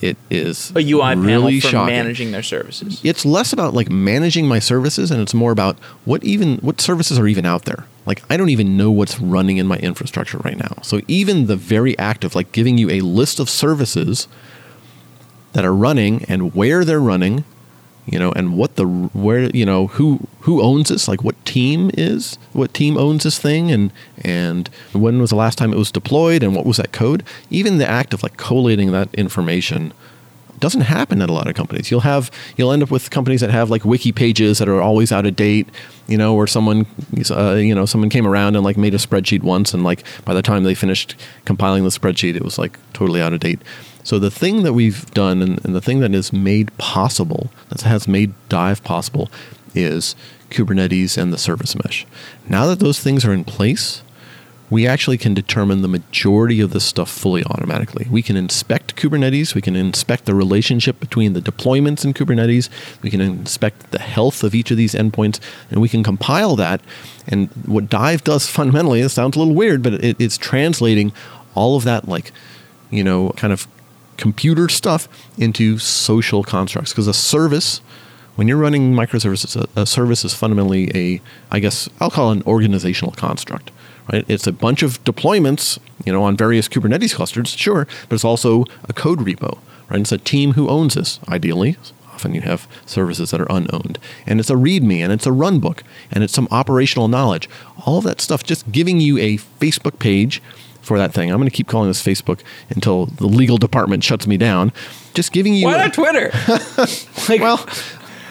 It 0.00 0.18
is 0.30 0.72
a 0.76 0.80
UI 0.80 1.14
really 1.14 1.24
panel 1.24 1.60
for 1.60 1.68
shocking. 1.68 1.94
managing 1.94 2.30
their 2.30 2.42
services. 2.42 3.00
It's 3.02 3.24
less 3.24 3.52
about 3.52 3.72
like 3.72 3.88
managing 3.90 4.46
my 4.46 4.58
services, 4.58 5.10
and 5.10 5.22
it's 5.22 5.32
more 5.32 5.52
about 5.52 5.78
what 6.04 6.22
even 6.22 6.58
what 6.58 6.82
services 6.82 7.18
are 7.18 7.26
even 7.26 7.46
out 7.46 7.64
there. 7.64 7.86
Like 8.04 8.22
I 8.28 8.36
don't 8.36 8.50
even 8.50 8.76
know 8.76 8.90
what's 8.90 9.18
running 9.18 9.56
in 9.56 9.66
my 9.66 9.78
infrastructure 9.78 10.36
right 10.38 10.58
now. 10.58 10.82
So 10.82 11.00
even 11.08 11.46
the 11.46 11.56
very 11.56 11.98
act 11.98 12.24
of 12.24 12.34
like 12.34 12.52
giving 12.52 12.76
you 12.76 12.90
a 12.90 13.00
list 13.00 13.40
of 13.40 13.48
services 13.48 14.28
that 15.56 15.64
are 15.64 15.74
running 15.74 16.22
and 16.26 16.54
where 16.54 16.84
they're 16.84 17.00
running, 17.00 17.42
you 18.04 18.18
know, 18.18 18.30
and 18.32 18.58
what 18.58 18.76
the 18.76 18.84
where 18.84 19.48
you 19.56 19.64
know 19.64 19.86
who 19.86 20.20
who 20.40 20.60
owns 20.60 20.90
this, 20.90 21.08
like 21.08 21.24
what 21.24 21.42
team 21.46 21.90
is, 21.94 22.36
what 22.52 22.74
team 22.74 22.98
owns 22.98 23.22
this 23.22 23.38
thing, 23.38 23.70
and 23.70 23.90
and 24.22 24.68
when 24.92 25.18
was 25.18 25.30
the 25.30 25.36
last 25.36 25.56
time 25.56 25.72
it 25.72 25.78
was 25.78 25.90
deployed, 25.90 26.42
and 26.42 26.54
what 26.54 26.66
was 26.66 26.76
that 26.76 26.92
code. 26.92 27.24
Even 27.48 27.78
the 27.78 27.88
act 27.88 28.12
of 28.12 28.22
like 28.22 28.36
collating 28.36 28.92
that 28.92 29.08
information 29.14 29.94
doesn't 30.60 30.82
happen 30.82 31.22
at 31.22 31.30
a 31.30 31.32
lot 31.32 31.48
of 31.48 31.54
companies. 31.54 31.90
You'll 31.90 32.00
have 32.00 32.30
you'll 32.58 32.70
end 32.70 32.82
up 32.82 32.90
with 32.90 33.08
companies 33.08 33.40
that 33.40 33.50
have 33.50 33.70
like 33.70 33.86
wiki 33.86 34.12
pages 34.12 34.58
that 34.58 34.68
are 34.68 34.82
always 34.82 35.10
out 35.10 35.24
of 35.24 35.36
date, 35.36 35.68
you 36.06 36.18
know, 36.18 36.34
where 36.34 36.46
someone 36.46 36.84
uh, 37.30 37.54
you 37.54 37.74
know 37.74 37.86
someone 37.86 38.10
came 38.10 38.26
around 38.26 38.56
and 38.56 38.62
like 38.62 38.76
made 38.76 38.92
a 38.92 38.98
spreadsheet 38.98 39.42
once, 39.42 39.72
and 39.72 39.84
like 39.84 40.04
by 40.26 40.34
the 40.34 40.42
time 40.42 40.64
they 40.64 40.74
finished 40.74 41.14
compiling 41.46 41.82
the 41.82 41.88
spreadsheet, 41.88 42.36
it 42.36 42.44
was 42.44 42.58
like 42.58 42.78
totally 42.92 43.22
out 43.22 43.32
of 43.32 43.40
date. 43.40 43.60
So 44.06 44.20
the 44.20 44.30
thing 44.30 44.62
that 44.62 44.72
we've 44.72 45.04
done 45.14 45.42
and, 45.42 45.64
and 45.64 45.74
the 45.74 45.80
thing 45.80 45.98
that 45.98 46.14
is 46.14 46.32
made 46.32 46.70
possible, 46.78 47.50
that 47.70 47.80
has 47.80 48.06
made 48.06 48.34
Dive 48.48 48.84
possible, 48.84 49.28
is 49.74 50.14
Kubernetes 50.48 51.18
and 51.18 51.32
the 51.32 51.38
service 51.38 51.74
mesh. 51.74 52.06
Now 52.48 52.66
that 52.66 52.78
those 52.78 53.00
things 53.00 53.24
are 53.24 53.32
in 53.32 53.42
place, 53.42 54.02
we 54.70 54.86
actually 54.86 55.18
can 55.18 55.34
determine 55.34 55.82
the 55.82 55.88
majority 55.88 56.60
of 56.60 56.70
this 56.70 56.84
stuff 56.84 57.10
fully 57.10 57.42
automatically. 57.46 58.06
We 58.08 58.22
can 58.22 58.36
inspect 58.36 58.94
Kubernetes, 58.94 59.56
we 59.56 59.60
can 59.60 59.74
inspect 59.74 60.26
the 60.26 60.36
relationship 60.36 61.00
between 61.00 61.32
the 61.32 61.42
deployments 61.42 62.04
in 62.04 62.14
Kubernetes, 62.14 62.68
we 63.02 63.10
can 63.10 63.20
inspect 63.20 63.90
the 63.90 63.98
health 63.98 64.44
of 64.44 64.54
each 64.54 64.70
of 64.70 64.76
these 64.76 64.94
endpoints, 64.94 65.40
and 65.68 65.80
we 65.80 65.88
can 65.88 66.04
compile 66.04 66.54
that. 66.54 66.80
And 67.26 67.48
what 67.64 67.90
Dive 67.90 68.22
does 68.22 68.46
fundamentally, 68.46 69.00
it 69.00 69.08
sounds 69.08 69.34
a 69.34 69.40
little 69.40 69.56
weird, 69.56 69.82
but 69.82 69.94
it, 69.94 70.16
it's 70.20 70.38
translating 70.38 71.12
all 71.56 71.74
of 71.74 71.82
that, 71.82 72.06
like, 72.06 72.30
you 72.88 73.02
know, 73.02 73.30
kind 73.30 73.52
of 73.52 73.66
computer 74.16 74.68
stuff 74.68 75.08
into 75.38 75.78
social 75.78 76.42
constructs. 76.42 76.92
Because 76.92 77.06
a 77.06 77.14
service 77.14 77.80
when 78.36 78.48
you're 78.48 78.58
running 78.58 78.92
microservices 78.92 79.56
a, 79.56 79.80
a, 79.80 79.86
service 79.86 80.22
is 80.22 80.34
fundamentally 80.34 80.90
a 80.94 81.22
i 81.50 81.58
guess 81.58 81.88
i'll 82.00 82.10
call 82.10 82.30
it 82.30 82.36
an 82.36 82.42
organizational 82.42 83.12
construct 83.12 83.70
right? 84.12 84.26
It's 84.28 84.46
a 84.46 84.52
bunch 84.52 84.82
of 84.82 85.02
deployments 85.04 85.78
you 86.04 86.12
know 86.12 86.22
on 86.22 86.36
various 86.36 86.68
kubernetes 86.68 87.14
clusters 87.14 87.48
sure 87.48 87.86
but 88.10 88.14
it's 88.14 88.26
also 88.26 88.64
a 88.84 88.92
code 88.92 89.20
repo 89.20 89.58
right? 89.88 90.00
It's 90.00 90.12
a 90.12 90.18
team 90.18 90.52
who 90.52 90.68
owns 90.68 90.94
this 90.94 91.20
ideally. 91.28 91.76
Often 92.12 92.34
you 92.34 92.40
have 92.42 92.66
services 92.86 93.30
that 93.30 93.40
are 93.40 93.50
unowned. 93.50 93.98
And 94.26 94.40
it's 94.40 94.50
a 94.50 94.54
readme 94.54 95.00
and 95.00 95.12
it's 95.12 95.26
a 95.26 95.30
runbook 95.30 95.82
and 96.10 96.24
it's 96.24 96.32
some 96.32 96.48
operational 96.50 97.08
knowledge. 97.08 97.48
All 97.84 97.98
of 97.98 98.04
that 98.04 98.20
stuff 98.20 98.42
just 98.42 98.70
giving 98.72 99.00
you 99.00 99.18
a 99.18 99.36
facebook 99.36 99.98
page 99.98 100.42
for 100.86 100.98
that 100.98 101.12
thing. 101.12 101.30
I'm 101.30 101.36
going 101.38 101.50
to 101.50 101.54
keep 101.54 101.66
calling 101.66 101.88
this 101.88 102.02
Facebook 102.02 102.40
until 102.70 103.06
the 103.06 103.26
legal 103.26 103.58
department 103.58 104.04
shuts 104.04 104.26
me 104.26 104.36
down. 104.36 104.72
Just 105.14 105.32
giving 105.32 105.54
you. 105.54 105.66
Why 105.66 105.78
not 105.78 105.92
Twitter? 105.92 106.30
like, 107.28 107.40
well, 107.40 107.66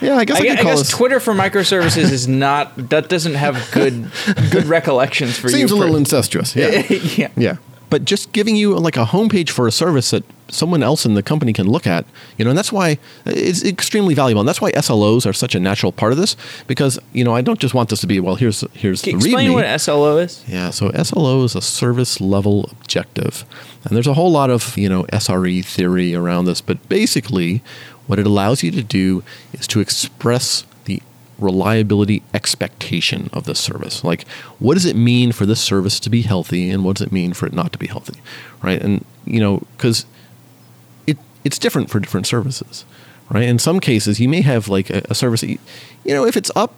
Yeah, 0.01 0.15
I 0.15 0.25
guess 0.25 0.39
I, 0.41 0.47
I, 0.47 0.51
I 0.51 0.63
guess 0.63 0.79
this. 0.79 0.89
Twitter 0.89 1.19
for 1.19 1.33
microservices 1.33 2.11
is 2.11 2.27
not 2.27 2.89
that 2.89 3.09
doesn't 3.09 3.35
have 3.35 3.69
good 3.71 4.09
good 4.51 4.65
recollections 4.65 5.37
for 5.37 5.47
Seems 5.49 5.53
you. 5.53 5.67
Seems 5.67 5.71
a 5.71 5.75
little 5.75 5.95
incestuous. 5.95 6.55
Yeah. 6.55 6.81
yeah. 6.89 7.29
Yeah. 7.35 7.57
But 7.89 8.05
just 8.05 8.31
giving 8.31 8.55
you 8.55 8.75
like 8.75 8.97
a 8.97 9.05
homepage 9.05 9.49
for 9.49 9.67
a 9.67 9.71
service 9.71 10.11
that 10.11 10.23
someone 10.49 10.83
else 10.83 11.05
in 11.05 11.15
the 11.15 11.23
company 11.23 11.53
can 11.53 11.67
look 11.67 11.87
at, 11.87 12.05
you 12.37 12.45
know, 12.45 12.51
and 12.51 12.57
that's 12.57 12.71
why 12.71 12.97
it's 13.25 13.63
extremely 13.63 14.13
valuable. 14.13 14.41
And 14.41 14.47
that's 14.47 14.61
why 14.61 14.71
SLOs 14.71 15.25
are 15.27 15.33
such 15.33 15.55
a 15.55 15.59
natural 15.59 15.91
part 15.91 16.11
of 16.11 16.17
this 16.17 16.35
because, 16.67 16.99
you 17.13 17.23
know, 17.23 17.35
I 17.35 17.41
don't 17.41 17.59
just 17.59 17.73
want 17.73 17.89
this 17.89 18.01
to 18.01 18.07
be, 18.07 18.19
well, 18.19 18.35
here's 18.35 18.63
here's 18.73 19.01
the 19.01 19.11
Explain 19.11 19.49
README. 19.49 19.53
what 19.53 19.81
SLO 19.81 20.17
is. 20.17 20.43
Yeah, 20.47 20.69
so 20.69 20.91
SLO 20.91 21.43
is 21.43 21.55
a 21.55 21.61
service 21.61 22.21
level 22.21 22.69
objective. 22.71 23.45
And 23.83 23.95
there's 23.95 24.07
a 24.07 24.13
whole 24.13 24.31
lot 24.31 24.49
of, 24.49 24.77
you 24.77 24.89
know, 24.89 25.03
SRE 25.05 25.63
theory 25.65 26.15
around 26.15 26.45
this, 26.45 26.61
but 26.61 26.87
basically 26.89 27.61
what 28.07 28.19
it 28.19 28.27
allows 28.27 28.63
you 28.63 28.71
to 28.71 28.83
do 28.83 29.23
is 29.53 29.67
to 29.67 29.79
express 29.79 30.65
the 30.85 31.01
reliability 31.39 32.23
expectation 32.33 33.29
of 33.33 33.45
the 33.45 33.55
service. 33.55 34.03
Like 34.03 34.27
what 34.59 34.75
does 34.75 34.85
it 34.85 34.95
mean 34.95 35.31
for 35.31 35.45
this 35.45 35.59
service 35.59 35.99
to 36.01 36.09
be 36.09 36.21
healthy 36.21 36.69
and 36.69 36.83
what 36.83 36.97
does 36.97 37.07
it 37.07 37.11
mean 37.11 37.33
for 37.33 37.47
it 37.47 37.53
not 37.53 37.71
to 37.73 37.79
be 37.79 37.87
healthy? 37.87 38.21
Right? 38.61 38.81
And 38.81 39.03
you 39.25 39.39
know, 39.39 39.63
it 39.83 40.05
it's 41.45 41.57
different 41.57 41.89
for 41.89 42.01
different 42.01 42.27
services, 42.27 42.83
right? 43.29 43.43
In 43.43 43.59
some 43.59 43.79
cases, 43.79 44.19
you 44.19 44.27
may 44.27 44.41
have 44.41 44.67
like 44.67 44.89
a, 44.89 45.03
a 45.09 45.15
service 45.15 45.43
you, 45.43 45.59
you 46.03 46.13
know, 46.13 46.25
if 46.25 46.35
it's 46.35 46.51
up, 46.55 46.73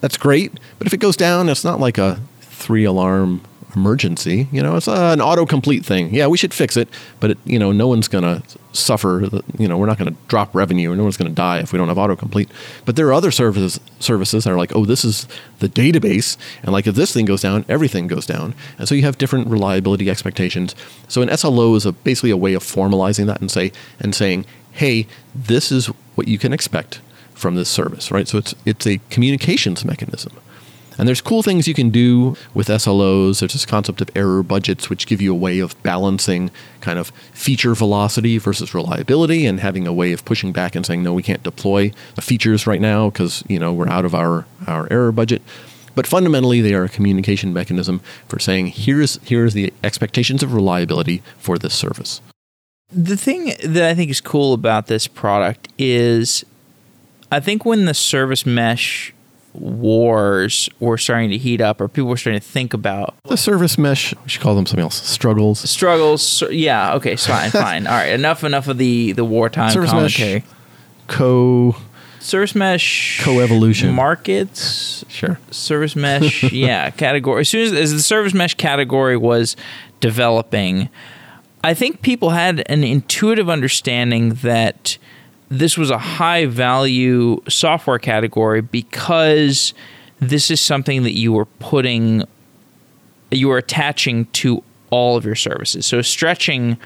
that's 0.00 0.16
great, 0.16 0.52
but 0.78 0.86
if 0.86 0.94
it 0.94 0.98
goes 0.98 1.16
down, 1.16 1.48
it's 1.48 1.64
not 1.64 1.80
like 1.80 1.98
a 1.98 2.20
three 2.40 2.84
alarm 2.84 3.40
emergency. 3.74 4.48
You 4.52 4.62
know, 4.62 4.76
it's 4.76 4.88
uh, 4.88 5.10
an 5.12 5.20
autocomplete 5.20 5.84
thing. 5.84 6.14
Yeah, 6.14 6.26
we 6.26 6.36
should 6.36 6.54
fix 6.54 6.76
it, 6.76 6.88
but 7.18 7.32
it, 7.32 7.38
you 7.44 7.58
know, 7.58 7.72
no 7.72 7.88
one's 7.88 8.08
gonna 8.08 8.42
suffer. 8.72 9.28
You 9.58 9.68
know, 9.68 9.76
we're 9.78 9.86
not 9.86 9.98
gonna 9.98 10.14
drop 10.28 10.54
revenue, 10.54 10.90
and 10.90 10.98
no 10.98 11.04
one's 11.04 11.16
gonna 11.16 11.30
die 11.30 11.58
if 11.58 11.72
we 11.72 11.78
don't 11.78 11.88
have 11.88 11.96
autocomplete. 11.96 12.48
But 12.84 12.96
there 12.96 13.06
are 13.08 13.12
other 13.12 13.30
services 13.30 13.80
services 13.98 14.44
that 14.44 14.50
are 14.50 14.56
like, 14.56 14.74
oh, 14.74 14.84
this 14.84 15.04
is 15.04 15.26
the 15.58 15.68
database, 15.68 16.36
and 16.62 16.72
like 16.72 16.86
if 16.86 16.94
this 16.94 17.12
thing 17.12 17.24
goes 17.24 17.42
down, 17.42 17.64
everything 17.68 18.06
goes 18.06 18.26
down, 18.26 18.54
and 18.78 18.88
so 18.88 18.94
you 18.94 19.02
have 19.02 19.18
different 19.18 19.48
reliability 19.48 20.10
expectations. 20.10 20.74
So 21.08 21.22
an 21.22 21.36
SLO 21.36 21.74
is 21.74 21.86
a, 21.86 21.92
basically 21.92 22.30
a 22.30 22.36
way 22.36 22.54
of 22.54 22.62
formalizing 22.62 23.26
that 23.26 23.40
and 23.40 23.50
say 23.50 23.72
and 23.98 24.14
saying, 24.14 24.46
hey, 24.72 25.06
this 25.34 25.70
is 25.72 25.86
what 26.14 26.28
you 26.28 26.38
can 26.38 26.52
expect 26.52 27.00
from 27.34 27.54
this 27.54 27.68
service, 27.68 28.10
right? 28.10 28.28
So 28.28 28.38
it's 28.38 28.54
it's 28.64 28.86
a 28.86 28.98
communications 29.10 29.84
mechanism. 29.84 30.32
And 30.98 31.08
there's 31.08 31.20
cool 31.20 31.42
things 31.42 31.66
you 31.66 31.74
can 31.74 31.90
do 31.90 32.36
with 32.52 32.68
SLOs. 32.68 33.40
There's 33.40 33.52
this 33.52 33.66
concept 33.66 34.00
of 34.00 34.10
error 34.14 34.42
budgets, 34.42 34.90
which 34.90 35.06
give 35.06 35.20
you 35.20 35.32
a 35.32 35.36
way 35.36 35.58
of 35.60 35.80
balancing 35.82 36.50
kind 36.80 36.98
of 36.98 37.08
feature 37.32 37.74
velocity 37.74 38.38
versus 38.38 38.74
reliability 38.74 39.46
and 39.46 39.60
having 39.60 39.86
a 39.86 39.92
way 39.92 40.12
of 40.12 40.24
pushing 40.24 40.52
back 40.52 40.74
and 40.74 40.84
saying, 40.84 41.02
no, 41.02 41.12
we 41.12 41.22
can't 41.22 41.42
deploy 41.42 41.92
the 42.16 42.22
features 42.22 42.66
right 42.66 42.80
now 42.80 43.08
because, 43.08 43.42
you 43.48 43.58
know, 43.58 43.72
we're 43.72 43.88
out 43.88 44.04
of 44.04 44.14
our, 44.14 44.46
our 44.66 44.86
error 44.90 45.12
budget. 45.12 45.42
But 45.94 46.06
fundamentally, 46.06 46.60
they 46.60 46.74
are 46.74 46.84
a 46.84 46.88
communication 46.88 47.52
mechanism 47.52 48.00
for 48.28 48.38
saying, 48.38 48.68
here's, 48.68 49.18
here's 49.24 49.54
the 49.54 49.72
expectations 49.82 50.42
of 50.42 50.54
reliability 50.54 51.22
for 51.38 51.58
this 51.58 51.74
service. 51.74 52.20
The 52.92 53.16
thing 53.16 53.54
that 53.64 53.88
I 53.88 53.94
think 53.94 54.10
is 54.10 54.20
cool 54.20 54.52
about 54.52 54.86
this 54.86 55.06
product 55.06 55.68
is 55.78 56.44
I 57.30 57.40
think 57.40 57.64
when 57.64 57.84
the 57.84 57.94
service 57.94 58.44
mesh 58.44 59.14
wars 59.52 60.68
were 60.78 60.96
starting 60.98 61.30
to 61.30 61.38
heat 61.38 61.60
up 61.60 61.80
or 61.80 61.88
people 61.88 62.08
were 62.08 62.16
starting 62.16 62.40
to 62.40 62.46
think 62.46 62.72
about 62.74 63.14
The 63.24 63.36
service 63.36 63.76
mesh, 63.78 64.14
we 64.22 64.28
should 64.28 64.40
call 64.42 64.54
them 64.54 64.66
something 64.66 64.82
else, 64.82 65.02
struggles. 65.02 65.58
struggles 65.68 66.42
yeah 66.50 66.94
okay 66.94 67.16
fine 67.16 67.50
fine 67.66 67.86
all 67.86 67.94
right 67.94 68.12
enough 68.12 68.44
enough 68.44 68.68
of 68.68 68.78
the 68.78 69.12
the 69.12 69.24
wartime 69.24 69.70
Service 69.72 69.92
mesh. 69.92 70.16
commentary 70.18 70.44
Co. 71.08 71.74
service 72.20 72.54
mesh 72.54 73.20
Coevolution. 73.22 73.92
markets 73.92 75.04
Sure. 75.08 75.38
service 75.50 75.96
mesh 75.96 76.42
yeah 76.52 76.90
category 76.90 77.40
as 77.40 77.48
soon 77.48 77.62
as, 77.66 77.72
as 77.72 77.92
the 77.92 78.00
service 78.02 78.32
mesh 78.34 78.54
category 78.54 79.16
was 79.16 79.56
developing 80.00 80.88
i 81.64 81.74
think 81.74 82.02
people 82.02 82.30
had 82.30 82.62
an 82.66 82.84
intuitive 82.84 83.48
understanding 83.50 84.34
that 84.42 84.96
this 85.50 85.76
was 85.76 85.90
a 85.90 85.98
high 85.98 86.46
value 86.46 87.42
software 87.48 87.98
category 87.98 88.60
because 88.60 89.74
this 90.20 90.50
is 90.50 90.60
something 90.60 91.02
that 91.02 91.16
you 91.16 91.32
were 91.32 91.46
putting 91.46 92.24
you 93.30 93.48
were 93.48 93.58
attaching 93.58 94.26
to 94.26 94.62
all 94.90 95.16
of 95.16 95.24
your 95.24 95.34
services 95.34 95.86
so 95.86 96.02
stretching 96.02 96.76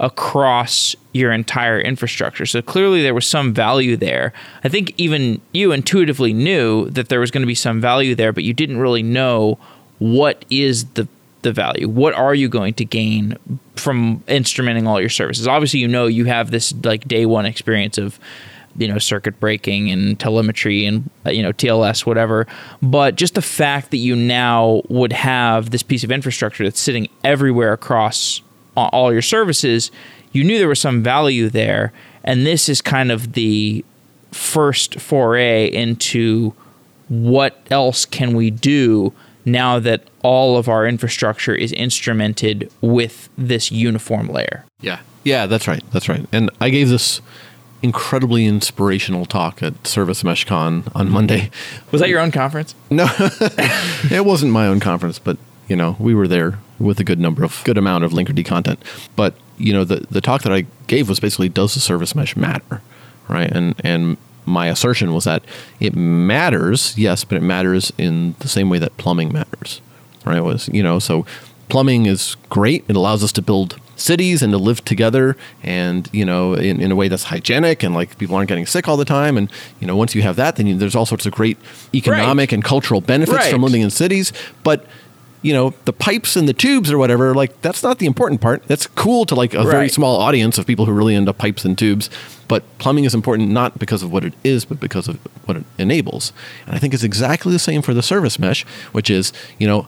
across 0.00 0.96
your 1.12 1.32
entire 1.32 1.80
infrastructure. 1.80 2.46
So 2.46 2.60
clearly 2.60 3.02
there 3.02 3.14
was 3.14 3.26
some 3.26 3.54
value 3.54 3.96
there. 3.96 4.32
I 4.64 4.68
think 4.68 4.92
even 4.96 5.40
you 5.52 5.72
intuitively 5.72 6.32
knew 6.32 6.90
that 6.90 7.08
there 7.08 7.20
was 7.20 7.30
going 7.30 7.42
to 7.42 7.46
be 7.46 7.54
some 7.54 7.80
value 7.80 8.14
there, 8.14 8.32
but 8.32 8.44
you 8.44 8.52
didn't 8.52 8.78
really 8.78 9.02
know 9.02 9.58
what 9.98 10.44
is 10.50 10.84
the 10.94 11.06
the 11.44 11.52
value. 11.52 11.88
What 11.88 12.14
are 12.14 12.34
you 12.34 12.48
going 12.48 12.74
to 12.74 12.84
gain 12.84 13.38
from 13.76 14.20
instrumenting 14.26 14.88
all 14.88 15.00
your 15.00 15.08
services? 15.08 15.46
Obviously, 15.46 15.78
you 15.78 15.88
know 15.88 16.06
you 16.06 16.24
have 16.24 16.50
this 16.50 16.74
like 16.84 17.06
day 17.06 17.24
one 17.26 17.46
experience 17.46 17.96
of 17.96 18.18
you 18.76 18.88
know 18.88 18.98
circuit 18.98 19.38
breaking 19.38 19.90
and 19.90 20.18
telemetry 20.18 20.84
and 20.84 21.08
you 21.26 21.42
know 21.42 21.52
TLS 21.52 22.04
whatever 22.04 22.46
but 22.82 23.14
just 23.14 23.34
the 23.34 23.42
fact 23.42 23.92
that 23.92 23.98
you 23.98 24.16
now 24.16 24.82
would 24.88 25.12
have 25.12 25.70
this 25.70 25.82
piece 25.84 26.02
of 26.02 26.10
infrastructure 26.10 26.64
that's 26.64 26.80
sitting 26.80 27.08
everywhere 27.22 27.72
across 27.72 28.42
all 28.76 29.12
your 29.12 29.22
services 29.22 29.92
you 30.32 30.42
knew 30.42 30.58
there 30.58 30.66
was 30.66 30.80
some 30.80 31.04
value 31.04 31.48
there 31.48 31.92
and 32.24 32.44
this 32.44 32.68
is 32.68 32.82
kind 32.82 33.12
of 33.12 33.34
the 33.34 33.84
first 34.32 35.00
foray 35.00 35.66
into 35.66 36.52
what 37.08 37.64
else 37.70 38.04
can 38.04 38.34
we 38.34 38.50
do 38.50 39.12
now 39.44 39.78
that 39.78 40.02
all 40.22 40.56
of 40.56 40.68
our 40.68 40.86
infrastructure 40.86 41.54
is 41.54 41.72
instrumented 41.72 42.70
with 42.80 43.28
this 43.36 43.70
uniform 43.70 44.28
layer 44.28 44.64
Yeah. 44.80 45.00
Yeah, 45.24 45.46
that's 45.46 45.66
right. 45.66 45.82
That's 45.90 46.08
right. 46.08 46.26
And 46.32 46.50
I 46.60 46.68
gave 46.68 46.90
this 46.90 47.22
incredibly 47.82 48.46
inspirational 48.46 49.24
talk 49.26 49.62
at 49.62 49.86
Service 49.86 50.22
Mesh 50.22 50.44
Con 50.44 50.84
on 50.94 51.10
Monday. 51.10 51.50
was 51.90 52.00
that 52.00 52.08
your 52.10 52.20
own 52.20 52.30
conference 52.30 52.74
No, 52.90 53.06
it 53.18 54.24
wasn't 54.24 54.52
my 54.52 54.66
own 54.66 54.80
conference, 54.80 55.18
but 55.18 55.38
you 55.68 55.76
know, 55.76 55.96
we 55.98 56.14
were 56.14 56.28
there 56.28 56.58
with 56.78 57.00
a 57.00 57.04
good 57.04 57.18
number 57.18 57.44
of 57.44 57.62
good 57.64 57.78
amount 57.78 58.04
of 58.04 58.12
Linkerd 58.12 58.44
content. 58.44 58.82
But 59.16 59.34
you 59.56 59.72
know, 59.72 59.84
the 59.84 60.06
the 60.10 60.20
talk 60.20 60.42
that 60.42 60.52
I 60.52 60.66
gave 60.86 61.08
was 61.08 61.20
basically 61.20 61.48
does 61.48 61.74
the 61.74 61.80
service 61.80 62.14
mesh 62.14 62.36
matter, 62.36 62.82
right? 63.28 63.50
And 63.50 63.74
and 63.84 64.16
my 64.46 64.68
assertion 64.68 65.14
was 65.14 65.24
that 65.24 65.42
it 65.80 65.94
matters, 65.94 66.96
yes, 66.98 67.24
but 67.24 67.36
it 67.36 67.42
matters 67.42 67.92
in 67.98 68.34
the 68.40 68.48
same 68.48 68.68
way 68.68 68.78
that 68.78 68.96
plumbing 68.96 69.32
matters, 69.32 69.80
right? 70.24 70.38
It 70.38 70.44
was 70.44 70.68
you 70.72 70.82
know, 70.82 70.98
so 70.98 71.24
plumbing 71.68 72.06
is 72.06 72.36
great. 72.50 72.84
It 72.88 72.96
allows 72.96 73.22
us 73.24 73.32
to 73.32 73.42
build 73.42 73.78
cities 73.96 74.42
and 74.42 74.52
to 74.52 74.58
live 74.58 74.84
together 74.84 75.36
and 75.62 76.10
you 76.12 76.24
know 76.24 76.54
in, 76.54 76.80
in 76.80 76.90
a 76.90 76.96
way 76.96 77.06
that's 77.06 77.22
hygienic 77.22 77.84
and 77.84 77.94
like 77.94 78.18
people 78.18 78.34
aren't 78.34 78.48
getting 78.48 78.66
sick 78.66 78.88
all 78.88 78.96
the 78.96 79.04
time 79.04 79.36
and 79.38 79.48
you 79.78 79.86
know 79.86 79.94
once 79.94 80.16
you 80.16 80.22
have 80.22 80.34
that 80.34 80.56
then 80.56 80.66
you, 80.66 80.74
there's 80.76 80.96
all 80.96 81.06
sorts 81.06 81.26
of 81.26 81.32
great 81.32 81.56
economic 81.94 82.50
and 82.50 82.64
cultural 82.64 83.00
benefits 83.00 83.36
Right. 83.38 83.52
from 83.52 83.62
living 83.62 83.82
in 83.82 83.90
cities 83.90 84.32
but 84.64 84.84
you 85.44 85.52
know 85.52 85.74
the 85.84 85.92
pipes 85.92 86.36
and 86.36 86.48
the 86.48 86.54
tubes 86.54 86.90
or 86.90 86.96
whatever 86.96 87.34
like 87.34 87.60
that's 87.60 87.82
not 87.82 87.98
the 87.98 88.06
important 88.06 88.40
part. 88.40 88.66
That's 88.66 88.86
cool 88.86 89.26
to 89.26 89.34
like 89.34 89.52
a 89.52 89.62
very 89.62 89.90
small 89.90 90.16
audience 90.16 90.56
of 90.56 90.66
people 90.66 90.86
who 90.86 90.92
really 90.92 91.14
into 91.14 91.32
pipes 91.34 91.64
and 91.66 91.76
tubes 91.78 92.08
but 92.48 92.62
plumbing 92.78 93.04
is 93.04 93.14
important 93.14 93.50
not 93.50 93.78
because 93.78 94.02
of 94.02 94.10
what 94.10 94.24
it 94.24 94.32
is 94.42 94.64
but 94.64 94.80
because 94.80 95.06
of 95.06 95.16
what 95.44 95.58
it 95.58 95.64
enables. 95.78 96.32
And 96.66 96.74
i 96.74 96.78
think 96.78 96.94
it's 96.94 97.04
exactly 97.04 97.52
the 97.52 97.58
same 97.58 97.82
for 97.82 97.92
the 97.92 98.02
service 98.02 98.38
mesh 98.38 98.64
which 98.92 99.10
is 99.10 99.32
you 99.58 99.66
know 99.66 99.86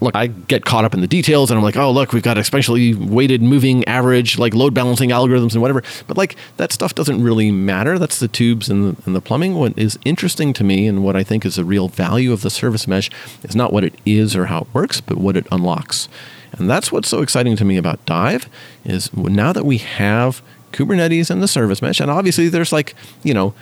look, 0.00 0.14
I 0.14 0.26
get 0.26 0.64
caught 0.64 0.84
up 0.84 0.94
in 0.94 1.00
the 1.00 1.06
details 1.06 1.50
and 1.50 1.58
I'm 1.58 1.64
like, 1.64 1.76
oh, 1.76 1.90
look, 1.90 2.12
we've 2.12 2.22
got 2.22 2.36
exponentially 2.36 2.94
weighted 2.94 3.42
moving 3.42 3.84
average, 3.86 4.38
like 4.38 4.54
load 4.54 4.74
balancing 4.74 5.10
algorithms 5.10 5.52
and 5.52 5.62
whatever. 5.62 5.82
But 6.06 6.16
like 6.16 6.36
that 6.56 6.72
stuff 6.72 6.94
doesn't 6.94 7.22
really 7.22 7.50
matter. 7.50 7.98
That's 7.98 8.18
the 8.18 8.28
tubes 8.28 8.68
and 8.68 8.96
the, 8.96 9.02
and 9.06 9.16
the 9.16 9.20
plumbing. 9.20 9.54
What 9.54 9.78
is 9.78 9.98
interesting 10.04 10.52
to 10.54 10.64
me 10.64 10.86
and 10.86 11.04
what 11.04 11.16
I 11.16 11.24
think 11.24 11.44
is 11.44 11.56
the 11.56 11.64
real 11.64 11.88
value 11.88 12.32
of 12.32 12.42
the 12.42 12.50
service 12.50 12.86
mesh 12.86 13.10
is 13.42 13.56
not 13.56 13.72
what 13.72 13.84
it 13.84 13.94
is 14.04 14.36
or 14.36 14.46
how 14.46 14.62
it 14.62 14.68
works, 14.72 15.00
but 15.00 15.18
what 15.18 15.36
it 15.36 15.46
unlocks. 15.50 16.08
And 16.52 16.70
that's 16.70 16.90
what's 16.90 17.08
so 17.08 17.22
exciting 17.22 17.56
to 17.56 17.64
me 17.64 17.76
about 17.76 18.04
Dive 18.06 18.48
is 18.84 19.14
now 19.14 19.52
that 19.52 19.66
we 19.66 19.78
have 19.78 20.42
Kubernetes 20.72 21.30
and 21.30 21.42
the 21.42 21.48
service 21.48 21.80
mesh, 21.82 22.00
and 22.00 22.10
obviously 22.10 22.48
there's 22.48 22.72
like, 22.72 22.94
you 23.22 23.34
know, 23.34 23.54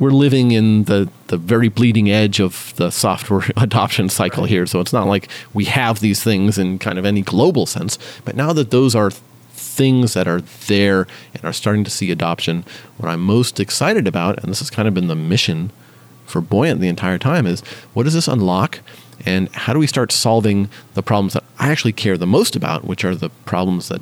we're 0.00 0.10
living 0.10 0.50
in 0.50 0.84
the, 0.84 1.08
the 1.28 1.36
very 1.36 1.68
bleeding 1.68 2.10
edge 2.10 2.40
of 2.40 2.74
the 2.76 2.90
software 2.90 3.44
adoption 3.56 4.08
cycle 4.08 4.46
here. 4.46 4.66
So 4.66 4.80
it's 4.80 4.92
not 4.92 5.06
like 5.06 5.28
we 5.54 5.66
have 5.66 6.00
these 6.00 6.24
things 6.24 6.58
in 6.58 6.80
kind 6.80 6.98
of 6.98 7.04
any 7.04 7.22
global 7.22 7.66
sense. 7.66 7.98
But 8.24 8.34
now 8.34 8.52
that 8.54 8.72
those 8.72 8.96
are 8.96 9.10
things 9.52 10.14
that 10.14 10.26
are 10.26 10.40
there 10.40 11.06
and 11.34 11.44
are 11.44 11.52
starting 11.52 11.84
to 11.84 11.90
see 11.90 12.10
adoption, 12.10 12.64
what 12.96 13.08
I'm 13.08 13.20
most 13.20 13.60
excited 13.60 14.08
about, 14.08 14.42
and 14.42 14.50
this 14.50 14.58
has 14.58 14.70
kind 14.70 14.88
of 14.88 14.94
been 14.94 15.06
the 15.06 15.14
mission 15.14 15.70
for 16.26 16.40
Buoyant 16.40 16.80
the 16.80 16.88
entire 16.88 17.18
time, 17.18 17.46
is 17.46 17.60
what 17.92 18.04
does 18.04 18.14
this 18.14 18.28
unlock? 18.28 18.80
And 19.26 19.50
how 19.50 19.74
do 19.74 19.78
we 19.78 19.86
start 19.86 20.12
solving 20.12 20.70
the 20.94 21.02
problems 21.02 21.34
that 21.34 21.44
I 21.58 21.68
actually 21.68 21.92
care 21.92 22.16
the 22.16 22.26
most 22.26 22.56
about, 22.56 22.84
which 22.84 23.04
are 23.04 23.14
the 23.14 23.28
problems 23.44 23.88
that 23.88 24.00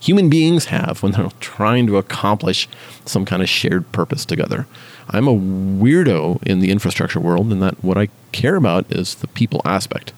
human 0.00 0.28
beings 0.28 0.64
have 0.66 1.02
when 1.02 1.12
they're 1.12 1.30
trying 1.40 1.86
to 1.86 1.96
accomplish 1.96 2.68
some 3.06 3.24
kind 3.24 3.40
of 3.40 3.48
shared 3.48 3.90
purpose 3.92 4.24
together. 4.24 4.66
I'm 5.10 5.28
a 5.28 5.34
weirdo 5.34 6.42
in 6.44 6.60
the 6.60 6.70
infrastructure 6.70 7.20
world, 7.20 7.52
and 7.52 7.62
that 7.62 7.82
what 7.82 7.98
I 7.98 8.08
care 8.32 8.56
about 8.56 8.90
is 8.90 9.16
the 9.16 9.28
people 9.28 9.60
aspect 9.64 10.12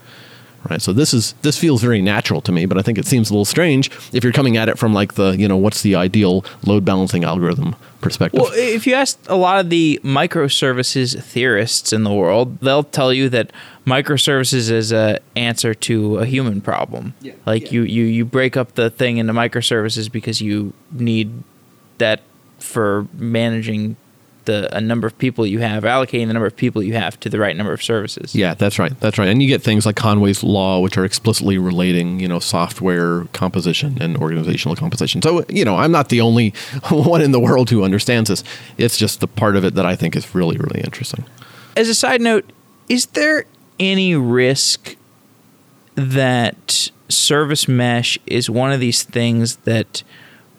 right? 0.71 0.81
So 0.81 0.93
this 0.93 1.15
is 1.15 1.35
this 1.43 1.59
feels 1.59 1.83
very 1.83 2.01
natural 2.03 2.41
to 2.43 2.53
me, 2.53 2.67
but 2.67 2.79
I 2.79 2.83
think 2.83 2.99
it 2.99 3.07
seems 3.07 3.31
a 3.31 3.33
little 3.33 3.45
strange 3.45 3.91
if 4.13 4.25
you're 4.25 4.33
coming 4.33 4.57
at 4.57 4.69
it 4.69 4.79
from 4.79 4.93
like 4.93 5.15
the 5.15 5.37
you 5.37 5.49
know 5.49 5.57
what's 5.57 5.83
the 5.83 5.95
ideal 5.95 6.45
load 6.65 6.85
balancing 6.85 7.25
algorithm 7.25 7.77
perspective. 8.01 8.41
Well, 8.41 8.53
if 8.55 8.87
you 8.87 8.95
ask 8.95 9.19
a 9.29 9.37
lot 9.37 9.61
of 9.61 9.71
the 9.71 10.01
microservices 10.03 11.23
theorists 11.23 11.93
in 11.93 12.05
the 12.05 12.13
world, 12.13 12.61
they'll 12.61 12.85
tell 12.85 13.13
you 13.13 13.29
that 13.31 13.53
microservices 13.87 14.71
is 14.71 14.93
a 14.93 15.21
answer 15.37 15.75
to 15.75 16.19
a 16.19 16.27
human 16.27 16.61
problem. 16.61 17.15
Yeah. 17.21 17.35
Like 17.47 17.65
yeah. 17.65 17.73
you 17.73 17.83
you 17.83 18.05
you 18.05 18.25
break 18.25 18.57
up 18.57 18.75
the 18.75 18.91
thing 18.91 19.19
into 19.19 19.33
microservices 19.33 20.11
because 20.11 20.41
you 20.41 20.73
need 20.93 21.43
that 21.99 22.21
for 22.59 23.07
managing 23.15 23.97
the 24.45 24.75
a 24.77 24.81
number 24.81 25.07
of 25.07 25.17
people 25.19 25.47
you 25.47 25.61
have, 25.61 25.85
allocating 25.85 26.27
the 26.27 26.33
number 26.33 26.47
of 26.47 26.57
people 26.57 26.83
you 26.83 26.95
have 26.95 27.19
to 27.21 27.29
the 27.29 27.39
right 27.39 27.57
number 27.57 27.73
of 27.73 27.83
services. 27.83 28.35
Yeah, 28.35 28.55
that's 28.55 28.79
right. 28.79 28.99
That's 29.01 29.19
right. 29.19 29.29
And 29.29 29.43
you 29.43 29.49
get 29.49 29.63
things 29.63 29.87
like 29.87 29.97
Conway's 29.97 30.43
law, 30.43 30.81
which 30.81 30.97
are 30.97 31.05
explicitly 31.05 31.59
relating, 31.59 32.21
you 32.21 32.29
know, 32.29 32.39
software 32.39 33.25
composition 33.33 33.99
and 34.01 34.17
organizational 34.17 34.77
composition. 34.77 35.23
So, 35.23 35.45
you 35.49 35.65
know, 35.65 35.77
I'm 35.77 35.93
not 35.93 36.09
the 36.09 36.21
only 36.21 36.51
one 36.91 37.21
in 37.21 37.33
the 37.33 37.41
world 37.41 37.71
who 37.71 37.85
understands 37.85 38.31
this. 38.31 38.45
It's 38.79 38.97
just 38.97 39.21
the 39.21 39.27
part 39.27 39.57
of 39.57 39.65
it 39.65 39.75
that 39.75 39.87
I 39.87 39.97
think 39.97 40.17
is 40.17 40.35
really, 40.35 40.57
really 40.57 40.81
interesting. 40.81 41.25
As 41.77 41.89
a 41.89 41.95
side 41.95 42.21
note, 42.21 42.51
is 42.89 43.07
there 43.07 43.47
any 43.79 44.15
risk 44.15 44.97
that 45.97 46.91
service 47.09 47.69
mesh 47.69 48.19
is 48.27 48.49
one 48.49 48.73
of 48.73 48.81
these 48.81 49.03
things 49.03 49.57
that 49.59 50.03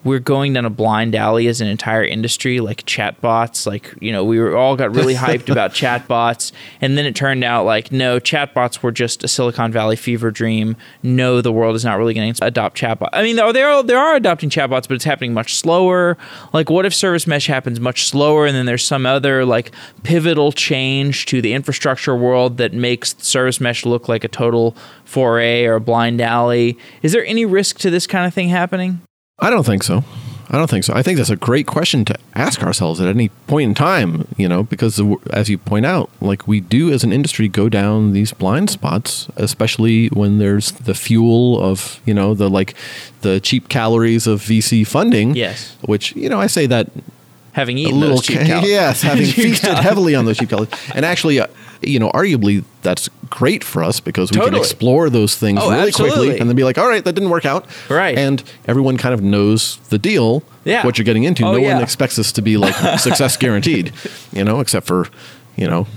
we're 0.05 0.19
going 0.19 0.53
down 0.53 0.65
a 0.65 0.69
blind 0.69 1.15
alley 1.15 1.47
as 1.47 1.59
an 1.59 1.67
entire 1.67 2.03
industry, 2.03 2.59
like 2.59 2.85
chatbots. 2.85 3.65
Like, 3.65 3.91
you 3.99 4.11
know, 4.11 4.23
we 4.23 4.39
were 4.39 4.55
all 4.55 4.75
got 4.75 4.95
really 4.95 5.15
hyped 5.15 5.49
about 5.49 5.71
chatbots. 5.71 6.51
And 6.79 6.95
then 6.95 7.07
it 7.07 7.15
turned 7.15 7.43
out 7.43 7.65
like, 7.65 7.91
no, 7.91 8.19
chatbots 8.19 8.83
were 8.83 8.91
just 8.91 9.23
a 9.23 9.27
Silicon 9.27 9.71
Valley 9.71 9.95
fever 9.95 10.29
dream. 10.29 10.77
No, 11.01 11.41
the 11.41 11.51
world 11.51 11.75
is 11.75 11.83
not 11.83 11.97
really 11.97 12.13
going 12.13 12.31
to 12.31 12.45
adopt 12.45 12.77
chatbots. 12.77 13.09
I 13.13 13.23
mean, 13.23 13.35
they 13.35 13.63
are, 13.63 13.83
they 13.83 13.95
are 13.95 14.15
adopting 14.15 14.51
chatbots, 14.51 14.87
but 14.87 14.91
it's 14.91 15.03
happening 15.03 15.33
much 15.33 15.55
slower. 15.55 16.17
Like, 16.53 16.69
what 16.69 16.85
if 16.85 16.93
service 16.93 17.25
mesh 17.25 17.47
happens 17.47 17.79
much 17.79 18.05
slower 18.05 18.45
and 18.45 18.55
then 18.55 18.67
there's 18.67 18.85
some 18.85 19.07
other 19.07 19.43
like 19.43 19.71
pivotal 20.03 20.51
change 20.51 21.25
to 21.25 21.41
the 21.41 21.53
infrastructure 21.53 22.15
world 22.15 22.57
that 22.57 22.73
makes 22.73 23.15
service 23.17 23.59
mesh 23.59 23.85
look 23.85 24.07
like 24.07 24.23
a 24.23 24.27
total 24.27 24.75
foray 25.03 25.65
or 25.65 25.73
a 25.73 25.81
blind 25.81 26.21
alley? 26.21 26.77
Is 27.01 27.11
there 27.11 27.25
any 27.25 27.43
risk 27.43 27.79
to 27.79 27.89
this 27.89 28.05
kind 28.05 28.27
of 28.27 28.33
thing 28.35 28.49
happening? 28.49 29.01
I 29.39 29.49
don't 29.49 29.65
think 29.65 29.83
so. 29.83 30.03
I 30.49 30.57
don't 30.57 30.69
think 30.69 30.83
so. 30.83 30.93
I 30.93 31.01
think 31.01 31.17
that's 31.17 31.31
a 31.31 31.35
great 31.35 31.65
question 31.65 32.05
to 32.05 32.15
ask 32.35 32.61
ourselves 32.61 33.01
at 33.01 33.07
any 33.07 33.29
point 33.47 33.69
in 33.69 33.75
time, 33.75 34.27
you 34.37 34.47
know, 34.47 34.61
because 34.63 35.01
as 35.31 35.49
you 35.49 35.57
point 35.57 35.85
out, 35.85 36.09
like 36.21 36.47
we 36.47 36.59
do 36.59 36.91
as 36.91 37.03
an 37.03 37.11
industry 37.11 37.47
go 37.47 37.67
down 37.67 38.13
these 38.13 38.31
blind 38.31 38.69
spots, 38.69 39.27
especially 39.35 40.07
when 40.09 40.37
there's 40.37 40.71
the 40.71 40.93
fuel 40.93 41.59
of, 41.59 41.99
you 42.05 42.13
know, 42.13 42.35
the 42.35 42.49
like 42.49 42.75
the 43.21 43.39
cheap 43.39 43.69
calories 43.69 44.27
of 44.27 44.39
VC 44.39 44.85
funding. 44.85 45.35
Yes. 45.35 45.75
Which, 45.81 46.15
you 46.15 46.29
know, 46.29 46.39
I 46.39 46.47
say 46.47 46.67
that 46.67 46.91
having 47.53 47.77
eaten 47.79 47.95
a 47.95 47.97
little, 47.97 48.17
those 48.17 48.25
cheap 48.27 48.41
calories. 48.41 48.69
Yes, 48.69 49.01
having 49.11 49.25
feasted 49.25 49.77
heavily 49.79 50.13
on 50.13 50.25
those 50.25 50.37
cheap 50.37 50.49
calories. 50.49 50.69
And 50.93 51.05
actually, 51.05 51.39
uh, 51.39 51.47
you 51.87 51.99
know, 51.99 52.09
arguably 52.11 52.63
that's 52.81 53.09
great 53.29 53.63
for 53.63 53.83
us 53.83 53.99
because 53.99 54.31
we 54.31 54.37
totally. 54.37 54.51
can 54.51 54.59
explore 54.59 55.09
those 55.09 55.35
things 55.35 55.59
oh, 55.61 55.69
really 55.69 55.87
absolutely. 55.87 56.15
quickly 56.15 56.39
and 56.39 56.49
then 56.49 56.55
be 56.55 56.63
like, 56.63 56.77
all 56.77 56.87
right, 56.87 57.03
that 57.03 57.13
didn't 57.13 57.29
work 57.29 57.45
out. 57.45 57.65
Right. 57.89 58.17
And 58.17 58.43
everyone 58.67 58.97
kind 58.97 59.13
of 59.13 59.21
knows 59.21 59.77
the 59.89 59.97
deal, 59.97 60.43
yeah. 60.63 60.85
what 60.85 60.97
you're 60.97 61.05
getting 61.05 61.23
into. 61.23 61.45
Oh, 61.45 61.53
no 61.53 61.57
yeah. 61.57 61.73
one 61.73 61.83
expects 61.83 62.19
us 62.19 62.31
to 62.33 62.41
be 62.41 62.57
like 62.57 62.75
success 62.99 63.37
guaranteed, 63.37 63.93
you 64.31 64.43
know, 64.43 64.59
except 64.59 64.87
for, 64.87 65.07
you 65.55 65.67
know, 65.67 65.87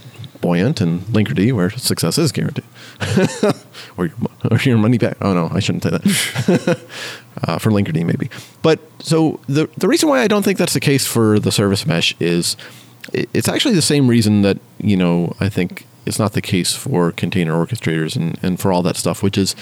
Buoyant 0.40 0.80
and 0.80 1.00
Linkerd, 1.02 1.52
where 1.52 1.70
success 1.70 2.16
is 2.18 2.32
guaranteed. 2.32 2.64
or, 3.96 4.06
your, 4.06 4.16
or 4.50 4.58
your 4.58 4.78
money 4.78 4.98
back. 4.98 5.16
Oh, 5.20 5.34
no, 5.34 5.48
I 5.52 5.60
shouldn't 5.60 5.82
say 5.82 5.90
that. 5.90 6.80
uh, 7.44 7.58
for 7.58 7.70
Linkerd, 7.70 8.04
maybe. 8.04 8.30
But 8.62 8.80
so 9.00 9.40
the, 9.48 9.68
the 9.76 9.88
reason 9.88 10.08
why 10.08 10.20
I 10.20 10.28
don't 10.28 10.44
think 10.44 10.58
that's 10.58 10.74
the 10.74 10.80
case 10.80 11.06
for 11.06 11.38
the 11.38 11.50
service 11.50 11.86
mesh 11.86 12.14
is 12.20 12.56
it's 13.12 13.48
actually 13.48 13.74
the 13.74 13.82
same 13.82 14.08
reason 14.08 14.42
that, 14.42 14.58
you 14.78 14.96
know, 14.96 15.34
I 15.40 15.48
think 15.48 15.86
it's 16.06 16.18
not 16.18 16.32
the 16.32 16.42
case 16.42 16.74
for 16.74 17.12
container 17.12 17.54
orchestrators 17.54 18.16
and, 18.16 18.38
and 18.42 18.58
for 18.58 18.72
all 18.72 18.82
that 18.82 18.96
stuff, 18.96 19.22
which 19.22 19.36
is 19.36 19.54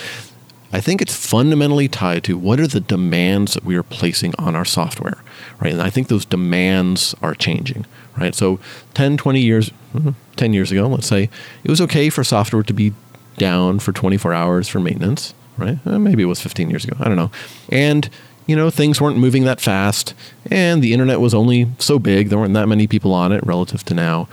I 0.72 0.80
think 0.80 1.00
it's 1.00 1.14
fundamentally 1.14 1.88
tied 1.88 2.24
to 2.24 2.36
what 2.36 2.60
are 2.60 2.66
the 2.66 2.80
demands 2.80 3.54
that 3.54 3.64
we 3.64 3.76
are 3.76 3.82
placing 3.82 4.34
on 4.38 4.56
our 4.56 4.64
software, 4.64 5.22
right? 5.60 5.72
And 5.72 5.82
I 5.82 5.90
think 5.90 6.08
those 6.08 6.24
demands 6.24 7.14
are 7.22 7.34
changing, 7.34 7.86
right? 8.18 8.34
So 8.34 8.58
10, 8.94 9.16
20 9.16 9.40
years, 9.40 9.70
mm-hmm, 9.94 10.10
10 10.34 10.52
years 10.52 10.72
ago, 10.72 10.86
let's 10.88 11.06
say, 11.06 11.30
it 11.62 11.70
was 11.70 11.80
okay 11.82 12.10
for 12.10 12.24
software 12.24 12.64
to 12.64 12.72
be 12.72 12.92
down 13.36 13.78
for 13.78 13.92
24 13.92 14.34
hours 14.34 14.68
for 14.68 14.80
maintenance, 14.80 15.34
right? 15.56 15.78
Uh, 15.86 15.98
maybe 15.98 16.24
it 16.24 16.26
was 16.26 16.40
15 16.40 16.68
years 16.68 16.84
ago. 16.84 16.96
I 16.98 17.04
don't 17.04 17.16
know. 17.16 17.30
And 17.70 18.10
you 18.46 18.54
know, 18.54 18.70
things 18.70 19.00
weren't 19.00 19.18
moving 19.18 19.44
that 19.44 19.60
fast, 19.60 20.14
and 20.50 20.80
the 20.80 20.92
internet 20.92 21.20
was 21.20 21.34
only 21.34 21.68
so 21.80 21.98
big. 21.98 22.28
There 22.28 22.38
weren't 22.38 22.54
that 22.54 22.68
many 22.68 22.86
people 22.86 23.12
on 23.12 23.32
it 23.32 23.44
relative 23.44 23.82
to 23.86 23.94
now. 23.94 24.28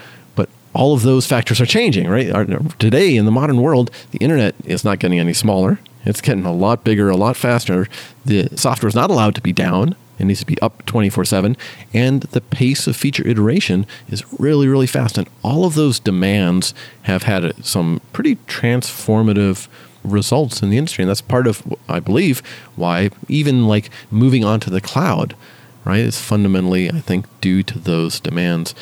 All 0.74 0.94
of 0.94 1.04
those 1.04 1.26
factors 1.28 1.62
are 1.62 1.66
changing, 1.66 2.08
right? 2.10 2.28
Today, 2.80 3.16
in 3.16 3.26
the 3.26 3.32
modern 3.32 3.62
world, 3.62 3.92
the 4.12 4.18
internet 4.20 4.56
is 4.66 4.84
not 4.84 5.00
getting 5.00 5.20
any 5.20 5.34
smaller. 5.34 5.80
It's 6.06 6.22
getting 6.22 6.46
a 6.46 6.52
lot 6.52 6.84
bigger, 6.84 7.10
a 7.10 7.16
lot 7.16 7.38
faster. 7.38 7.88
The 8.26 8.50
software 8.56 8.88
is 8.88 8.96
not 8.96 9.12
allowed 9.12 9.36
to 9.36 9.42
be 9.42 9.54
down. 9.54 9.96
It 10.20 10.26
needs 10.26 10.42
to 10.42 10.46
be 10.46 10.60
up 10.62 10.86
24 10.86 11.26
7. 11.26 11.58
And 11.94 12.22
the 12.24 12.42
pace 12.42 12.88
of 12.88 12.96
feature 12.96 13.28
iteration 13.28 13.86
is 14.10 14.24
really, 14.40 14.68
really 14.68 14.88
fast. 14.88 15.18
And 15.18 15.28
all 15.44 15.66
of 15.66 15.76
those 15.76 16.00
demands 16.00 16.74
have 17.04 17.24
had 17.24 17.66
some 17.66 18.02
pretty 18.12 18.36
transformative 18.48 19.68
results 20.04 20.62
in 20.62 20.70
the 20.70 20.78
industry. 20.78 21.04
And 21.04 21.10
that's 21.10 21.22
part 21.22 21.48
of, 21.48 21.64
I 21.88 22.00
believe, 22.00 22.42
why 22.76 23.10
even 23.28 23.68
like 23.68 23.90
moving 24.12 24.44
on 24.44 24.60
to 24.62 24.70
the 24.70 24.82
cloud, 24.82 25.36
right, 25.86 26.00
is 26.00 26.20
fundamentally, 26.20 26.90
I 26.90 27.00
think, 27.00 27.26
due 27.42 27.64
to 27.64 27.80
those 27.80 28.20
demands. 28.20 28.76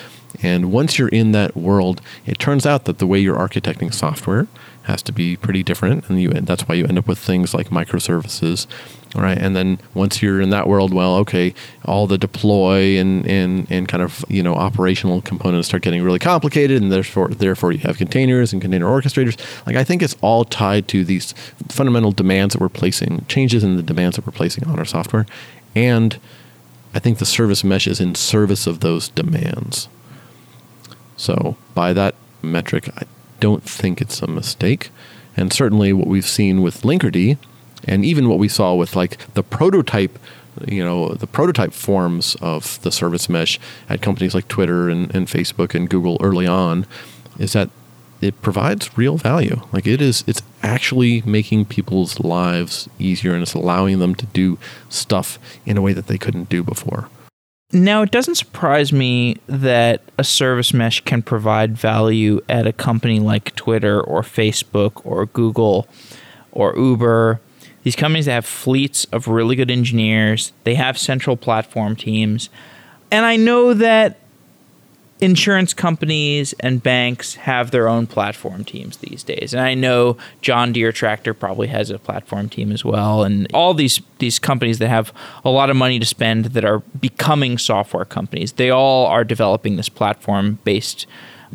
And 0.43 0.71
once 0.71 0.97
you're 0.97 1.07
in 1.09 1.31
that 1.33 1.55
world, 1.55 2.01
it 2.25 2.39
turns 2.39 2.65
out 2.65 2.85
that 2.85 2.97
the 2.97 3.07
way 3.07 3.19
you're 3.19 3.37
architecting 3.37 3.93
software 3.93 4.47
has 4.83 5.01
to 5.03 5.11
be 5.11 5.37
pretty 5.37 5.61
different, 5.61 6.09
and 6.09 6.19
you 6.19 6.29
that's 6.29 6.67
why 6.67 6.75
you 6.75 6.85
end 6.85 6.97
up 6.97 7.07
with 7.07 7.19
things 7.19 7.53
like 7.53 7.69
microservices, 7.69 8.65
right? 9.15 9.37
And 9.37 9.55
then 9.55 9.79
once 9.93 10.21
you're 10.21 10.41
in 10.41 10.49
that 10.49 10.67
world, 10.67 10.91
well, 10.91 11.15
okay, 11.17 11.53
all 11.85 12.07
the 12.07 12.17
deploy 12.17 12.97
and 12.97 13.25
and 13.27 13.67
and 13.69 13.87
kind 13.87 14.01
of 14.01 14.25
you 14.27 14.41
know 14.41 14.55
operational 14.55 15.21
components 15.21 15.67
start 15.67 15.83
getting 15.83 16.01
really 16.01 16.19
complicated, 16.19 16.81
and 16.81 16.91
therefore 16.91 17.29
therefore 17.29 17.71
you 17.71 17.79
have 17.79 17.97
containers 17.97 18.53
and 18.53 18.61
container 18.61 18.87
orchestrators. 18.87 19.37
Like 19.67 19.75
I 19.75 19.83
think 19.83 20.01
it's 20.01 20.15
all 20.21 20.45
tied 20.45 20.87
to 20.89 21.05
these 21.05 21.33
fundamental 21.69 22.11
demands 22.11 22.53
that 22.53 22.61
we're 22.61 22.69
placing, 22.69 23.25
changes 23.27 23.63
in 23.63 23.77
the 23.77 23.83
demands 23.83 24.15
that 24.15 24.25
we're 24.25 24.31
placing 24.31 24.67
on 24.67 24.79
our 24.79 24.85
software, 24.85 25.27
and 25.75 26.17
I 26.93 26.99
think 26.99 27.19
the 27.19 27.25
service 27.25 27.63
mesh 27.63 27.87
is 27.87 28.01
in 28.01 28.15
service 28.15 28.65
of 28.65 28.79
those 28.79 29.09
demands. 29.09 29.87
So 31.21 31.55
by 31.75 31.93
that 31.93 32.15
metric, 32.41 32.89
I 32.97 33.03
don't 33.39 33.63
think 33.63 34.01
it's 34.01 34.23
a 34.23 34.27
mistake. 34.27 34.89
And 35.37 35.53
certainly 35.53 35.93
what 35.93 36.07
we've 36.07 36.27
seen 36.27 36.63
with 36.63 36.81
Linkerd 36.81 37.37
and 37.83 38.03
even 38.03 38.27
what 38.27 38.39
we 38.39 38.47
saw 38.47 38.73
with 38.73 38.95
like 38.95 39.31
the 39.35 39.43
prototype 39.43 40.17
you 40.67 40.83
know 40.83 41.09
the 41.09 41.27
prototype 41.27 41.73
forms 41.73 42.35
of 42.41 42.81
the 42.81 42.91
service 42.91 43.29
mesh 43.29 43.59
at 43.87 44.01
companies 44.01 44.35
like 44.35 44.47
Twitter 44.47 44.89
and, 44.89 45.13
and 45.15 45.27
Facebook 45.27 45.75
and 45.75 45.89
Google 45.89 46.17
early 46.21 46.47
on 46.47 46.87
is 47.37 47.53
that 47.53 47.69
it 48.19 48.41
provides 48.41 48.97
real 48.97 49.17
value. 49.17 49.61
Like 49.71 49.85
it 49.85 50.01
is, 50.01 50.23
it's 50.25 50.41
actually 50.63 51.21
making 51.21 51.65
people's 51.65 52.19
lives 52.19 52.89
easier 52.97 53.33
and 53.33 53.43
it's 53.43 53.53
allowing 53.53 53.99
them 53.99 54.15
to 54.15 54.25
do 54.25 54.57
stuff 54.89 55.37
in 55.67 55.77
a 55.77 55.81
way 55.81 55.93
that 55.93 56.07
they 56.07 56.17
couldn't 56.17 56.49
do 56.49 56.63
before. 56.63 57.09
Now, 57.73 58.01
it 58.01 58.11
doesn't 58.11 58.35
surprise 58.35 58.91
me 58.91 59.37
that 59.47 60.01
a 60.17 60.25
service 60.25 60.73
mesh 60.73 60.99
can 61.01 61.21
provide 61.21 61.77
value 61.77 62.41
at 62.49 62.67
a 62.67 62.73
company 62.73 63.19
like 63.19 63.55
Twitter 63.55 64.01
or 64.01 64.21
Facebook 64.23 65.05
or 65.05 65.25
Google 65.27 65.87
or 66.51 66.75
Uber. 66.75 67.39
These 67.83 67.95
companies 67.95 68.25
that 68.25 68.33
have 68.33 68.45
fleets 68.45 69.05
of 69.05 69.29
really 69.29 69.55
good 69.55 69.71
engineers, 69.71 70.51
they 70.65 70.75
have 70.75 70.97
central 70.97 71.37
platform 71.37 71.95
teams. 71.95 72.49
And 73.09 73.25
I 73.25 73.37
know 73.37 73.73
that 73.73 74.19
insurance 75.21 75.73
companies 75.73 76.53
and 76.59 76.81
banks 76.81 77.35
have 77.35 77.69
their 77.69 77.87
own 77.87 78.07
platform 78.07 78.65
teams 78.65 78.97
these 78.97 79.23
days. 79.23 79.53
And 79.53 79.61
I 79.61 79.75
know 79.75 80.17
John 80.41 80.73
Deere 80.73 80.91
Tractor 80.91 81.35
probably 81.35 81.67
has 81.67 81.91
a 81.91 81.99
platform 81.99 82.49
team 82.49 82.71
as 82.71 82.83
well. 82.83 83.23
And 83.23 83.47
all 83.53 83.75
these 83.75 84.01
these 84.17 84.39
companies 84.39 84.79
that 84.79 84.89
have 84.89 85.13
a 85.45 85.49
lot 85.49 85.69
of 85.69 85.75
money 85.75 85.99
to 85.99 86.05
spend 86.05 86.45
that 86.45 86.65
are 86.65 86.79
becoming 86.99 87.59
software 87.59 88.05
companies, 88.05 88.53
they 88.53 88.71
all 88.71 89.05
are 89.05 89.23
developing 89.23 89.77
this 89.77 89.89
platform 89.89 90.57
based 90.63 91.05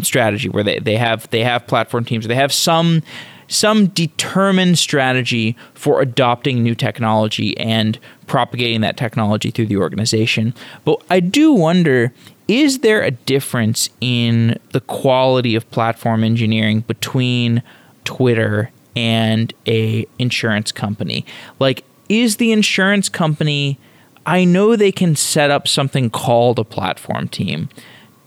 strategy 0.00 0.48
where 0.48 0.62
they, 0.62 0.78
they 0.78 0.96
have 0.96 1.28
they 1.30 1.42
have 1.42 1.66
platform 1.66 2.04
teams. 2.04 2.28
They 2.28 2.36
have 2.36 2.52
some 2.52 3.02
some 3.48 3.86
determined 3.88 4.78
strategy 4.78 5.56
for 5.74 6.00
adopting 6.00 6.62
new 6.62 6.74
technology 6.74 7.56
and 7.58 7.98
propagating 8.26 8.80
that 8.80 8.96
technology 8.96 9.50
through 9.50 9.66
the 9.66 9.76
organization. 9.76 10.54
But 10.84 11.02
I 11.10 11.20
do 11.20 11.52
wonder 11.52 12.12
is 12.48 12.80
there 12.80 13.02
a 13.02 13.10
difference 13.10 13.88
in 14.00 14.58
the 14.72 14.80
quality 14.80 15.54
of 15.54 15.68
platform 15.70 16.22
engineering 16.22 16.80
between 16.80 17.62
Twitter 18.04 18.70
and 18.94 19.52
a 19.66 20.06
insurance 20.18 20.72
company? 20.72 21.24
Like 21.58 21.84
is 22.08 22.36
the 22.36 22.52
insurance 22.52 23.08
company 23.08 23.78
I 24.26 24.44
know 24.44 24.74
they 24.74 24.90
can 24.90 25.14
set 25.14 25.52
up 25.52 25.68
something 25.68 26.10
called 26.10 26.58
a 26.58 26.64
platform 26.64 27.28
team. 27.28 27.68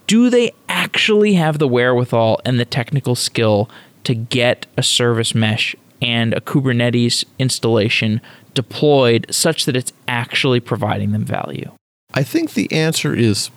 Do 0.08 0.30
they 0.30 0.54
actually 0.70 1.34
have 1.34 1.60
the 1.60 1.68
wherewithal 1.68 2.40
and 2.46 2.58
the 2.58 2.66
technical 2.66 3.16
skill 3.16 3.70
to 4.06 4.16
get 4.16 4.66
a 4.78 4.82
service 4.82 5.36
mesh 5.36 5.76
and 6.02 6.34
a 6.34 6.40
Kubernetes 6.40 7.26
installation 7.38 8.22
deployed 8.54 9.26
such 9.30 9.66
that 9.66 9.76
it's 9.76 9.92
actually 10.08 10.62
providing 10.62 11.12
them 11.12 11.26
value? 11.26 11.70
I 12.14 12.24
think 12.24 12.54
the 12.54 12.72
answer 12.72 13.14
is 13.14 13.52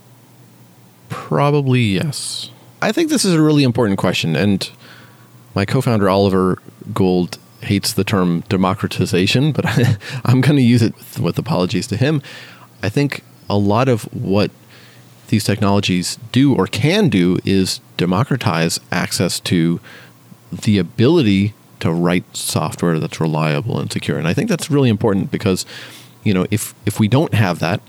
probably 1.12 1.80
yes. 1.80 2.50
I 2.80 2.90
think 2.90 3.10
this 3.10 3.24
is 3.24 3.34
a 3.34 3.42
really 3.42 3.62
important 3.62 3.98
question. 3.98 4.34
And 4.34 4.68
my 5.54 5.64
co 5.64 5.80
founder, 5.80 6.08
Oliver 6.08 6.58
Gould, 6.92 7.38
hates 7.60 7.92
the 7.92 8.02
term 8.02 8.40
democratization, 8.48 9.52
but 9.52 9.64
I'm 10.24 10.40
going 10.40 10.56
to 10.56 10.62
use 10.62 10.82
it 10.82 10.94
with 11.20 11.38
apologies 11.38 11.86
to 11.88 11.96
him. 11.96 12.22
I 12.82 12.88
think 12.88 13.22
a 13.48 13.56
lot 13.56 13.88
of 13.88 14.02
what 14.12 14.50
these 15.28 15.44
technologies 15.44 16.18
do 16.32 16.54
or 16.54 16.66
can 16.66 17.08
do 17.08 17.38
is 17.44 17.80
democratize 17.96 18.80
access 18.90 19.38
to 19.40 19.80
the 20.50 20.78
ability 20.78 21.54
to 21.80 21.92
write 21.92 22.36
software 22.36 22.98
that's 22.98 23.20
reliable 23.20 23.78
and 23.78 23.92
secure. 23.92 24.18
And 24.18 24.26
I 24.26 24.34
think 24.34 24.48
that's 24.48 24.70
really 24.70 24.88
important 24.88 25.30
because, 25.30 25.64
you 26.24 26.34
know, 26.34 26.46
if 26.50 26.74
if 26.86 26.98
we 26.98 27.08
don't 27.08 27.34
have 27.34 27.58
that, 27.60 27.80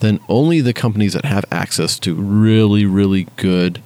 then 0.00 0.20
only 0.28 0.60
the 0.60 0.72
companies 0.72 1.12
that 1.12 1.24
have 1.24 1.44
access 1.50 1.98
to 2.00 2.14
really, 2.14 2.84
really 2.84 3.26
good 3.36 3.82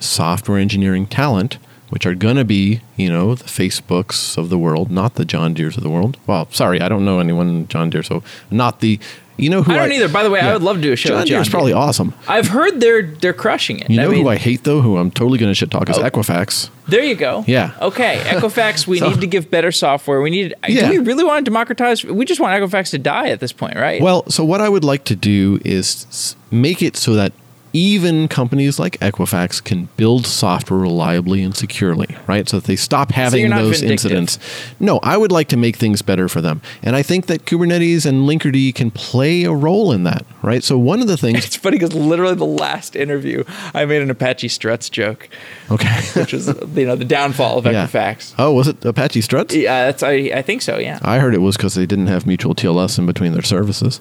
software 0.00 0.58
engineering 0.58 1.06
talent 1.06 1.58
which 1.90 2.04
are 2.06 2.14
going 2.14 2.36
to 2.36 2.44
be, 2.44 2.80
you 2.96 3.08
know, 3.08 3.34
the 3.34 3.44
Facebooks 3.44 4.36
of 4.36 4.50
the 4.50 4.58
world, 4.58 4.90
not 4.90 5.14
the 5.14 5.24
John 5.24 5.54
Deeres 5.54 5.76
of 5.76 5.82
the 5.82 5.90
world. 5.90 6.16
Well, 6.26 6.48
sorry, 6.50 6.80
I 6.80 6.88
don't 6.88 7.04
know 7.04 7.18
anyone 7.18 7.66
John 7.68 7.90
Deere, 7.90 8.02
so 8.02 8.22
not 8.50 8.80
the. 8.80 8.98
You 9.38 9.50
know 9.50 9.62
who 9.62 9.72
I 9.72 9.76
don't 9.76 9.92
I, 9.92 9.94
either. 9.94 10.08
By 10.08 10.24
the 10.24 10.30
way, 10.30 10.40
yeah, 10.40 10.50
I 10.50 10.52
would 10.52 10.62
love 10.62 10.76
to 10.76 10.82
do 10.82 10.92
a 10.92 10.96
show. 10.96 11.10
John, 11.10 11.18
John 11.18 11.26
Deere's 11.26 11.48
probably 11.48 11.72
awesome. 11.72 12.12
I've 12.26 12.48
heard 12.48 12.80
they're 12.80 13.02
they're 13.02 13.32
crushing 13.32 13.78
it. 13.78 13.88
You 13.88 13.98
know 13.98 14.08
I 14.08 14.10
mean, 14.10 14.22
who 14.22 14.28
I 14.28 14.36
hate 14.36 14.64
though, 14.64 14.80
who 14.80 14.96
I'm 14.96 15.10
totally 15.12 15.38
going 15.38 15.50
to 15.50 15.54
shit 15.54 15.70
talk 15.70 15.88
is 15.88 15.96
oh, 15.96 16.02
Equifax. 16.02 16.70
There 16.88 17.04
you 17.04 17.14
go. 17.14 17.44
Yeah. 17.46 17.76
Okay, 17.80 18.18
Equifax. 18.24 18.86
We 18.86 18.98
so, 18.98 19.10
need 19.10 19.20
to 19.20 19.26
give 19.26 19.50
better 19.50 19.70
software. 19.70 20.20
We 20.20 20.30
need. 20.30 20.54
Yeah. 20.66 20.90
Do 20.90 20.90
we 20.90 20.98
really 20.98 21.24
want 21.24 21.44
to 21.44 21.50
democratize? 21.50 22.04
We 22.04 22.24
just 22.24 22.40
want 22.40 22.60
Equifax 22.60 22.90
to 22.90 22.98
die 22.98 23.28
at 23.28 23.38
this 23.38 23.52
point, 23.52 23.76
right? 23.76 24.02
Well, 24.02 24.28
so 24.28 24.44
what 24.44 24.60
I 24.60 24.68
would 24.68 24.84
like 24.84 25.04
to 25.04 25.16
do 25.16 25.60
is 25.64 26.36
make 26.50 26.82
it 26.82 26.96
so 26.96 27.14
that 27.14 27.32
even 27.78 28.26
companies 28.26 28.80
like 28.80 28.98
Equifax 28.98 29.62
can 29.62 29.88
build 29.96 30.26
software 30.26 30.80
reliably 30.80 31.42
and 31.44 31.56
securely, 31.56 32.16
right? 32.26 32.48
So 32.48 32.58
that 32.58 32.66
they 32.66 32.74
stop 32.74 33.12
having 33.12 33.48
so 33.50 33.56
those 33.56 33.80
vindictive. 33.80 34.10
incidents. 34.12 34.38
No, 34.80 34.98
I 35.04 35.16
would 35.16 35.30
like 35.30 35.46
to 35.48 35.56
make 35.56 35.76
things 35.76 36.02
better 36.02 36.28
for 36.28 36.40
them. 36.40 36.60
And 36.82 36.96
I 36.96 37.02
think 37.02 37.26
that 37.26 37.44
Kubernetes 37.44 38.04
and 38.04 38.28
Linkerd 38.28 38.74
can 38.74 38.90
play 38.90 39.44
a 39.44 39.52
role 39.52 39.92
in 39.92 40.02
that, 40.02 40.26
right? 40.42 40.64
So 40.64 40.76
one 40.76 41.00
of 41.00 41.06
the 41.06 41.16
things 41.16 41.46
It's 41.46 41.54
funny 41.56 41.78
because 41.78 41.94
literally 41.94 42.34
the 42.34 42.44
last 42.44 42.96
interview 42.96 43.44
I 43.72 43.84
made 43.84 44.02
an 44.02 44.10
Apache 44.10 44.48
Struts 44.48 44.90
joke. 44.90 45.28
Okay. 45.70 46.00
which 46.20 46.32
was 46.32 46.48
you 46.48 46.86
know 46.86 46.96
the 46.96 47.04
downfall 47.04 47.58
of 47.58 47.64
yeah. 47.66 47.86
Equifax. 47.86 48.34
Oh, 48.38 48.52
was 48.52 48.66
it 48.66 48.84
Apache 48.84 49.20
Struts? 49.20 49.54
Yeah, 49.54 49.86
that's 49.86 50.02
I, 50.02 50.12
I 50.34 50.42
think 50.42 50.62
so, 50.62 50.78
yeah. 50.78 50.98
I 51.02 51.20
heard 51.20 51.34
it 51.34 51.42
was 51.42 51.56
because 51.56 51.74
they 51.74 51.86
didn't 51.86 52.08
have 52.08 52.26
mutual 52.26 52.54
TLS 52.56 52.98
in 52.98 53.06
between 53.06 53.32
their 53.32 53.42
services. 53.42 54.00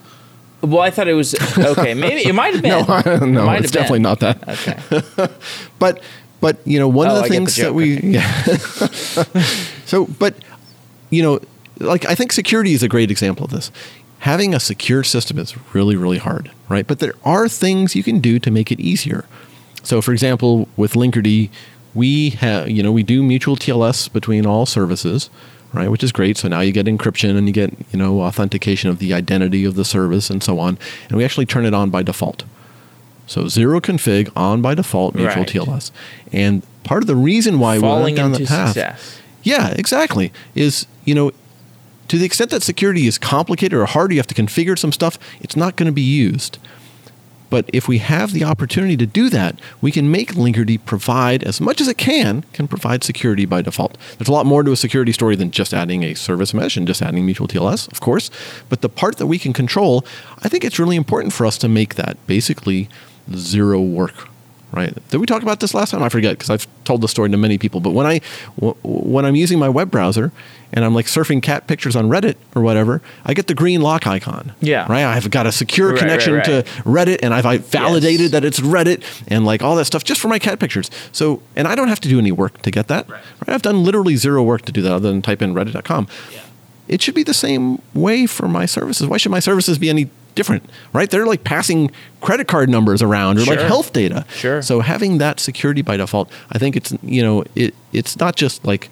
Well, 0.61 0.81
I 0.81 0.89
thought 0.89 1.07
it 1.07 1.13
was 1.13 1.35
okay. 1.57 1.93
Maybe 1.93 2.27
it 2.27 2.33
might 2.33 2.53
have 2.53 2.61
been. 3.19 3.31
no, 3.31 3.45
no, 3.45 3.51
it 3.51 3.63
it's 3.63 3.71
definitely 3.71 3.99
been. 3.99 4.03
not 4.03 4.19
that. 4.21 4.47
Okay. 4.47 5.33
but 5.79 6.01
but 6.39 6.57
you 6.65 6.79
know 6.79 6.87
one 6.87 7.07
oh, 7.07 7.11
of 7.11 7.17
the 7.17 7.23
I 7.23 7.29
things 7.29 7.55
the 7.55 7.63
that 7.63 7.73
we 7.73 7.99
yeah. 7.99 8.31
so 9.85 10.05
but 10.19 10.35
you 11.09 11.21
know 11.21 11.39
like 11.79 12.05
I 12.05 12.15
think 12.15 12.31
security 12.31 12.73
is 12.73 12.83
a 12.83 12.87
great 12.87 13.11
example 13.11 13.45
of 13.45 13.51
this. 13.51 13.71
Having 14.19 14.55
a 14.55 14.59
secure 14.59 15.03
system 15.03 15.37
is 15.37 15.55
really 15.73 15.95
really 15.95 16.17
hard, 16.17 16.51
right? 16.69 16.87
But 16.87 16.99
there 16.99 17.13
are 17.23 17.47
things 17.47 17.95
you 17.95 18.03
can 18.03 18.19
do 18.19 18.39
to 18.39 18.49
make 18.49 18.71
it 18.71 18.79
easier. 18.79 19.25
So 19.83 20.01
for 20.01 20.11
example, 20.11 20.67
with 20.75 20.93
Linkerd, 20.93 21.49
we 21.93 22.31
have 22.31 22.69
you 22.69 22.81
know 22.81 22.91
we 22.91 23.03
do 23.03 23.21
mutual 23.21 23.55
TLS 23.55 24.11
between 24.11 24.45
all 24.45 24.65
services 24.65 25.29
right? 25.77 25.89
Which 25.89 26.03
is 26.03 26.11
great. 26.11 26.37
So 26.37 26.47
now 26.47 26.59
you 26.59 26.71
get 26.71 26.85
encryption 26.87 27.37
and 27.37 27.47
you 27.47 27.53
get 27.53 27.73
you 27.91 27.99
know 27.99 28.21
authentication 28.21 28.89
of 28.89 28.99
the 28.99 29.13
identity 29.13 29.63
of 29.63 29.75
the 29.75 29.85
service 29.85 30.29
and 30.29 30.43
so 30.43 30.59
on. 30.59 30.77
And 31.07 31.17
we 31.17 31.23
actually 31.23 31.45
turn 31.45 31.65
it 31.65 31.73
on 31.73 31.89
by 31.89 32.03
default. 32.03 32.43
So 33.27 33.47
zero 33.47 33.79
config 33.79 34.31
on 34.35 34.61
by 34.61 34.73
default 34.73 35.15
mutual 35.15 35.43
right. 35.43 35.47
TLS. 35.47 35.91
And 36.31 36.63
part 36.83 37.03
of 37.03 37.07
the 37.07 37.15
reason 37.15 37.59
why 37.59 37.79
Falling 37.79 37.97
we 37.97 38.03
went 38.03 38.17
down 38.17 38.31
the 38.31 38.45
path, 38.45 38.69
success. 38.73 39.21
yeah, 39.43 39.69
exactly, 39.69 40.31
is 40.55 40.87
you 41.05 41.13
know 41.13 41.31
to 42.07 42.17
the 42.17 42.25
extent 42.25 42.51
that 42.51 42.63
security 42.63 43.05
is 43.05 43.17
complicated 43.17 43.77
or 43.77 43.85
hard, 43.85 44.11
you 44.11 44.17
have 44.17 44.27
to 44.27 44.35
configure 44.35 44.77
some 44.77 44.91
stuff. 44.91 45.19
It's 45.41 45.55
not 45.55 45.75
going 45.75 45.87
to 45.87 45.91
be 45.91 46.01
used. 46.01 46.57
But 47.49 47.69
if 47.73 47.87
we 47.87 47.99
have 47.99 48.33
the 48.33 48.43
opportunity 48.43 48.97
to 48.97 49.05
do 49.05 49.29
that, 49.29 49.59
we 49.81 49.91
can 49.91 50.11
make 50.11 50.33
Linkerd 50.33 50.85
provide 50.85 51.43
as 51.43 51.61
much 51.61 51.79
as 51.79 51.87
it 51.87 51.97
can, 51.97 52.43
can 52.53 52.67
provide 52.67 53.03
security 53.03 53.45
by 53.45 53.61
default. 53.61 53.97
There's 54.17 54.27
a 54.27 54.33
lot 54.33 54.45
more 54.45 54.63
to 54.63 54.71
a 54.71 54.75
security 54.75 55.11
story 55.11 55.35
than 55.35 55.51
just 55.51 55.73
adding 55.73 56.03
a 56.03 56.13
service 56.13 56.53
mesh 56.53 56.77
and 56.77 56.87
just 56.87 57.01
adding 57.01 57.25
mutual 57.25 57.47
TLS, 57.47 57.91
of 57.91 58.01
course. 58.01 58.29
But 58.69 58.81
the 58.81 58.89
part 58.89 59.17
that 59.17 59.27
we 59.27 59.39
can 59.39 59.53
control, 59.53 60.05
I 60.43 60.49
think 60.49 60.63
it's 60.63 60.79
really 60.79 60.95
important 60.95 61.33
for 61.33 61.45
us 61.45 61.57
to 61.59 61.69
make 61.69 61.95
that 61.95 62.17
basically 62.27 62.89
zero 63.35 63.81
work 63.81 64.29
right? 64.71 64.93
Did 65.09 65.17
we 65.17 65.25
talk 65.25 65.41
about 65.41 65.59
this 65.59 65.73
last 65.73 65.91
time? 65.91 66.03
I 66.03 66.09
forget 66.09 66.33
because 66.33 66.49
I've 66.49 66.67
told 66.83 67.01
the 67.01 67.07
story 67.07 67.29
to 67.29 67.37
many 67.37 67.57
people. 67.57 67.79
But 67.79 67.91
when 67.91 68.05
I 68.05 68.21
w- 68.59 68.75
when 68.83 69.25
I'm 69.25 69.35
using 69.35 69.59
my 69.59 69.69
web 69.69 69.89
browser 69.91 70.31
and 70.73 70.83
I'm 70.83 70.93
like 70.93 71.05
surfing 71.05 71.41
cat 71.41 71.67
pictures 71.67 71.95
on 71.95 72.09
Reddit 72.09 72.35
or 72.55 72.61
whatever, 72.61 73.01
I 73.25 73.33
get 73.33 73.47
the 73.47 73.53
green 73.53 73.81
lock 73.81 74.05
icon. 74.05 74.53
Yeah. 74.59 74.91
Right. 74.91 75.05
I've 75.05 75.29
got 75.31 75.47
a 75.47 75.51
secure 75.51 75.91
right, 75.91 75.99
connection 75.99 76.33
right, 76.33 76.47
right. 76.47 76.65
to 76.65 76.71
Reddit, 76.83 77.19
and 77.23 77.33
I've 77.33 77.65
validated 77.67 78.19
yes. 78.21 78.31
that 78.31 78.45
it's 78.45 78.59
Reddit 78.59 79.03
and 79.27 79.45
like 79.45 79.61
all 79.61 79.75
that 79.77 79.85
stuff 79.85 80.03
just 80.03 80.19
for 80.19 80.27
my 80.27 80.39
cat 80.39 80.59
pictures. 80.59 80.91
So, 81.11 81.41
and 81.55 81.67
I 81.67 81.75
don't 81.75 81.87
have 81.87 82.01
to 82.01 82.09
do 82.09 82.19
any 82.19 82.31
work 82.31 82.61
to 82.63 82.71
get 82.71 82.87
that. 82.87 83.09
Right. 83.09 83.21
I've 83.47 83.61
done 83.61 83.83
literally 83.83 84.15
zero 84.15 84.43
work 84.43 84.63
to 84.63 84.71
do 84.71 84.81
that 84.81 84.93
other 84.93 85.09
than 85.09 85.21
type 85.21 85.41
in 85.41 85.53
Reddit.com. 85.53 86.07
Yeah. 86.31 86.41
It 86.87 87.01
should 87.01 87.15
be 87.15 87.23
the 87.23 87.33
same 87.33 87.81
way 87.93 88.25
for 88.25 88.47
my 88.47 88.65
services. 88.65 89.07
Why 89.07 89.17
should 89.17 89.31
my 89.31 89.39
services 89.39 89.77
be 89.77 89.89
any 89.89 90.09
different, 90.37 90.69
right? 90.93 91.09
They're 91.09 91.25
like 91.25 91.43
passing 91.43 91.91
credit 92.21 92.47
card 92.47 92.69
numbers 92.69 93.01
around 93.01 93.37
or 93.37 93.41
sure. 93.41 93.55
like 93.55 93.65
health 93.65 93.91
data. 93.91 94.25
Sure. 94.29 94.61
So 94.61 94.79
having 94.79 95.17
that 95.17 95.39
security 95.39 95.81
by 95.81 95.97
default, 95.97 96.31
I 96.51 96.57
think 96.57 96.75
it's 96.75 96.93
you 97.03 97.21
know 97.21 97.43
it 97.55 97.75
it's 97.91 98.17
not 98.17 98.35
just 98.35 98.65
like 98.65 98.89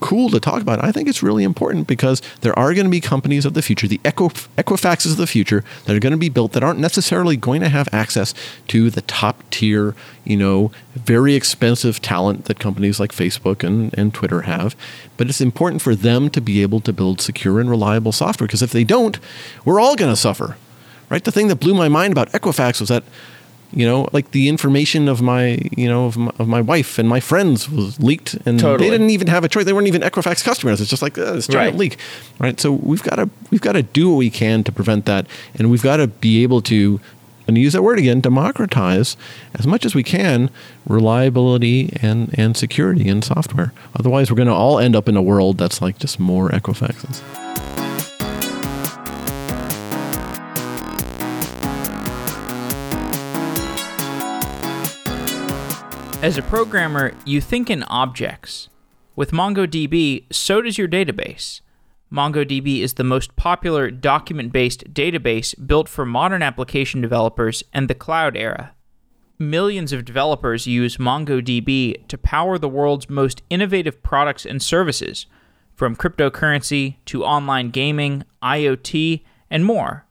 cool 0.00 0.30
to 0.30 0.40
talk 0.40 0.62
about. 0.62 0.84
I 0.84 0.92
think 0.92 1.08
it's 1.08 1.22
really 1.22 1.44
important 1.44 1.86
because 1.86 2.20
there 2.42 2.56
are 2.58 2.74
going 2.74 2.84
to 2.84 2.90
be 2.90 3.00
companies 3.00 3.44
of 3.44 3.54
the 3.54 3.62
future, 3.62 3.88
the 3.88 3.98
Equif- 4.04 4.48
Equifaxes 4.56 5.12
of 5.12 5.16
the 5.16 5.26
future, 5.26 5.64
that 5.84 5.96
are 5.96 6.00
going 6.00 6.12
to 6.12 6.18
be 6.18 6.28
built 6.28 6.52
that 6.52 6.62
aren't 6.62 6.78
necessarily 6.78 7.36
going 7.36 7.60
to 7.60 7.68
have 7.68 7.88
access 7.92 8.34
to 8.68 8.90
the 8.90 9.02
top 9.02 9.42
tier, 9.50 9.94
you 10.24 10.36
know, 10.36 10.70
very 10.94 11.34
expensive 11.34 12.00
talent 12.00 12.44
that 12.44 12.58
companies 12.58 13.00
like 13.00 13.12
Facebook 13.12 13.64
and, 13.64 13.96
and 13.98 14.12
Twitter 14.12 14.42
have. 14.42 14.76
But 15.16 15.28
it's 15.28 15.40
important 15.40 15.82
for 15.82 15.94
them 15.94 16.30
to 16.30 16.40
be 16.40 16.62
able 16.62 16.80
to 16.80 16.92
build 16.92 17.20
secure 17.20 17.60
and 17.60 17.70
reliable 17.70 18.12
software 18.12 18.46
because 18.46 18.62
if 18.62 18.72
they 18.72 18.84
don't, 18.84 19.18
we're 19.64 19.80
all 19.80 19.96
going 19.96 20.12
to 20.12 20.16
suffer 20.16 20.56
right? 21.10 21.22
The 21.22 21.32
thing 21.32 21.48
that 21.48 21.56
blew 21.56 21.74
my 21.74 21.88
mind 21.88 22.12
about 22.12 22.30
Equifax 22.32 22.80
was 22.80 22.88
that, 22.88 23.04
you 23.72 23.84
know, 23.84 24.08
like 24.12 24.30
the 24.30 24.48
information 24.48 25.08
of 25.08 25.20
my, 25.20 25.58
you 25.76 25.88
know, 25.88 26.06
of 26.06 26.16
my, 26.16 26.32
of 26.38 26.48
my 26.48 26.60
wife 26.60 26.98
and 26.98 27.08
my 27.08 27.20
friends 27.20 27.68
was 27.68 28.00
leaked, 28.00 28.34
and 28.46 28.58
totally. 28.58 28.88
they 28.88 28.90
didn't 28.96 29.10
even 29.10 29.26
have 29.26 29.44
a 29.44 29.48
choice. 29.48 29.64
They 29.64 29.72
weren't 29.72 29.88
even 29.88 30.02
Equifax 30.02 30.44
customers. 30.44 30.80
It's 30.80 30.90
just 30.90 31.02
like 31.02 31.18
uh, 31.18 31.32
this 31.32 31.48
giant 31.48 31.72
right. 31.72 31.78
leak, 31.78 31.98
right? 32.38 32.58
So 32.60 32.72
we've 32.72 33.02
got 33.02 33.16
to 33.16 33.28
we've 33.50 33.60
got 33.60 33.72
to 33.72 33.82
do 33.82 34.10
what 34.10 34.16
we 34.16 34.30
can 34.30 34.62
to 34.64 34.72
prevent 34.72 35.04
that, 35.06 35.26
and 35.56 35.70
we've 35.70 35.82
got 35.82 35.96
to 35.98 36.06
be 36.06 36.42
able 36.42 36.62
to. 36.62 37.00
And 37.48 37.56
use 37.56 37.74
that 37.74 37.82
word 37.82 38.00
again, 38.00 38.20
democratize 38.20 39.16
as 39.54 39.68
much 39.68 39.86
as 39.86 39.94
we 39.94 40.02
can 40.02 40.50
reliability 40.84 41.96
and, 42.02 42.36
and 42.36 42.56
security 42.56 43.06
in 43.06 43.22
software. 43.22 43.72
Otherwise, 43.96 44.32
we're 44.32 44.36
going 44.36 44.48
to 44.48 44.52
all 44.54 44.80
end 44.80 44.96
up 44.96 45.08
in 45.08 45.16
a 45.16 45.22
world 45.22 45.56
that's 45.56 45.80
like 45.80 45.96
just 45.96 46.18
more 46.18 46.48
Equifaxes. 46.48 47.22
As 56.26 56.36
a 56.36 56.42
programmer, 56.42 57.12
you 57.24 57.40
think 57.40 57.70
in 57.70 57.84
objects. 57.84 58.68
With 59.14 59.30
MongoDB, 59.30 60.24
so 60.32 60.60
does 60.60 60.76
your 60.76 60.88
database. 60.88 61.60
MongoDB 62.12 62.80
is 62.80 62.94
the 62.94 63.04
most 63.04 63.36
popular 63.36 63.92
document 63.92 64.52
based 64.52 64.92
database 64.92 65.54
built 65.68 65.88
for 65.88 66.04
modern 66.04 66.42
application 66.42 67.00
developers 67.00 67.62
and 67.72 67.86
the 67.86 67.94
cloud 67.94 68.36
era. 68.36 68.74
Millions 69.38 69.92
of 69.92 70.04
developers 70.04 70.66
use 70.66 70.96
MongoDB 70.96 72.08
to 72.08 72.18
power 72.18 72.58
the 72.58 72.68
world's 72.68 73.08
most 73.08 73.42
innovative 73.48 74.02
products 74.02 74.44
and 74.44 74.60
services, 74.60 75.26
from 75.76 75.94
cryptocurrency 75.94 76.96
to 77.04 77.24
online 77.24 77.70
gaming, 77.70 78.24
IoT, 78.42 79.22
and 79.48 79.64
more. 79.64 80.05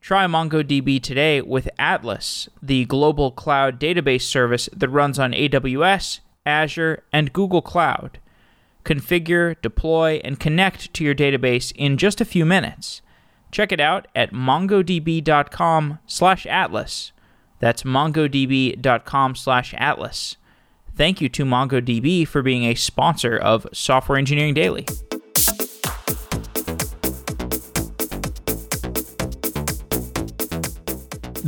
Try 0.00 0.26
MongoDB 0.26 1.02
today 1.02 1.42
with 1.42 1.68
Atlas, 1.78 2.48
the 2.62 2.86
global 2.86 3.30
cloud 3.30 3.78
database 3.78 4.22
service 4.22 4.70
that 4.74 4.88
runs 4.88 5.18
on 5.18 5.32
AWS, 5.32 6.20
Azure, 6.46 7.02
and 7.12 7.34
Google 7.34 7.60
Cloud. 7.60 8.18
Configure, 8.82 9.60
deploy, 9.60 10.22
and 10.24 10.40
connect 10.40 10.94
to 10.94 11.04
your 11.04 11.14
database 11.14 11.70
in 11.76 11.98
just 11.98 12.22
a 12.22 12.24
few 12.24 12.46
minutes. 12.46 13.02
Check 13.52 13.72
it 13.72 13.80
out 13.80 14.08
at 14.16 14.32
mongodb.com/atlas. 14.32 17.12
That's 17.58 17.82
mongodb.com/atlas. 17.82 20.36
Thank 20.96 21.20
you 21.20 21.28
to 21.28 21.44
MongoDB 21.44 22.26
for 22.26 22.42
being 22.42 22.64
a 22.64 22.74
sponsor 22.74 23.36
of 23.36 23.66
Software 23.72 24.18
Engineering 24.18 24.54
Daily. 24.54 24.86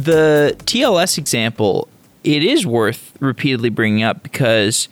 The 0.03 0.57
TLS 0.65 1.17
example, 1.17 1.87
it 2.25 2.43
is 2.43 2.67
worth 2.67 3.13
repeatedly 3.21 3.69
bringing 3.69 4.03
up 4.03 4.25
because 4.25 4.89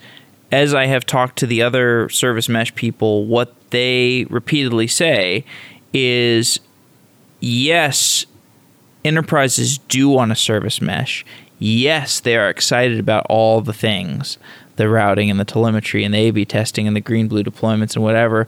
as 0.53 0.73
I 0.73 0.85
have 0.85 1.05
talked 1.05 1.37
to 1.39 1.45
the 1.45 1.61
other 1.61 2.07
service 2.07 2.47
mesh 2.47 2.73
people, 2.75 3.25
what 3.25 3.53
they 3.71 4.25
repeatedly 4.29 4.87
say 4.87 5.43
is 5.93 6.61
yes, 7.41 8.25
enterprises 9.03 9.79
do 9.79 10.07
want 10.07 10.31
a 10.31 10.35
service 10.35 10.79
mesh. 10.81 11.25
Yes, 11.59 12.21
they 12.21 12.37
are 12.37 12.49
excited 12.49 12.97
about 12.97 13.25
all 13.27 13.59
the 13.59 13.73
things 13.73 14.37
the 14.77 14.87
routing 14.87 15.29
and 15.29 15.39
the 15.39 15.45
telemetry 15.45 16.05
and 16.05 16.13
the 16.13 16.19
A 16.19 16.31
B 16.31 16.45
testing 16.45 16.87
and 16.87 16.95
the 16.95 17.01
green 17.01 17.27
blue 17.27 17.43
deployments 17.43 17.95
and 17.95 18.03
whatever. 18.03 18.47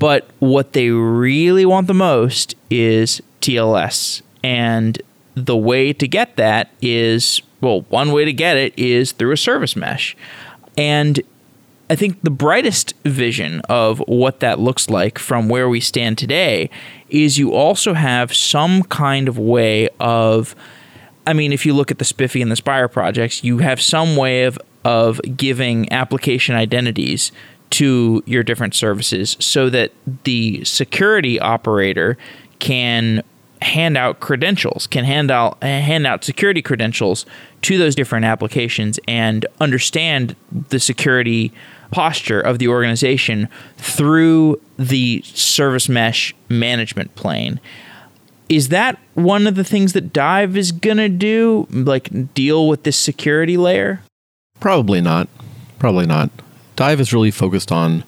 But 0.00 0.28
what 0.40 0.72
they 0.72 0.90
really 0.90 1.64
want 1.64 1.86
the 1.86 1.94
most 1.94 2.56
is 2.70 3.22
TLS. 3.40 4.22
And 4.42 5.00
the 5.40 5.56
way 5.56 5.92
to 5.92 6.06
get 6.08 6.36
that 6.36 6.70
is 6.80 7.42
well, 7.60 7.82
one 7.88 8.12
way 8.12 8.24
to 8.24 8.32
get 8.32 8.56
it 8.56 8.72
is 8.78 9.12
through 9.12 9.32
a 9.32 9.36
service 9.36 9.76
mesh. 9.76 10.16
And 10.78 11.20
I 11.90 11.96
think 11.96 12.22
the 12.22 12.30
brightest 12.30 12.94
vision 13.04 13.60
of 13.68 13.98
what 14.06 14.40
that 14.40 14.58
looks 14.58 14.88
like 14.88 15.18
from 15.18 15.48
where 15.48 15.68
we 15.68 15.80
stand 15.80 16.18
today 16.18 16.70
is 17.08 17.38
you 17.38 17.52
also 17.52 17.94
have 17.94 18.34
some 18.34 18.84
kind 18.84 19.28
of 19.28 19.38
way 19.38 19.88
of 19.98 20.54
I 21.26 21.34
mean, 21.34 21.52
if 21.52 21.66
you 21.66 21.74
look 21.74 21.90
at 21.90 21.98
the 21.98 22.04
SPIFFE 22.04 22.36
and 22.36 22.50
the 22.50 22.56
Spire 22.56 22.88
projects, 22.88 23.44
you 23.44 23.58
have 23.58 23.80
some 23.80 24.16
way 24.16 24.44
of 24.44 24.58
of 24.84 25.20
giving 25.36 25.92
application 25.92 26.54
identities 26.54 27.32
to 27.68 28.22
your 28.24 28.42
different 28.42 28.74
services 28.74 29.36
so 29.38 29.68
that 29.68 29.92
the 30.24 30.64
security 30.64 31.38
operator 31.38 32.16
can 32.58 33.22
hand 33.62 33.96
out 33.96 34.20
credentials, 34.20 34.86
can 34.86 35.04
hand 35.04 35.30
out 35.30 35.62
hand 35.62 36.06
out 36.06 36.24
security 36.24 36.62
credentials 36.62 37.26
to 37.62 37.78
those 37.78 37.94
different 37.94 38.24
applications 38.24 38.98
and 39.06 39.46
understand 39.60 40.34
the 40.68 40.80
security 40.80 41.52
posture 41.90 42.40
of 42.40 42.58
the 42.58 42.68
organization 42.68 43.48
through 43.76 44.60
the 44.78 45.22
service 45.24 45.88
mesh 45.88 46.34
management 46.48 47.14
plane. 47.14 47.60
Is 48.48 48.68
that 48.70 48.98
one 49.14 49.46
of 49.46 49.54
the 49.54 49.64
things 49.64 49.92
that 49.92 50.12
Dive 50.12 50.56
is 50.56 50.72
going 50.72 50.96
to 50.96 51.08
do 51.08 51.66
like 51.70 52.34
deal 52.34 52.66
with 52.68 52.82
this 52.82 52.96
security 52.96 53.56
layer? 53.56 54.02
Probably 54.58 55.00
not. 55.00 55.28
Probably 55.78 56.06
not. 56.06 56.30
Dive 56.76 57.00
is 57.00 57.12
really 57.12 57.30
focused 57.30 57.70
on 57.70 58.04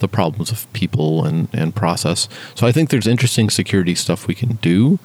the 0.00 0.08
problems 0.08 0.50
of 0.50 0.70
people 0.72 1.24
and, 1.24 1.48
and 1.52 1.74
process. 1.74 2.28
So 2.54 2.66
I 2.66 2.72
think 2.72 2.90
there's 2.90 3.06
interesting 3.06 3.50
security 3.50 3.94
stuff 3.94 4.26
we 4.26 4.34
can 4.34 4.56
do 4.56 4.98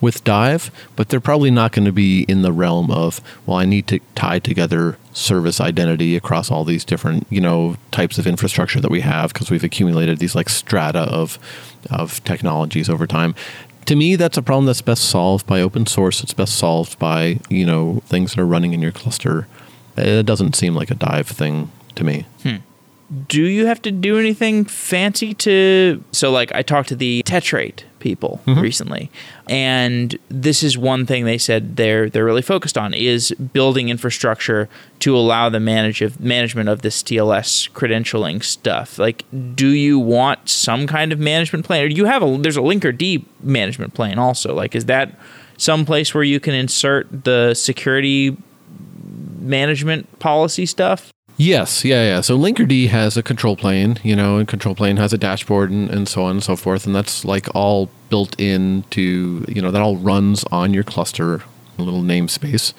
with 0.00 0.22
Dive, 0.24 0.70
but 0.96 1.08
they're 1.08 1.20
probably 1.20 1.50
not 1.50 1.72
going 1.72 1.84
to 1.84 1.92
be 1.92 2.22
in 2.22 2.42
the 2.42 2.52
realm 2.52 2.90
of, 2.90 3.20
well, 3.46 3.56
I 3.56 3.64
need 3.64 3.86
to 3.88 4.00
tie 4.14 4.38
together 4.38 4.96
service 5.12 5.60
identity 5.60 6.16
across 6.16 6.50
all 6.50 6.64
these 6.64 6.84
different, 6.84 7.26
you 7.30 7.40
know, 7.40 7.76
types 7.90 8.18
of 8.18 8.26
infrastructure 8.26 8.80
that 8.80 8.90
we 8.90 9.00
have 9.00 9.32
because 9.32 9.50
we've 9.50 9.64
accumulated 9.64 10.18
these 10.18 10.34
like 10.34 10.48
strata 10.48 11.00
of 11.00 11.38
of 11.90 12.22
technologies 12.24 12.88
over 12.88 13.06
time. 13.06 13.34
To 13.86 13.96
me, 13.96 14.16
that's 14.16 14.36
a 14.36 14.42
problem 14.42 14.66
that's 14.66 14.82
best 14.82 15.06
solved 15.06 15.46
by 15.46 15.60
open 15.60 15.86
source. 15.86 16.22
It's 16.22 16.34
best 16.34 16.56
solved 16.56 16.98
by, 16.98 17.40
you 17.48 17.64
know, 17.64 18.02
things 18.06 18.34
that 18.34 18.40
are 18.40 18.46
running 18.46 18.74
in 18.74 18.82
your 18.82 18.92
cluster. 18.92 19.46
It 19.96 20.26
doesn't 20.26 20.54
seem 20.54 20.74
like 20.74 20.90
a 20.90 20.94
Dive 20.94 21.28
thing 21.28 21.72
to 21.94 22.04
me. 22.04 22.26
Hmm 22.42 22.56
do 23.26 23.42
you 23.42 23.66
have 23.66 23.80
to 23.80 23.90
do 23.90 24.18
anything 24.18 24.64
fancy 24.64 25.32
to 25.34 26.02
so 26.12 26.30
like 26.30 26.54
i 26.54 26.62
talked 26.62 26.88
to 26.88 26.96
the 26.96 27.22
tetrate 27.24 27.84
people 28.00 28.40
mm-hmm. 28.46 28.60
recently 28.60 29.10
and 29.48 30.18
this 30.28 30.62
is 30.62 30.76
one 30.76 31.06
thing 31.06 31.24
they 31.24 31.38
said 31.38 31.76
they're 31.76 32.10
they're 32.10 32.24
really 32.24 32.42
focused 32.42 32.76
on 32.76 32.92
is 32.92 33.30
building 33.52 33.88
infrastructure 33.88 34.68
to 35.00 35.16
allow 35.16 35.48
the 35.48 35.60
manage 35.60 36.02
of, 36.02 36.20
management 36.20 36.68
of 36.68 36.82
this 36.82 37.02
tls 37.02 37.70
credentialing 37.72 38.42
stuff. 38.42 38.98
Like 38.98 39.24
do 39.54 39.68
you 39.68 39.98
want 39.98 40.48
some 40.48 40.86
kind 40.86 41.12
of 41.12 41.18
management 41.18 41.64
plane? 41.64 41.84
Or 41.84 41.88
do 41.88 41.94
you 41.94 42.04
have 42.04 42.22
a 42.22 42.38
there's 42.38 42.56
a 42.56 42.60
linkerd 42.60 43.24
management 43.42 43.94
plane 43.94 44.18
also. 44.18 44.54
Like 44.54 44.74
is 44.74 44.84
that 44.86 45.18
some 45.56 45.86
place 45.86 46.14
where 46.14 46.24
you 46.24 46.40
can 46.40 46.54
insert 46.54 47.24
the 47.24 47.54
security 47.54 48.36
management 49.40 50.18
policy 50.18 50.66
stuff 50.66 51.10
Yes, 51.40 51.84
yeah, 51.84 52.02
yeah. 52.02 52.20
So 52.20 52.36
Linkerd 52.36 52.88
has 52.88 53.16
a 53.16 53.22
control 53.22 53.54
plane, 53.54 53.98
you 54.02 54.16
know, 54.16 54.38
and 54.38 54.48
control 54.48 54.74
plane 54.74 54.96
has 54.96 55.12
a 55.12 55.18
dashboard 55.18 55.70
and, 55.70 55.88
and 55.88 56.08
so 56.08 56.24
on 56.24 56.32
and 56.32 56.42
so 56.42 56.56
forth. 56.56 56.84
And 56.84 56.96
that's 56.96 57.24
like 57.24 57.46
all 57.54 57.88
built 58.10 58.38
into, 58.40 59.44
you 59.46 59.62
know, 59.62 59.70
that 59.70 59.80
all 59.80 59.96
runs 59.96 60.42
on 60.50 60.74
your 60.74 60.82
cluster, 60.82 61.44
a 61.78 61.82
little 61.82 62.02
namespace. 62.02 62.72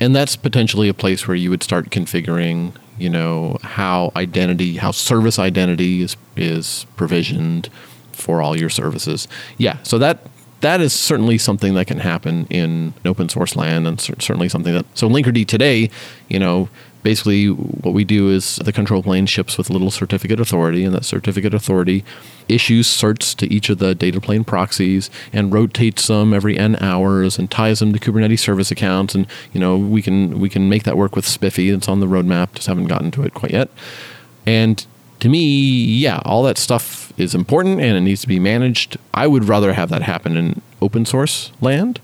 And 0.00 0.14
that's 0.14 0.36
potentially 0.36 0.88
a 0.88 0.94
place 0.94 1.26
where 1.26 1.34
you 1.36 1.50
would 1.50 1.64
start 1.64 1.90
configuring, 1.90 2.74
you 2.96 3.10
know, 3.10 3.58
how 3.62 4.12
identity, 4.14 4.76
how 4.76 4.92
service 4.92 5.40
identity 5.40 6.00
is 6.00 6.16
is 6.36 6.86
provisioned 6.96 7.68
for 8.12 8.40
all 8.40 8.56
your 8.56 8.70
services. 8.70 9.26
Yeah, 9.58 9.82
so 9.82 9.98
that 9.98 10.20
that 10.60 10.80
is 10.80 10.92
certainly 10.92 11.38
something 11.38 11.74
that 11.74 11.86
can 11.86 11.98
happen 11.98 12.46
in 12.50 12.94
open 13.04 13.28
source 13.28 13.54
land 13.56 13.86
and 13.86 14.00
certainly 14.00 14.48
something 14.48 14.72
that 14.72 14.86
so 14.96 15.08
Linkerd 15.08 15.46
today, 15.46 15.90
you 16.28 16.38
know, 16.38 16.68
basically 17.04 17.48
what 17.48 17.94
we 17.94 18.02
do 18.02 18.30
is 18.30 18.56
the 18.56 18.72
control 18.72 19.02
plane 19.02 19.26
ships 19.26 19.56
with 19.56 19.70
a 19.70 19.72
little 19.72 19.92
certificate 19.92 20.40
authority, 20.40 20.84
and 20.84 20.92
that 20.94 21.04
certificate 21.04 21.54
authority 21.54 22.04
issues 22.48 22.88
certs 22.88 23.36
to 23.36 23.46
each 23.52 23.70
of 23.70 23.78
the 23.78 23.94
data 23.94 24.20
plane 24.20 24.42
proxies 24.42 25.10
and 25.32 25.52
rotates 25.52 26.08
them 26.08 26.34
every 26.34 26.58
n 26.58 26.76
hours 26.80 27.38
and 27.38 27.50
ties 27.50 27.78
them 27.78 27.92
to 27.92 28.00
Kubernetes 28.00 28.40
service 28.40 28.72
accounts. 28.72 29.14
And 29.14 29.28
you 29.52 29.60
know 29.60 29.76
we 29.76 30.02
can 30.02 30.40
we 30.40 30.48
can 30.48 30.68
make 30.68 30.82
that 30.82 30.96
work 30.96 31.14
with 31.14 31.26
SPIFFE 31.26 31.58
It's 31.58 31.88
on 31.88 32.00
the 32.00 32.06
roadmap. 32.06 32.54
Just 32.54 32.66
haven't 32.66 32.86
gotten 32.86 33.12
to 33.12 33.22
it 33.22 33.34
quite 33.34 33.52
yet. 33.52 33.68
And 34.46 34.84
to 35.20 35.28
me, 35.28 35.84
yeah, 35.84 36.20
all 36.24 36.42
that 36.42 36.58
stuff 36.58 37.12
is 37.18 37.34
important 37.34 37.80
and 37.80 37.96
it 37.96 38.00
needs 38.00 38.22
to 38.22 38.28
be 38.28 38.40
managed. 38.40 38.96
I 39.12 39.26
would 39.26 39.44
rather 39.44 39.74
have 39.74 39.88
that 39.90 40.02
happen 40.02 40.36
in 40.36 40.60
open 40.82 41.06
source 41.06 41.52
land 41.60 42.00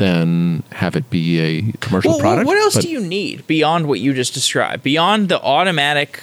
than 0.00 0.62
have 0.72 0.96
it 0.96 1.08
be 1.10 1.38
a 1.38 1.72
commercial 1.78 2.12
well, 2.12 2.20
product. 2.20 2.46
What 2.46 2.56
else 2.58 2.74
but 2.74 2.84
do 2.84 2.90
you 2.90 3.00
need 3.00 3.46
beyond 3.46 3.86
what 3.86 4.00
you 4.00 4.12
just 4.14 4.34
described? 4.34 4.82
Beyond 4.82 5.28
the 5.28 5.40
automatic 5.40 6.22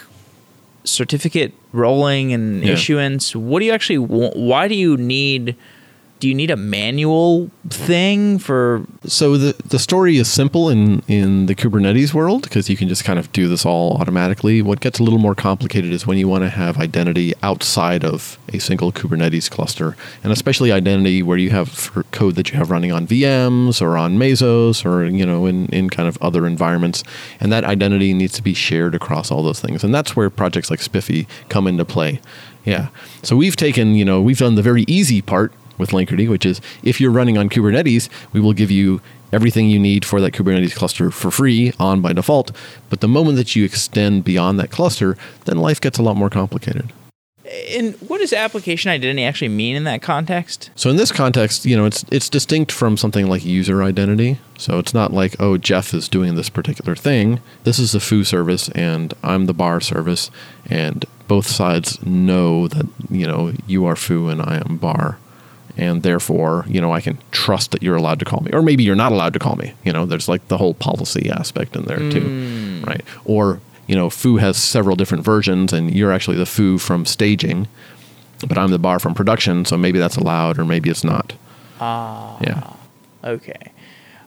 certificate 0.84 1.54
rolling 1.72 2.34
and 2.34 2.64
yeah. 2.64 2.74
issuance, 2.74 3.36
what 3.36 3.60
do 3.60 3.66
you 3.66 3.72
actually 3.72 4.00
want? 4.00 4.36
Why 4.36 4.68
do 4.68 4.76
you 4.76 4.98
need 4.98 5.56
do 6.20 6.28
you 6.28 6.36
need 6.36 6.50
a 6.50 6.58
manual 6.58 7.50
thing 7.70 8.40
for 8.40 8.84
so 9.06 9.38
the 9.38 9.56
the 9.68 9.80
story 9.80 10.18
is 10.18 10.30
simple 10.30 10.70
in 10.70 11.02
in 11.08 11.46
the 11.46 11.56
kubernetes 11.56 12.14
world 12.14 12.44
because 12.44 12.70
you 12.70 12.78
can 12.78 12.88
just 12.88 13.04
kind 13.04 13.20
of 13.20 13.32
do 13.32 13.48
this 13.48 13.66
all 13.66 13.98
automatically. 13.98 14.62
What 14.62 14.80
gets 14.80 15.00
a 15.00 15.04
little 15.04 15.20
more 15.20 15.36
complicated 15.36 15.92
is 15.92 16.08
when 16.08 16.18
you 16.18 16.28
want 16.28 16.44
to 16.44 16.50
have 16.50 16.78
identity 16.78 17.34
outside 17.44 18.04
of 18.04 18.40
a 18.54 18.60
single 18.60 18.92
kubernetes 18.92 19.50
cluster 19.50 19.96
and 20.24 20.32
especially 20.32 20.72
identity 20.72 21.22
where 21.22 21.38
you 21.38 21.52
have 21.52 21.92
code 22.12 22.36
that 22.36 22.52
you 22.52 22.58
have 22.58 22.72
running 22.72 22.92
on 22.92 23.06
vms 23.06 23.82
or 23.82 23.98
on 23.98 24.18
mesos 24.18 24.86
or 24.86 25.06
you 25.06 25.26
know 25.26 25.46
in 25.46 25.68
in 25.68 25.90
kind 25.90 26.08
of 26.08 26.18
other 26.22 26.48
environments 26.48 27.04
and 27.40 27.52
that 27.52 27.64
identity 27.64 28.14
needs 28.14 28.34
to 28.34 28.42
be 28.42 28.54
shared 28.54 28.96
across 28.96 29.32
all 29.32 29.44
those 29.44 29.60
things 29.60 29.84
and 29.84 29.94
that's 29.94 30.16
where 30.16 30.30
projects 30.30 30.70
like 30.70 30.82
SPIFFE 30.82 31.28
come 31.50 31.68
into 31.68 31.86
play. 31.86 32.20
Yeah. 32.66 32.90
So 33.24 33.36
we've 33.36 33.56
taken 33.56 33.96
you 33.96 34.06
know 34.06 34.22
we've 34.22 34.40
done 34.40 34.56
the 34.56 34.62
very 34.62 34.84
easy 34.88 35.22
part 35.22 35.54
with 35.78 35.92
Linkerd, 35.92 36.28
which 36.30 36.46
is 36.46 36.62
if 36.84 37.00
you're 37.00 37.12
running 37.12 37.38
on 37.38 37.50
Kubernetes, 37.50 38.10
we 38.34 38.40
will 38.40 38.54
give 38.54 38.72
you 38.72 39.02
everything 39.32 39.70
you 39.70 39.80
need 39.80 40.06
for 40.06 40.22
that 40.22 40.34
Kubernetes 40.34 40.76
cluster 40.76 41.12
for 41.12 41.32
free 41.32 41.74
on 41.80 42.02
by 42.02 42.14
default. 42.14 42.52
But 42.90 43.02
the 43.02 43.08
moment 43.08 43.38
that 43.38 43.56
you 43.56 43.66
extend 43.66 44.24
beyond 44.24 44.60
that 44.60 44.72
cluster, 44.72 45.18
then 45.46 45.58
life 45.58 45.82
gets 45.82 45.98
a 45.98 46.04
lot 46.04 46.18
more 46.18 46.30
complicated. 46.30 46.92
And 47.70 47.96
what 48.02 48.18
does 48.18 48.34
application 48.34 48.92
identity 48.92 49.24
actually 49.24 49.50
mean 49.50 49.76
in 49.78 49.86
that 49.86 50.02
context? 50.02 50.70
So 50.76 50.90
in 50.90 50.98
this 50.98 51.14
context, 51.14 51.66
you 51.66 51.78
know, 51.78 51.86
it's 51.86 52.04
it's 52.12 52.30
distinct 52.30 52.74
from 52.74 52.98
something 52.98 53.28
like 53.28 53.46
user 53.46 53.84
identity. 53.84 54.40
So 54.58 54.80
it's 54.80 54.94
not 54.94 55.14
like, 55.14 55.36
oh, 55.40 55.58
Jeff 55.58 55.94
is 55.94 56.10
doing 56.10 56.36
this 56.36 56.50
particular 56.50 56.96
thing. 56.96 57.40
This 57.64 57.80
is 57.80 57.94
the 57.94 58.02
foo 58.02 58.26
service 58.26 58.70
and 58.70 59.14
I'm 59.24 59.46
the 59.46 59.54
bar 59.54 59.80
service 59.80 60.30
and 60.70 61.06
both 61.28 61.48
sides 61.48 62.04
know 62.06 62.68
that, 62.68 62.88
you 63.10 63.28
know, 63.28 63.54
you 63.66 63.86
are 63.86 63.96
foo 63.96 64.28
and 64.28 64.42
I 64.42 64.62
am 64.66 64.78
bar. 64.78 65.18
And 65.78 66.04
therefore, 66.04 66.66
you 66.68 66.82
know, 66.82 66.92
I 66.92 67.02
can 67.02 67.20
trust 67.32 67.72
that 67.72 67.84
you're 67.84 67.96
allowed 67.96 68.20
to 68.20 68.26
call 68.26 68.42
me. 68.42 68.52
Or 68.52 68.62
maybe 68.62 68.84
you're 68.84 68.96
not 68.96 69.12
allowed 69.12 69.34
to 69.34 69.40
call 69.40 69.56
me. 69.56 69.74
You 69.84 69.94
know, 69.94 70.06
there's 70.06 70.28
like 70.28 70.48
the 70.48 70.58
whole 70.58 70.74
policy 70.74 71.30
aspect 71.30 71.76
in 71.76 71.86
there 71.86 72.00
too. 72.00 72.84
Right. 72.86 73.04
Or 73.26 73.60
you 73.88 73.96
know, 73.96 74.10
foo 74.10 74.38
has 74.38 74.58
several 74.58 74.96
different 74.96 75.24
versions, 75.24 75.72
and 75.72 75.94
you're 75.94 76.12
actually 76.12 76.38
the 76.38 76.46
foo 76.46 76.78
from 76.78 77.06
staging, 77.06 77.68
but 78.46 78.58
I'm 78.58 78.70
the 78.70 78.78
bar 78.78 79.00
from 79.00 79.14
production, 79.14 79.64
so 79.66 79.78
maybe 79.78 79.98
that's 79.98 80.18
allowed, 80.18 80.60
or 80.60 80.66
maybe 80.66 80.90
it's 80.90 81.06
not. 81.06 81.34
Ah. 81.80 82.38
Yeah. 82.42 82.74
Okay. 83.24 83.72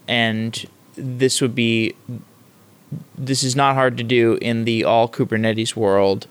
And 0.08 0.66
this 0.96 1.40
would 1.40 1.54
be 1.54 1.94
this 3.16 3.44
is 3.44 3.54
not 3.54 3.74
hard 3.74 3.96
to 3.98 4.02
do 4.02 4.38
in 4.40 4.64
the 4.64 4.82
all 4.82 5.08
Kubernetes 5.08 5.76
world. 5.76 6.26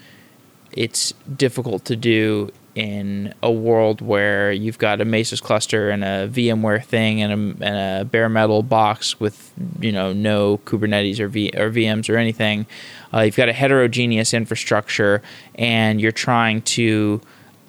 It's 0.72 1.13
difficult 1.36 1.86
to 1.86 1.95
do 1.95 2.51
in 2.80 3.34
a 3.43 3.51
world 3.51 3.99
where 3.99 4.53
you've 4.53 4.77
got 4.77 5.01
a 5.01 5.05
Mesos 5.05 5.41
cluster 5.41 5.89
and 5.89 6.01
a 6.01 6.30
VMware 6.30 6.82
thing 6.82 7.21
and 7.21 7.34
a, 7.34 7.65
and 7.65 8.01
a 8.01 8.05
bare 8.05 8.30
metal 8.30 8.63
box 8.63 9.19
with 9.19 9.51
you 9.82 9.91
know 9.91 10.13
no 10.13 10.59
Kubernetes 10.59 11.19
or 11.19 11.27
v, 11.27 11.51
or 11.57 11.69
VMs 11.69 12.09
or 12.09 12.15
anything. 12.15 12.65
Uh, 13.13 13.19
you've 13.21 13.36
got 13.36 13.49
a 13.49 13.53
heterogeneous 13.53 14.34
infrastructure, 14.34 15.21
and 15.55 15.99
you're 15.99 16.13
trying 16.13 16.61
to 16.61 17.19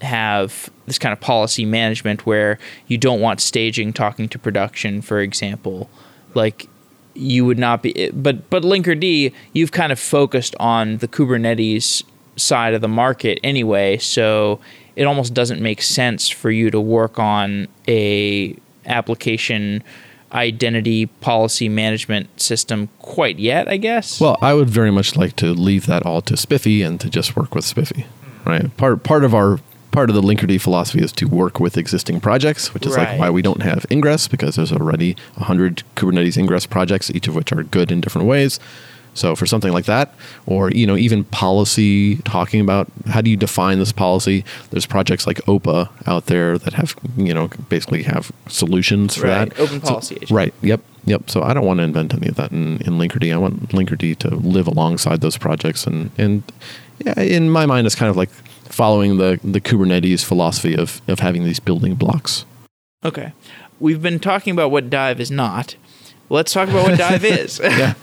have 0.00 0.70
this 0.86 0.96
kind 0.98 1.12
of 1.12 1.20
policy 1.20 1.64
management 1.64 2.24
where 2.24 2.60
you 2.86 2.96
don't 2.96 3.20
want 3.20 3.40
staging 3.40 3.92
talking 3.92 4.28
to 4.28 4.38
production, 4.38 5.02
for 5.02 5.18
example. 5.18 5.90
Like 6.34 6.68
you 7.14 7.44
would 7.44 7.58
not 7.58 7.82
be, 7.82 8.10
but 8.12 8.48
but 8.48 8.62
Linkerd, 8.62 9.32
you've 9.54 9.72
kind 9.72 9.90
of 9.90 9.98
focused 9.98 10.54
on 10.60 10.98
the 10.98 11.08
Kubernetes 11.08 12.04
side 12.36 12.74
of 12.74 12.80
the 12.80 12.88
market 12.88 13.40
anyway, 13.42 13.98
so 13.98 14.60
it 14.96 15.04
almost 15.04 15.34
doesn't 15.34 15.60
make 15.60 15.82
sense 15.82 16.28
for 16.28 16.50
you 16.50 16.70
to 16.70 16.80
work 16.80 17.18
on 17.18 17.68
a 17.88 18.56
application 18.86 19.82
identity 20.32 21.06
policy 21.06 21.68
management 21.68 22.40
system 22.40 22.88
quite 23.00 23.38
yet, 23.38 23.68
I 23.68 23.76
guess. 23.76 24.20
Well, 24.20 24.38
I 24.40 24.54
would 24.54 24.70
very 24.70 24.90
much 24.90 25.16
like 25.16 25.34
to 25.36 25.46
leave 25.52 25.86
that 25.86 26.06
all 26.06 26.22
to 26.22 26.36
SPIFFE 26.36 26.82
and 26.84 27.00
to 27.00 27.10
just 27.10 27.36
work 27.36 27.54
with 27.54 27.64
SPIFFE. 27.64 28.04
Right. 28.44 28.74
Part 28.76 29.02
part 29.02 29.24
of 29.24 29.34
our 29.34 29.58
part 29.90 30.08
of 30.08 30.14
the 30.14 30.22
Linkerd 30.22 30.60
philosophy 30.60 31.02
is 31.02 31.10
to 31.12 31.26
work 31.26 31.58
with 31.58 31.76
existing 31.76 32.20
projects, 32.20 32.72
which 32.72 32.86
is 32.86 32.96
Right. 32.96 33.10
like 33.10 33.18
why 33.18 33.30
we 33.30 33.42
don't 33.42 33.62
have 33.62 33.84
Ingress 33.90 34.28
because 34.28 34.54
there's 34.56 34.72
already 34.72 35.16
100 35.34 35.82
Kubernetes 35.96 36.36
Ingress 36.38 36.64
projects, 36.66 37.10
each 37.10 37.26
of 37.26 37.34
which 37.34 37.52
are 37.52 37.64
good 37.64 37.90
in 37.90 38.00
different 38.00 38.28
ways. 38.28 38.60
So 39.14 39.34
for 39.34 39.44
something 39.46 39.72
like 39.72 39.86
that, 39.86 40.14
or 40.46 40.70
you 40.70 40.86
know, 40.86 40.96
even 40.96 41.24
policy 41.24 42.16
talking 42.18 42.60
about 42.60 42.86
how 43.06 43.20
do 43.20 43.30
you 43.30 43.36
define 43.36 43.78
this 43.78 43.92
policy? 43.92 44.44
There's 44.70 44.86
projects 44.86 45.26
like 45.26 45.38
OPA 45.46 45.88
out 46.06 46.26
there 46.26 46.58
that 46.58 46.74
have 46.74 46.94
you 47.16 47.34
know 47.34 47.48
basically 47.68 48.02
have 48.04 48.30
solutions 48.48 49.16
for 49.16 49.26
Right, 49.26 49.50
that. 49.50 49.60
Open 49.60 49.80
Policy 49.80 50.16
Agent. 50.16 50.30
right. 50.30 50.54
Yep. 50.62 50.80
Yep. 51.06 51.30
So 51.30 51.42
I 51.42 51.54
don't 51.54 51.64
want 51.66 51.78
to 51.78 51.84
invent 51.84 52.14
any 52.14 52.28
of 52.28 52.36
that 52.36 52.52
in, 52.52 52.76
in 52.82 52.98
Linkerd. 52.98 53.32
I 53.32 53.36
want 53.36 53.68
Linkerd 53.70 54.18
to 54.18 54.28
live 54.36 54.66
alongside 54.66 55.20
those 55.22 55.36
projects, 55.38 55.86
and 55.86 56.10
and 56.18 56.42
yeah, 57.04 57.18
in 57.20 57.50
my 57.50 57.66
mind, 57.66 57.86
it's 57.86 57.96
kind 57.96 58.10
of 58.10 58.16
like 58.16 58.30
following 58.68 59.16
the 59.16 59.40
the 59.42 59.60
Kubernetes 59.60 60.24
philosophy 60.24 60.76
of 60.76 61.00
of 61.08 61.18
having 61.20 61.44
these 61.44 61.58
building 61.60 61.94
blocks. 61.94 62.44
Okay. 63.04 63.32
We've 63.80 64.02
been 64.02 64.20
talking 64.20 64.52
about 64.52 64.70
what 64.70 64.90
Dive 64.90 65.20
is 65.20 65.30
not. 65.30 65.74
Let's 66.28 66.52
talk 66.52 66.68
about 66.68 66.84
what 66.90 66.98
Dive 66.98 67.24
is. 67.40 67.58
yeah. 67.62 67.94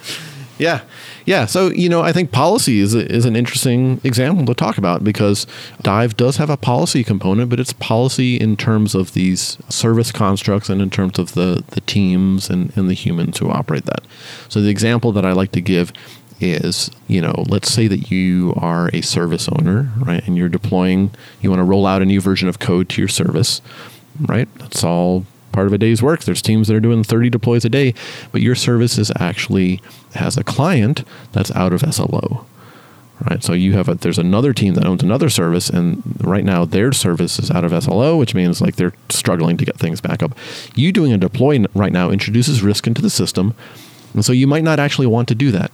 Yeah. 0.58 0.82
Yeah. 1.26 1.46
So, 1.46 1.68
you 1.72 1.90
know, 1.90 2.02
I 2.02 2.12
think 2.12 2.32
policy 2.32 2.80
is, 2.80 2.96
is 2.96 3.26
an 3.26 3.36
interesting 3.36 4.02
example 4.04 4.46
to 4.46 4.54
talk 4.54 4.78
about 4.78 5.04
because 5.04 5.46
Dive 5.82 6.18
does 6.18 6.38
have 6.38 6.50
a 6.50 6.58
policy 6.58 7.04
component, 7.04 7.50
but 7.50 7.60
it's 7.60 7.74
policy 7.74 8.38
in 8.38 8.58
terms 8.58 8.96
of 8.96 9.14
these 9.14 9.58
service 9.70 10.12
constructs 10.12 10.70
and 10.70 10.82
in 10.82 10.90
terms 10.90 11.20
of 11.20 11.34
the, 11.34 11.64
the 11.70 11.82
teams 11.82 12.50
and, 12.50 12.76
and 12.78 12.90
the 12.90 12.94
humans 12.94 13.38
who 13.38 13.50
operate 13.50 13.86
that. 13.86 14.04
So, 14.50 14.62
the 14.62 14.70
example 14.70 15.12
that 15.12 15.26
I 15.26 15.32
like 15.34 15.52
to 15.54 15.62
give 15.62 15.94
is, 16.40 16.92
you 17.08 17.22
know, 17.22 17.44
let's 17.48 17.72
say 17.72 17.88
that 17.88 18.12
you 18.12 18.54
are 18.58 18.90
a 18.94 19.02
service 19.02 19.50
owner, 19.50 19.92
right? 19.98 20.26
And 20.28 20.38
you're 20.38 20.50
deploying, 20.50 21.12
you 21.42 21.50
want 21.50 21.60
to 21.60 21.64
roll 21.64 21.86
out 21.86 22.02
a 22.02 22.06
new 22.06 22.22
version 22.22 22.48
of 22.48 22.60
code 22.60 22.90
to 22.90 23.02
your 23.02 23.08
service, 23.08 23.62
right? 24.22 24.48
That's 24.58 24.84
all 24.84 25.26
part 25.58 25.66
of 25.66 25.74
a 25.74 25.78
day's 25.80 26.04
work. 26.04 26.22
There's 26.22 26.44
teams 26.44 26.68
that 26.68 26.76
are 26.76 26.80
doing 26.80 27.04
30 27.04 27.32
deploys 27.32 27.66
a 27.66 27.70
day, 27.70 27.96
but 28.32 28.44
your 28.44 28.54
service 28.54 29.00
is 29.00 29.12
actually 29.20 29.82
has 30.14 30.38
a 30.38 30.44
client 30.44 31.04
that's 31.32 31.50
out 31.56 31.74
of 31.74 31.82
SLO. 31.82 32.46
Right. 33.28 33.44
So 33.44 33.54
you 33.54 33.74
have 33.74 33.90
a 33.90 33.96
there's 33.96 34.20
another 34.20 34.54
team 34.54 34.76
that 34.76 34.86
owns 34.86 35.02
another 35.02 35.30
service 35.32 35.68
and 35.72 36.04
right 36.22 36.44
now 36.44 36.64
their 36.64 36.92
service 36.92 37.40
is 37.40 37.50
out 37.50 37.64
of 37.64 37.72
SLO, 37.84 38.18
which 38.18 38.36
means 38.36 38.62
like 38.62 38.76
they're 38.76 38.94
struggling 39.10 39.58
to 39.58 39.66
get 39.66 39.80
things 39.80 40.00
back 40.00 40.22
up. 40.22 40.38
You 40.76 40.92
doing 40.92 41.12
a 41.12 41.18
deploy 41.18 41.66
right 41.74 41.92
now 41.92 42.12
introduces 42.12 42.62
risk 42.62 42.86
into 42.86 43.02
the 43.02 43.10
system. 43.10 43.56
And 44.14 44.24
so 44.24 44.34
you 44.34 44.46
might 44.46 44.64
not 44.64 44.78
actually 44.78 45.08
want 45.08 45.28
to 45.30 45.36
do 45.36 45.50
that. 45.50 45.72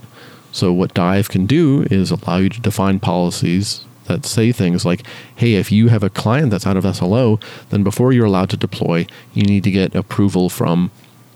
So 0.54 0.72
what 0.72 0.94
Dive 0.94 1.28
can 1.28 1.46
do 1.46 1.86
is 1.92 2.10
allow 2.10 2.38
you 2.38 2.48
to 2.48 2.62
define 2.62 3.02
policies 3.02 3.84
that 4.06 4.26
say 4.26 4.52
things 4.52 4.86
like, 4.86 5.04
hey, 5.36 5.56
if 5.56 5.72
you 5.72 5.88
have 5.88 6.04
a 6.04 6.10
client 6.10 6.52
that's 6.52 6.68
out 6.68 6.78
of 6.78 6.96
SLO, 6.96 7.40
then 7.70 7.84
before 7.84 8.14
you're 8.14 8.26
allowed 8.26 8.50
to 8.52 8.58
deploy, 8.58 9.06
you 9.34 9.44
need 9.44 9.64
to 9.64 9.72
get 9.72 9.96
approval 9.96 10.50
from 10.50 10.92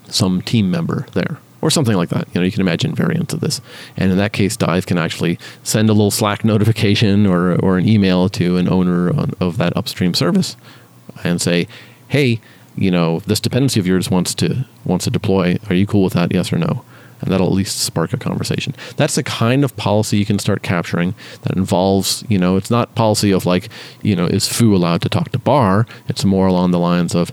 some 0.08 0.42
team 0.42 0.70
member 0.70 1.06
there. 1.12 1.38
Or 1.60 1.70
something 1.70 1.96
like 1.96 2.10
that. 2.10 2.28
You 2.28 2.40
know, 2.40 2.44
you 2.44 2.52
can 2.52 2.60
imagine 2.60 2.94
variants 2.94 3.34
of 3.34 3.40
this. 3.40 3.60
And 3.96 4.12
in 4.12 4.18
that 4.18 4.32
case, 4.32 4.56
Dive 4.56 4.86
can 4.86 4.96
actually 4.96 5.40
send 5.64 5.90
a 5.90 5.92
little 5.92 6.12
Slack 6.12 6.44
notification 6.44 7.26
or, 7.26 7.56
or 7.56 7.78
an 7.78 7.88
email 7.88 8.28
to 8.28 8.58
an 8.58 8.68
owner 8.68 9.10
on, 9.10 9.32
of 9.40 9.56
that 9.56 9.76
upstream 9.76 10.14
service 10.14 10.56
and 11.24 11.40
say, 11.40 11.66
hey, 12.06 12.40
you 12.76 12.92
know, 12.92 13.18
this 13.20 13.40
dependency 13.40 13.80
of 13.80 13.88
yours 13.88 14.08
wants 14.08 14.34
to 14.36 14.64
wants 14.84 15.04
to 15.04 15.10
deploy. 15.10 15.58
Are 15.68 15.74
you 15.74 15.84
cool 15.84 16.04
with 16.04 16.12
that? 16.12 16.32
Yes 16.32 16.52
or 16.52 16.58
no? 16.58 16.84
And 17.20 17.32
that'll 17.32 17.48
at 17.48 17.52
least 17.52 17.80
spark 17.80 18.12
a 18.12 18.16
conversation. 18.16 18.74
That's 18.96 19.16
the 19.16 19.22
kind 19.22 19.64
of 19.64 19.76
policy 19.76 20.18
you 20.18 20.26
can 20.26 20.38
start 20.38 20.62
capturing 20.62 21.14
that 21.42 21.56
involves, 21.56 22.24
you 22.28 22.38
know, 22.38 22.56
it's 22.56 22.70
not 22.70 22.94
policy 22.94 23.32
of 23.32 23.46
like, 23.46 23.68
you 24.02 24.14
know, 24.14 24.26
is 24.26 24.46
foo 24.46 24.74
allowed 24.74 25.02
to 25.02 25.08
talk 25.08 25.32
to 25.32 25.38
bar? 25.38 25.86
It's 26.08 26.24
more 26.24 26.46
along 26.46 26.70
the 26.70 26.78
lines 26.78 27.14
of, 27.14 27.32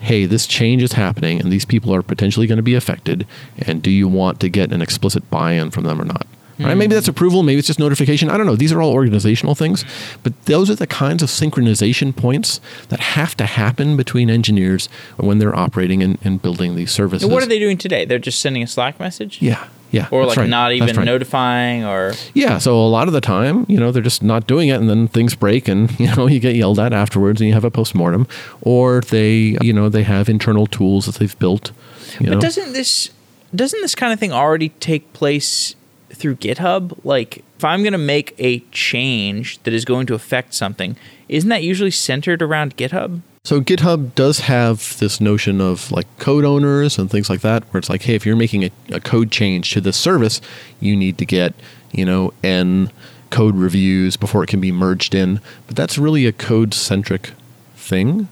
hey, 0.00 0.26
this 0.26 0.46
change 0.46 0.82
is 0.82 0.92
happening 0.92 1.40
and 1.40 1.52
these 1.52 1.64
people 1.64 1.94
are 1.94 2.02
potentially 2.02 2.46
going 2.46 2.58
to 2.58 2.62
be 2.62 2.74
affected. 2.74 3.26
And 3.58 3.82
do 3.82 3.90
you 3.90 4.06
want 4.06 4.38
to 4.40 4.48
get 4.48 4.72
an 4.72 4.82
explicit 4.82 5.28
buy 5.30 5.52
in 5.52 5.70
from 5.70 5.84
them 5.84 6.00
or 6.00 6.04
not? 6.04 6.26
Right? 6.58 6.76
Maybe 6.76 6.94
that's 6.94 7.08
approval, 7.08 7.42
maybe 7.42 7.58
it's 7.58 7.66
just 7.66 7.78
notification. 7.80 8.30
I 8.30 8.36
don't 8.36 8.46
know. 8.46 8.56
These 8.56 8.72
are 8.72 8.80
all 8.80 8.92
organizational 8.92 9.54
things, 9.54 9.84
but 10.22 10.40
those 10.44 10.70
are 10.70 10.76
the 10.76 10.86
kinds 10.86 11.22
of 11.22 11.28
synchronization 11.28 12.14
points 12.14 12.60
that 12.88 13.00
have 13.00 13.36
to 13.38 13.46
happen 13.46 13.96
between 13.96 14.30
engineers 14.30 14.88
when 15.16 15.38
they're 15.38 15.54
operating 15.54 16.02
and, 16.02 16.18
and 16.22 16.40
building 16.40 16.76
these 16.76 16.92
services. 16.92 17.24
And 17.24 17.32
what 17.32 17.42
are 17.42 17.46
they 17.46 17.58
doing 17.58 17.76
today? 17.76 18.04
They're 18.04 18.18
just 18.18 18.40
sending 18.40 18.62
a 18.62 18.68
Slack 18.68 19.00
message? 19.00 19.42
Yeah, 19.42 19.66
yeah. 19.90 20.08
Or 20.10 20.26
like 20.26 20.36
right. 20.36 20.48
not 20.48 20.72
even 20.72 20.96
right. 20.96 21.04
notifying 21.04 21.84
or 21.84 22.14
Yeah, 22.34 22.58
so 22.58 22.76
a 22.76 22.86
lot 22.86 23.08
of 23.08 23.14
the 23.14 23.20
time, 23.20 23.66
you 23.68 23.78
know, 23.78 23.92
they're 23.92 24.02
just 24.02 24.22
not 24.22 24.46
doing 24.46 24.68
it 24.68 24.80
and 24.80 24.88
then 24.88 25.08
things 25.08 25.34
break 25.34 25.68
and, 25.68 25.98
you 26.00 26.14
know, 26.14 26.26
you 26.26 26.40
get 26.40 26.54
yelled 26.54 26.78
at 26.78 26.92
afterwards 26.92 27.40
and 27.40 27.48
you 27.48 27.54
have 27.54 27.64
a 27.64 27.70
postmortem 27.70 28.26
or 28.60 29.00
they, 29.00 29.56
you 29.60 29.72
know, 29.72 29.88
they 29.88 30.02
have 30.02 30.28
internal 30.28 30.66
tools 30.66 31.06
that 31.06 31.16
they've 31.16 31.38
built, 31.38 31.72
you 32.20 32.26
know. 32.26 32.36
But 32.36 32.42
doesn't 32.42 32.72
this 32.72 33.10
doesn't 33.54 33.80
this 33.82 33.94
kind 33.94 34.12
of 34.12 34.18
thing 34.18 34.32
already 34.32 34.70
take 34.80 35.12
place 35.12 35.76
through 36.14 36.36
GitHub? 36.36 36.98
Like 37.04 37.38
if 37.56 37.64
I'm 37.64 37.82
going 37.82 37.92
to 37.92 37.98
make 37.98 38.34
a 38.38 38.60
change 38.70 39.58
that 39.64 39.74
is 39.74 39.84
going 39.84 40.06
to 40.06 40.14
affect 40.14 40.54
something, 40.54 40.96
isn't 41.28 41.50
that 41.50 41.62
usually 41.62 41.90
centered 41.90 42.42
around 42.42 42.76
GitHub? 42.76 43.20
So 43.44 43.60
GitHub 43.60 44.14
does 44.14 44.40
have 44.40 44.98
this 44.98 45.20
notion 45.20 45.60
of 45.60 45.92
like 45.92 46.06
code 46.18 46.46
owners 46.46 46.98
and 46.98 47.10
things 47.10 47.28
like 47.28 47.42
that, 47.42 47.62
where 47.64 47.78
it's 47.78 47.90
like, 47.90 48.02
hey, 48.02 48.14
if 48.14 48.24
you're 48.24 48.36
making 48.36 48.64
a, 48.64 48.70
a 48.90 49.00
code 49.00 49.30
change 49.30 49.70
to 49.72 49.82
this 49.82 49.98
service, 49.98 50.40
you 50.80 50.96
need 50.96 51.18
to 51.18 51.26
get, 51.26 51.52
you 51.92 52.06
know, 52.06 52.32
n 52.42 52.90
code 53.28 53.56
reviews 53.56 54.16
before 54.16 54.42
it 54.44 54.46
can 54.46 54.60
be 54.60 54.72
merged 54.72 55.14
in. 55.14 55.40
But 55.66 55.76
that's 55.76 55.98
really 55.98 56.24
a 56.24 56.32
code 56.32 56.72
centric 56.72 57.32
thing, 57.76 58.28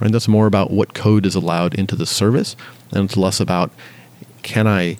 right? 0.00 0.12
That's 0.12 0.28
more 0.28 0.46
about 0.46 0.70
what 0.70 0.92
code 0.92 1.24
is 1.24 1.34
allowed 1.34 1.74
into 1.74 1.96
the 1.96 2.06
service, 2.06 2.54
and 2.90 3.06
it's 3.06 3.16
less 3.16 3.40
about 3.40 3.70
can 4.42 4.66
I 4.66 4.98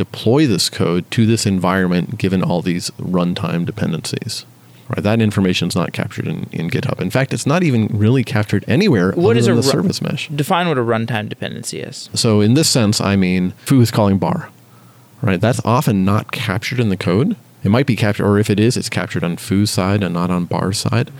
deploy 0.00 0.46
this 0.46 0.70
code 0.70 1.10
to 1.10 1.26
this 1.26 1.44
environment 1.44 2.16
given 2.16 2.42
all 2.42 2.62
these 2.62 2.88
runtime 2.98 3.66
dependencies. 3.66 4.46
Right, 4.88 5.02
that 5.02 5.20
information 5.20 5.68
is 5.68 5.76
not 5.76 5.92
captured 5.92 6.26
in, 6.26 6.48
in 6.52 6.70
GitHub. 6.70 7.00
In 7.02 7.10
fact, 7.10 7.34
it's 7.34 7.46
not 7.46 7.62
even 7.62 7.86
really 7.92 8.24
captured 8.24 8.64
anywhere 8.66 9.12
What 9.12 9.36
is 9.36 9.46
a 9.46 9.54
the 9.54 9.62
service 9.62 10.00
mesh. 10.00 10.28
Define 10.28 10.68
what 10.68 10.78
a 10.78 10.80
runtime 10.80 11.28
dependency 11.28 11.80
is. 11.80 12.08
So 12.14 12.40
in 12.40 12.54
this 12.54 12.70
sense, 12.70 12.98
I 12.98 13.14
mean, 13.14 13.50
foo 13.66 13.82
is 13.82 13.90
calling 13.90 14.16
bar, 14.16 14.48
right? 15.20 15.40
That's 15.40 15.60
often 15.66 16.06
not 16.06 16.32
captured 16.32 16.80
in 16.80 16.88
the 16.88 16.96
code. 16.96 17.36
It 17.62 17.68
might 17.68 17.86
be 17.86 17.94
captured, 17.94 18.26
or 18.26 18.38
if 18.38 18.48
it 18.48 18.58
is, 18.58 18.78
it's 18.78 18.88
captured 18.88 19.22
on 19.22 19.36
foo's 19.36 19.70
side 19.70 20.02
and 20.02 20.14
not 20.14 20.30
on 20.30 20.46
bar's 20.46 20.78
side. 20.78 21.12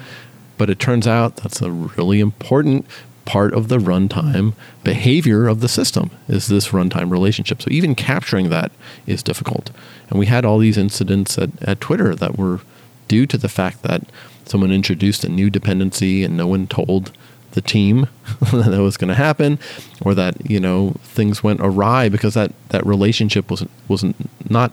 But 0.57 0.71
it 0.71 0.79
turns 0.81 1.07
out 1.07 1.37
that's 1.37 1.61
a 1.61 1.71
really 1.71 2.19
important 2.19 2.87
part 3.31 3.55
of 3.55 3.69
the 3.69 3.79
runtime 3.79 4.55
behavior 4.83 5.47
of 5.47 5.61
the 5.61 5.69
system 5.69 6.11
is 6.27 6.49
this 6.49 6.71
runtime 6.71 7.13
relationship. 7.13 7.63
So 7.63 7.69
even 7.71 7.95
capturing 7.95 8.51
that 8.51 8.73
is 9.07 9.23
difficult. 9.23 9.71
And 10.09 10.19
we 10.19 10.27
had 10.27 10.45
all 10.45 10.59
these 10.59 10.77
incidents 10.77 11.39
at, 11.39 11.51
at 11.63 11.81
Twitter 11.81 12.17
that 12.17 12.37
were 12.37 12.59
due 13.07 13.27
to 13.27 13.39
the 13.39 13.49
fact 13.49 13.85
that 13.85 14.03
someone 14.47 14.73
introduced 14.73 15.23
a 15.23 15.29
new 15.29 15.49
dependency 15.49 16.25
and 16.25 16.37
no 16.37 16.49
one 16.49 16.67
told 16.67 17.13
the 17.53 17.61
team 17.61 18.09
that, 18.53 18.81
was 18.81 18.97
going 18.97 19.07
to 19.07 19.15
happen 19.15 19.61
or 20.01 20.13
that 20.13 20.51
you 20.51 20.59
know 20.59 20.95
things 21.03 21.45
went 21.45 21.61
awry 21.61 22.09
because 22.09 22.35
that 22.35 22.53
that 22.71 22.85
relationship 22.85 23.49
wasn't 23.49 23.71
wasn't 23.87 24.17
not 24.51 24.73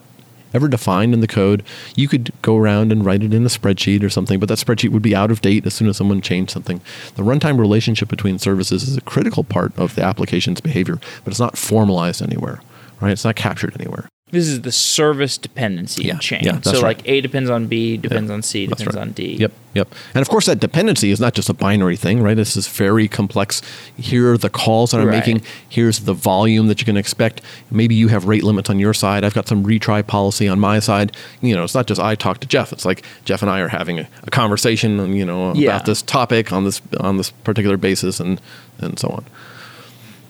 ever 0.53 0.67
defined 0.67 1.13
in 1.13 1.19
the 1.19 1.27
code 1.27 1.63
you 1.95 2.07
could 2.07 2.31
go 2.41 2.57
around 2.57 2.91
and 2.91 3.05
write 3.05 3.23
it 3.23 3.33
in 3.33 3.45
a 3.45 3.49
spreadsheet 3.49 4.03
or 4.03 4.09
something 4.09 4.39
but 4.39 4.49
that 4.49 4.57
spreadsheet 4.57 4.91
would 4.91 5.01
be 5.01 5.15
out 5.15 5.31
of 5.31 5.41
date 5.41 5.65
as 5.65 5.73
soon 5.73 5.87
as 5.87 5.97
someone 5.97 6.21
changed 6.21 6.51
something. 6.51 6.81
The 7.15 7.23
runtime 7.23 7.59
relationship 7.59 8.09
between 8.09 8.39
services 8.39 8.83
is 8.83 8.97
a 8.97 9.01
critical 9.01 9.43
part 9.43 9.77
of 9.77 9.95
the 9.95 10.03
application's 10.03 10.61
behavior 10.61 10.99
but 11.23 11.31
it's 11.31 11.39
not 11.39 11.57
formalized 11.57 12.21
anywhere 12.21 12.61
right? 12.99 13.11
It's 13.11 13.25
not 13.25 13.35
captured 13.35 13.75
anywhere 13.79 14.07
This 14.29 14.47
is 14.49 14.61
the 14.63 14.73
service 14.73 15.37
dependency 15.37 16.03
Yeah, 16.03 16.17
chain. 16.17 16.41
yeah, 16.43 16.51
that's 16.53 16.71
so 16.71 16.81
right. 16.81 16.97
like 16.97 17.07
A 17.07 17.21
depends 17.21 17.49
on 17.49 17.67
B, 17.67 17.95
depends 17.95 18.27
Yeah, 18.29 18.33
on 18.35 18.41
C, 18.41 18.67
depends 18.67 18.93
right. 18.93 19.01
on 19.01 19.11
D. 19.11 19.37
Yep, 19.37 19.53
yep. 19.73 19.95
And 20.13 20.21
of 20.21 20.27
course, 20.27 20.47
that 20.47 20.59
dependency 20.59 21.11
is 21.11 21.21
not 21.21 21.33
just 21.33 21.47
a 21.47 21.53
binary 21.53 21.95
thing, 21.95 22.21
right? 22.21 22.35
This 22.35 22.57
is 22.57 22.67
very 22.67 23.07
complex. 23.07 23.61
Here 23.95 24.33
are 24.33 24.37
the 24.37 24.49
calls 24.49 24.91
that 24.91 24.99
I'm 24.99 25.07
Right. 25.07 25.25
making. 25.25 25.43
Here's 25.69 25.99
the 26.01 26.13
volume 26.13 26.67
that 26.67 26.81
you 26.81 26.85
can 26.85 26.97
expect. 26.97 27.41
Maybe 27.71 27.95
you 27.95 28.09
have 28.09 28.25
rate 28.25 28.43
limits 28.43 28.69
on 28.69 28.79
your 28.79 28.93
side. 28.93 29.23
I've 29.23 29.33
got 29.33 29.47
some 29.47 29.63
retry 29.65 30.05
policy 30.05 30.49
on 30.49 30.59
my 30.59 30.79
side. 30.79 31.15
You 31.41 31.55
know, 31.55 31.63
it's 31.63 31.73
not 31.75 31.87
just 31.87 32.01
I 32.01 32.15
talk 32.15 32.41
to 32.41 32.47
Jeff. 32.47 32.73
It's 32.73 32.83
like 32.83 33.03
Jeff 33.23 33.41
and 33.41 33.49
I 33.49 33.61
are 33.61 33.69
having 33.69 33.97
a, 33.99 34.07
a 34.23 34.29
conversation, 34.29 35.15
you 35.15 35.25
know, 35.25 35.51
about 35.51 35.85
this 35.85 36.01
topic 36.01 36.51
on 36.51 36.65
this 36.65 36.81
on 36.99 37.15
this 37.15 37.29
particular 37.31 37.77
basis, 37.77 38.19
and 38.19 38.41
and 38.81 38.99
so 38.99 39.07
on. 39.07 39.23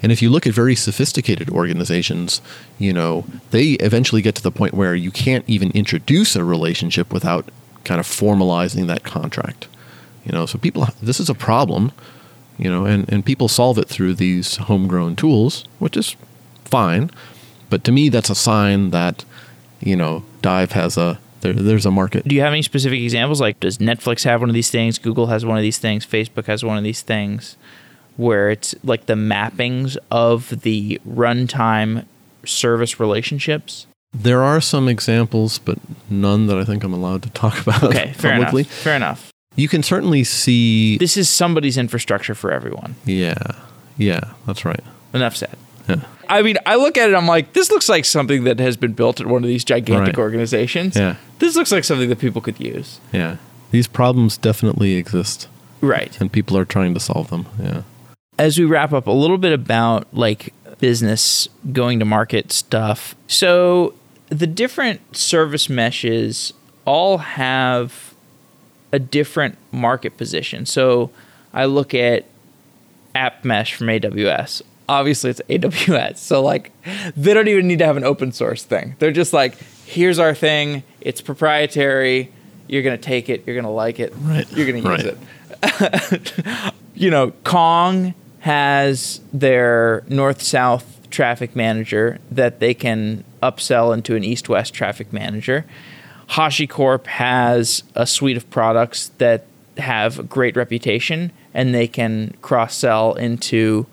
And 0.01 0.11
if 0.11 0.21
you 0.21 0.29
look 0.29 0.45
at 0.45 0.53
very 0.53 0.75
sophisticated 0.75 1.49
organizations, 1.49 2.41
you 2.77 2.93
know, 2.93 3.25
they 3.51 3.71
eventually 3.73 4.21
get 4.21 4.35
to 4.35 4.43
the 4.43 4.51
point 4.51 4.73
where 4.73 4.95
you 4.95 5.11
can't 5.11 5.43
even 5.47 5.71
introduce 5.71 6.35
a 6.35 6.43
relationship 6.43 7.11
without 7.11 7.49
kind 7.83 7.99
of 7.99 8.05
formalizing 8.05 8.87
that 8.87 9.03
contract. 9.03 9.67
You 10.25 10.33
know, 10.33 10.45
so 10.45 10.57
people 10.57 10.87
this 11.01 11.19
is 11.19 11.29
a 11.29 11.33
problem, 11.33 11.91
you 12.57 12.69
know, 12.69 12.85
and, 12.85 13.11
and 13.11 13.25
people 13.25 13.47
solve 13.47 13.77
it 13.77 13.87
through 13.87 14.15
these 14.15 14.57
homegrown 14.57 15.15
tools, 15.15 15.63
which 15.79 15.95
is 15.97 16.15
fine. 16.65 17.09
But 17.69 17.83
to 17.85 17.91
me 17.91 18.09
that's 18.09 18.29
a 18.29 18.35
sign 18.35 18.91
that, 18.91 19.25
you 19.79 19.95
know, 19.95 20.23
Dive 20.41 20.73
has 20.73 20.97
a 20.97 21.19
there, 21.41 21.53
there's 21.53 21.85
a 21.85 21.91
market. 21.91 22.27
Do 22.27 22.35
you 22.35 22.41
have 22.41 22.53
any 22.53 22.63
specific 22.63 22.99
examples? 22.99 23.39
Like, 23.39 23.59
does 23.59 23.77
Netflix 23.77 24.23
have 24.23 24.41
one 24.41 24.49
of 24.49 24.55
these 24.55 24.71
things? 24.71 24.97
Google 24.97 25.27
has 25.27 25.45
one 25.45 25.57
of 25.57 25.61
these 25.61 25.77
things. 25.77 26.05
Facebook 26.05 26.45
has 26.45 26.63
one 26.63 26.77
of 26.77 26.83
these 26.83 27.01
things, 27.01 27.57
where 28.17 28.49
it's 28.49 28.75
like 28.83 29.05
the 29.05 29.13
mappings 29.13 29.95
of 30.11 30.49
the 30.61 30.99
runtime 31.07 32.05
service 32.45 32.99
relationships. 32.99 33.87
There 34.13 34.41
are 34.41 34.59
some 34.61 34.87
examples, 34.87 35.59
but 35.59 35.77
none 36.09 36.47
that 36.47 36.57
I 36.57 36.63
think 36.63 36.83
I'm 36.83 36.93
allowed 36.93 37.23
to 37.23 37.29
talk 37.29 37.61
about 37.61 37.83
Okay, 37.83 38.13
fair 38.13 38.31
publicly. 38.37 38.61
enough. 38.61 38.71
Fair 38.73 38.95
enough. 38.95 39.31
You 39.55 39.67
can 39.67 39.81
certainly 39.83 40.23
see 40.23 40.97
This 40.97 41.17
is 41.17 41.29
somebody's 41.29 41.77
infrastructure 41.77 42.35
for 42.35 42.51
everyone. 42.51 42.95
Yeah. 43.05 43.35
Yeah, 43.97 44.19
that's 44.45 44.65
right. 44.65 44.81
Enough 45.13 45.35
said. 45.35 45.55
Yeah. 45.89 46.01
I 46.29 46.41
mean, 46.41 46.57
I 46.65 46.75
look 46.75 46.97
at 46.97 47.09
it, 47.09 47.15
I'm 47.15 47.25
like, 47.27 47.53
this 47.53 47.71
looks 47.71 47.87
like 47.89 48.05
something 48.05 48.43
that 48.43 48.59
has 48.59 48.77
been 48.77 48.93
built 48.93 49.19
at 49.21 49.27
one 49.27 49.43
of 49.43 49.47
these 49.47 49.63
gigantic 49.63 50.15
Right. 50.17 50.21
organizations. 50.21 50.95
Yeah. 50.95 51.15
This 51.39 51.55
looks 51.55 51.71
like 51.71 51.83
something 51.85 52.09
that 52.09 52.19
people 52.19 52.41
could 52.41 52.59
use. 52.59 52.99
Yeah. 53.11 53.37
These 53.71 53.87
problems 53.87 54.37
definitely 54.37 54.95
exist 54.95 55.47
Right. 55.81 56.15
and 56.21 56.31
people 56.31 56.57
are 56.57 56.65
trying 56.65 56.93
to 56.93 56.99
solve 56.99 57.29
them. 57.29 57.45
Yeah. 57.61 57.81
As 58.39 58.57
we 58.59 58.65
wrap 58.65 58.93
up 58.93 59.07
a 59.07 59.11
little 59.11 59.37
bit 59.37 59.51
about 59.53 60.07
like 60.13 60.53
business 60.79 61.47
going 61.71 61.99
to 61.99 62.05
market 62.05 62.51
stuff. 62.51 63.15
So 63.27 63.93
the 64.29 64.47
different 64.47 65.15
service 65.15 65.69
meshes 65.69 66.53
all 66.85 67.17
have 67.19 68.13
a 68.91 68.99
different 68.99 69.57
market 69.71 70.17
position. 70.17 70.65
So 70.65 71.11
i 71.53 71.65
look 71.65 71.93
at 71.93 72.25
app 73.15 73.43
mesh 73.45 73.73
from 73.73 73.87
aws 73.87 74.61
obviously 74.89 75.29
it's 75.31 75.41
aws 75.49 76.17
so 76.17 76.41
like 76.41 76.71
they 77.15 77.33
don't 77.33 77.47
even 77.47 77.67
need 77.67 77.79
to 77.79 77.85
have 77.85 77.97
an 77.97 78.03
open 78.03 78.31
source 78.31 78.63
thing. 78.63 78.95
They're 78.99 79.11
just 79.11 79.33
like 79.33 79.55
here's 79.85 80.19
our 80.19 80.33
thing. 80.35 80.83
It's 81.01 81.21
proprietary. 81.21 82.31
You're 82.67 82.83
going 82.83 82.97
to 82.97 83.01
take 83.01 83.29
it. 83.29 83.43
You're 83.47 83.55
going 83.55 83.63
to 83.65 83.69
like 83.71 83.99
it. 83.99 84.13
Right. 84.17 84.45
you're 84.51 84.67
going 84.67 84.83
to 84.83 84.89
use 84.89 85.05
Right. 85.05 86.13
it. 86.13 86.73
You 86.95 87.11
know, 87.11 87.29
Kong 87.43 88.15
has 88.47 89.19
their 89.33 90.05
north 90.07 90.41
south 90.41 91.09
traffic 91.09 91.53
manager 91.53 92.17
that 92.31 92.61
they 92.61 92.73
can 92.73 93.25
upsell 93.43 93.93
into 93.93 94.15
an 94.15 94.23
east 94.23 94.47
west 94.47 94.73
traffic 94.73 95.11
manager. 95.11 95.65
HashiCorp 96.29 97.07
has 97.07 97.83
a 97.93 98.07
suite 98.07 98.37
of 98.37 98.49
products 98.49 99.11
that 99.17 99.47
have 99.77 100.19
a 100.19 100.23
great 100.23 100.55
reputation 100.55 101.33
and 101.53 101.75
they 101.75 101.89
can 101.89 102.37
cross 102.41 102.73
sell 102.73 103.15
into 103.15 103.85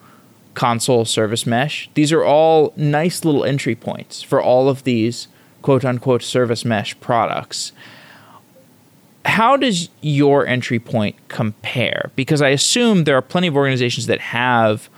Consul 0.55 1.05
service 1.05 1.47
mesh. 1.47 1.91
These 1.95 2.13
are 2.13 2.23
all 2.23 2.73
nice 2.77 3.25
little 3.25 3.45
entry 3.45 3.75
points 3.75 4.23
for 4.23 4.41
all 4.41 4.69
of 4.69 4.85
these 4.85 5.27
quote 5.63 5.85
unquote 5.85 6.23
service 6.23 6.65
mesh 6.65 6.99
products 7.01 7.73
how 9.25 9.57
does 9.57 9.89
your 10.01 10.47
entry 10.47 10.79
point 10.79 11.17
compare? 11.29 12.11
Because 12.17 12.43
I 12.43 12.51
assume 12.51 13.05
there 13.05 13.17
are 13.17 13.23
plenty 13.23 13.47
of 13.47 13.57
organizations 13.57 14.07
that 14.07 14.21
have 14.21 14.89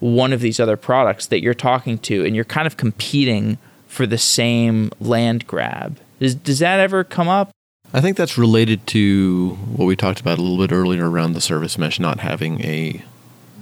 one 0.00 0.32
of 0.32 0.40
these 0.40 0.58
other 0.58 0.76
products 0.76 1.26
that 1.28 1.40
you're 1.40 1.54
talking 1.54 1.98
to, 1.98 2.24
and 2.24 2.34
you're 2.34 2.44
kind 2.44 2.66
of 2.66 2.76
competing 2.76 3.58
for 3.86 4.06
the 4.06 4.18
same 4.18 4.90
land 5.00 5.46
grab. 5.46 5.98
Does, 6.18 6.34
does 6.34 6.58
that 6.58 6.80
ever 6.80 7.04
come 7.04 7.28
up? 7.28 7.50
I 7.92 8.00
think 8.00 8.16
that's 8.16 8.36
related 8.36 8.86
to 8.88 9.50
what 9.76 9.86
we 9.86 9.94
talked 9.94 10.20
about 10.20 10.38
a 10.38 10.42
little 10.42 10.58
bit 10.58 10.74
earlier 10.74 11.08
around 11.08 11.34
the 11.34 11.40
service 11.40 11.78
mesh 11.78 12.00
not 12.00 12.20
having 12.20 12.60
a 12.62 13.04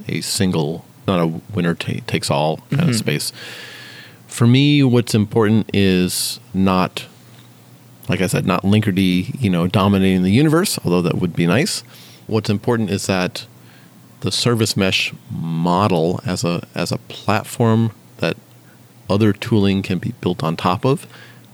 a 0.08 0.20
single, 0.20 0.84
not 1.06 1.20
a 1.20 1.26
winner 1.54 1.74
ta- 1.74 2.00
takes 2.06 2.30
all 2.30 2.58
kind 2.70 2.72
of 2.72 2.88
mm-hmm. 2.88 2.92
space. 2.92 3.32
For 4.26 4.46
me, 4.46 4.82
what's 4.82 5.14
important 5.14 5.70
is 5.72 6.40
not, 6.54 7.06
like 8.08 8.20
I 8.20 8.26
said, 8.26 8.46
not 8.46 8.62
Linkerd, 8.62 8.98
you 9.40 9.50
know, 9.50 9.66
dominating 9.66 10.22
the 10.22 10.32
universe, 10.32 10.78
although 10.84 11.02
that 11.02 11.16
would 11.16 11.34
be 11.34 11.46
nice. 11.46 11.80
What's 12.26 12.50
important 12.50 12.90
is 12.90 13.06
that 13.06 13.46
the 14.22 14.32
service 14.32 14.76
mesh 14.76 15.12
model 15.30 16.20
as 16.24 16.44
a 16.44 16.66
as 16.74 16.92
a 16.92 16.98
platform 16.98 17.92
that 18.18 18.36
other 19.10 19.32
tooling 19.32 19.82
can 19.82 19.98
be 19.98 20.12
built 20.20 20.42
on 20.42 20.56
top 20.56 20.84
of 20.84 21.06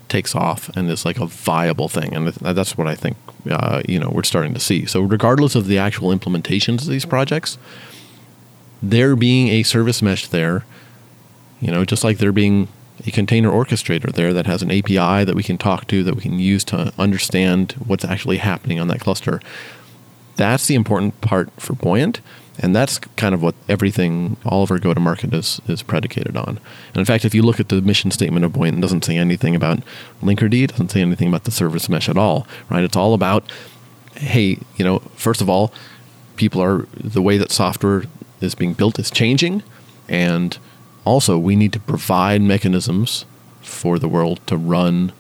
takes 0.09 0.34
off 0.34 0.68
and 0.76 0.90
is 0.90 1.05
like 1.05 1.18
a 1.18 1.26
viable 1.26 1.88
thing 1.88 2.14
and 2.14 2.28
that's 2.28 2.78
what 2.78 2.86
i 2.86 2.94
think 2.94 3.16
uh, 3.51 3.82
you 3.88 3.99
know 3.99 4.11
we're 4.11 4.22
starting 4.22 4.55
to 4.55 4.61
see 4.61 4.86
so 4.86 5.01
regardless 5.01 5.55
of 5.55 5.66
the 5.66 5.78
actual 5.78 6.14
implementations 6.16 6.82
of 6.82 6.88
these 6.88 7.05
projects 7.05 7.59
there 8.82 9.16
being 9.16 9.49
a 9.49 9.62
service 9.62 10.01
mesh 10.03 10.28
there 10.28 10.64
you 11.61 11.70
know 11.70 11.84
just 11.84 12.05
like 12.05 12.18
there 12.18 12.32
being 12.32 12.68
a 13.07 13.11
container 13.11 13.51
orchestrator 13.51 14.12
there 14.12 14.32
that 14.32 14.46
has 14.46 14.62
an 14.62 14.70
api 14.70 15.24
that 15.24 15.34
we 15.34 15.42
can 15.42 15.59
talk 15.59 15.86
to 15.86 16.03
that 16.03 16.14
we 16.14 16.22
can 16.22 16.38
use 16.38 16.64
to 16.64 16.92
understand 16.99 17.72
what's 17.86 18.05
actually 18.05 18.38
happening 18.38 18.80
on 18.80 18.88
that 18.88 19.01
cluster 19.01 19.40
that's 20.38 20.66
the 20.68 20.76
important 20.76 21.20
part 21.20 21.51
for 21.61 21.74
Buoyant, 21.74 22.20
and 22.61 22.74
that's 22.74 22.99
kind 23.16 23.34
of 23.34 23.42
what 23.42 23.57
everything, 23.68 24.36
all 24.44 24.62
of 24.62 24.70
our 24.70 24.78
go 24.78 24.94
to 24.94 25.01
market 25.01 25.34
is 25.34 25.61
is 25.66 25.82
predicated 25.82 26.36
on. 26.36 26.61
And 26.88 26.96
in 26.96 27.05
fact, 27.05 27.24
if 27.24 27.34
you 27.34 27.42
look 27.42 27.61
at 27.61 27.68
the 27.68 27.82
mission 27.82 28.11
statement 28.11 28.44
of 28.44 28.53
Buoyant, 28.53 28.78
it 28.78 28.80
doesn't 28.80 29.05
say 29.05 29.16
anything 29.16 29.55
about 29.55 29.80
Linkerd, 30.22 30.55
it 30.55 30.70
doesn't 30.70 30.92
say 30.92 31.03
anything 31.03 31.28
about 31.28 31.44
the 31.44 31.51
service 31.51 31.88
mesh 31.88 32.09
at 32.09 32.16
all, 32.16 32.46
right? 32.70 32.84
It's 32.84 32.96
all 32.96 33.14
about, 33.14 33.51
hey, 34.14 34.59
you 34.76 34.84
know, 34.84 35.01
first 35.16 35.40
of 35.40 35.51
all, 35.51 35.72
people 36.36 36.62
are 36.62 36.86
the 36.94 37.20
way 37.20 37.36
that 37.36 37.51
software 37.51 38.05
is 38.40 38.55
being 38.55 38.74
built 38.74 39.01
is 39.01 39.11
changing, 39.11 39.64
and 40.09 40.57
also 41.09 41.38
we 41.38 41.56
need 41.56 41.72
to 41.72 41.80
provide 41.80 42.42
mechanisms 42.42 43.24
for 43.62 43.98
the 43.98 44.09
world 44.09 44.46
to 44.46 44.56
run 44.56 45.11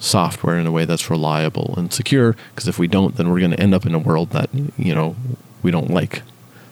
software 0.00 0.58
in 0.58 0.66
a 0.66 0.72
way 0.72 0.84
that's 0.84 1.10
reliable 1.10 1.74
and 1.76 1.92
secure 1.92 2.36
because 2.50 2.68
if 2.68 2.78
we 2.78 2.88
don't 2.88 3.16
then 3.16 3.30
we're 3.30 3.38
going 3.38 3.52
to 3.52 3.60
end 3.60 3.74
up 3.74 3.86
in 3.86 3.94
a 3.94 3.98
world 3.98 4.30
that 4.30 4.50
you 4.76 4.94
know 4.94 5.14
we 5.62 5.70
don't 5.70 5.90
like. 5.90 6.22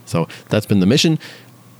So 0.04 0.28
that's 0.48 0.66
been 0.66 0.80
the 0.80 0.86
mission. 0.86 1.18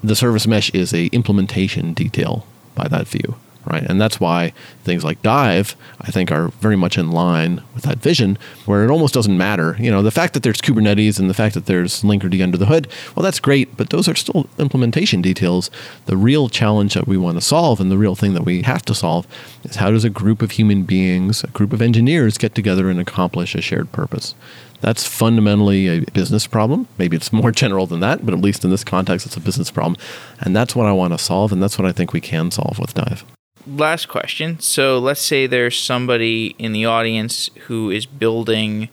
The 0.03 0.17
service 0.17 0.47
mesh 0.47 0.71
is 0.71 0.93
a 0.93 1.07
implementation 1.07 1.93
detail 1.93 2.47
by 2.75 2.89
that 2.89 3.09
view 3.09 3.37
right? 3.67 3.83
And 3.83 4.01
that's 4.01 4.21
why 4.21 4.53
things 4.85 5.05
like 5.05 5.21
Dive, 5.23 5.77
I 6.01 6.11
think, 6.11 6.31
are 6.31 6.49
very 6.49 6.77
much 6.77 6.97
in 6.97 7.11
line 7.11 7.63
with 7.75 7.85
that 7.85 7.99
vision, 7.99 8.39
where 8.65 8.85
it 8.85 8.91
almost 8.91 9.15
doesn't 9.15 9.37
matter. 9.37 9.77
You 9.79 9.91
know, 9.91 10.03
the 10.03 10.11
fact 10.11 10.35
that 10.35 10.43
there's 10.43 10.61
Kubernetes 10.61 11.19
and 11.19 11.29
the 11.29 11.35
fact 11.35 11.55
that 11.55 11.67
there's 11.67 12.03
Linkerd 12.03 12.43
under 12.43 12.59
the 12.59 12.67
hood, 12.67 12.89
well, 13.15 13.25
that's 13.25 13.41
great, 13.41 13.77
but 13.77 13.91
those 13.91 14.09
are 14.09 14.15
still 14.15 14.49
implementation 14.59 15.23
details. 15.23 15.71
The 16.07 16.17
real 16.17 16.49
challenge 16.49 16.95
that 16.95 17.09
we 17.09 17.17
want 17.17 17.37
to 17.37 17.41
solve, 17.41 17.81
and 17.81 17.91
the 17.91 17.99
real 17.99 18.15
thing 18.15 18.35
that 18.35 18.45
we 18.45 18.63
have 18.63 18.85
to 18.87 18.95
solve, 18.95 19.27
is 19.65 19.77
how 19.77 19.91
does 19.91 20.05
a 20.05 20.11
group 20.11 20.43
of 20.43 20.53
human 20.53 20.83
beings, 20.83 21.43
a 21.45 21.49
group 21.49 21.73
of 21.73 21.83
engineers, 21.83 22.39
get 22.39 22.55
together 22.55 22.89
and 22.89 23.01
accomplish 23.01 23.55
a 23.55 23.61
shared 23.61 23.91
purpose? 23.93 24.35
That's 24.81 25.07
fundamentally 25.07 25.89
a 25.89 26.01
business 26.13 26.47
problem. 26.47 26.87
Maybe 26.99 27.17
it's 27.17 27.33
more 27.33 27.51
general 27.63 27.87
than 27.87 28.01
that, 28.01 28.25
but 28.25 28.35
at 28.35 28.41
least 28.41 28.65
in 28.65 28.71
this 28.71 28.85
context, 28.85 29.27
it's 29.27 29.37
a 29.37 29.41
business 29.41 29.71
problem. 29.71 29.97
And 30.41 30.55
that's 30.55 30.77
what 30.77 30.87
I 30.87 30.93
want 30.93 31.13
to 31.13 31.19
solve, 31.19 31.53
and 31.53 31.63
that's 31.63 31.79
what 31.79 31.87
I 31.87 31.93
think 31.93 32.13
we 32.13 32.21
can 32.21 32.51
solve 32.51 32.79
with 32.79 32.95
Dive. 32.95 33.25
Last 33.67 34.07
question. 34.07 34.61
So 34.61 34.99
let's 34.99 35.21
say 35.21 35.47
there's 35.47 35.79
somebody 35.79 36.55
in 36.59 36.73
the 36.73 36.85
audience 36.85 37.51
who 37.67 37.91
is 37.91 38.07
building 38.07 38.89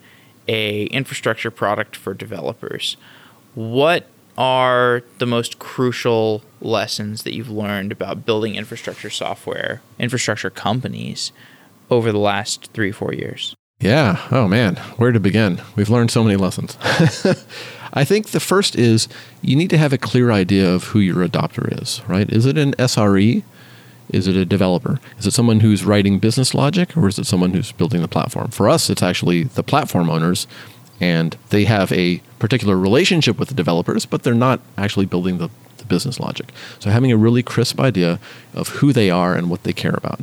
a 0.48 0.86
infrastructure 0.86 1.52
product 1.52 1.96
for 1.96 2.14
developers. 2.14 2.98
What 3.54 4.08
are 4.38 5.04
the 5.20 5.28
most 5.28 5.60
crucial 5.60 6.42
lessons 6.60 7.24
that 7.24 7.36
you've 7.36 7.50
learned 7.50 7.92
about 7.92 8.26
building 8.26 8.56
infrastructure 8.56 9.10
software, 9.10 9.82
infrastructure 10.00 10.50
companies 10.50 11.32
over 11.92 12.12
the 12.12 12.18
last 12.18 12.72
three, 12.74 12.92
four 12.92 13.14
years? 13.14 13.56
Yeah. 13.80 14.26
Oh, 14.32 14.48
man. 14.48 14.78
Where 14.98 15.12
to 15.12 15.20
begin? 15.20 15.62
We've 15.76 15.90
learned 15.90 16.10
so 16.10 16.24
many 16.24 16.36
lessons. 16.36 16.78
I 17.94 18.04
think 18.06 18.30
the 18.30 18.40
first 18.40 18.76
is 18.76 19.08
you 19.42 19.56
need 19.56 19.70
to 19.70 19.78
have 19.78 19.94
a 19.94 19.98
clear 19.98 20.32
idea 20.32 20.68
of 20.74 20.86
who 20.86 21.00
your 21.00 21.28
adopter 21.28 21.82
is, 21.82 22.02
right? 22.08 22.30
Is 22.30 22.46
it 22.46 22.58
an 22.58 22.74
SRE? 22.74 23.44
Is 24.14 24.28
it 24.28 24.38
a 24.38 24.46
developer? 24.46 25.00
Is 25.18 25.26
it 25.26 25.32
someone 25.32 25.60
who's 25.60 25.84
writing 25.84 26.20
business 26.20 26.54
logic 26.54 26.96
or 26.96 27.08
is 27.08 27.18
it 27.18 27.26
someone 27.26 27.52
who's 27.54 27.72
building 27.72 28.02
the 28.02 28.08
platform? 28.08 28.50
For 28.50 28.70
us, 28.70 28.90
it's 28.90 29.02
actually 29.02 29.44
the 29.44 29.64
platform 29.64 30.10
owners 30.10 30.48
and 31.02 31.36
they 31.50 31.66
have 31.66 31.92
a 31.92 32.20
particular 32.38 32.78
relationship 32.78 33.40
with 33.40 33.50
the 33.50 33.56
developers, 33.56 34.06
but 34.06 34.22
they're 34.22 34.36
not 34.36 34.62
actually 34.78 35.08
building 35.08 35.40
the, 35.40 35.50
the 35.78 35.86
business 35.86 36.20
logic. 36.20 36.52
So 36.80 36.92
having 36.92 37.12
a 37.12 37.18
really 37.18 37.42
crisp 37.42 37.80
idea 37.80 38.20
of 38.54 38.70
who 38.70 38.94
they 38.94 39.10
are 39.10 39.34
and 39.34 39.50
what 39.50 39.64
they 39.64 39.74
care 39.74 39.96
about. 39.96 40.22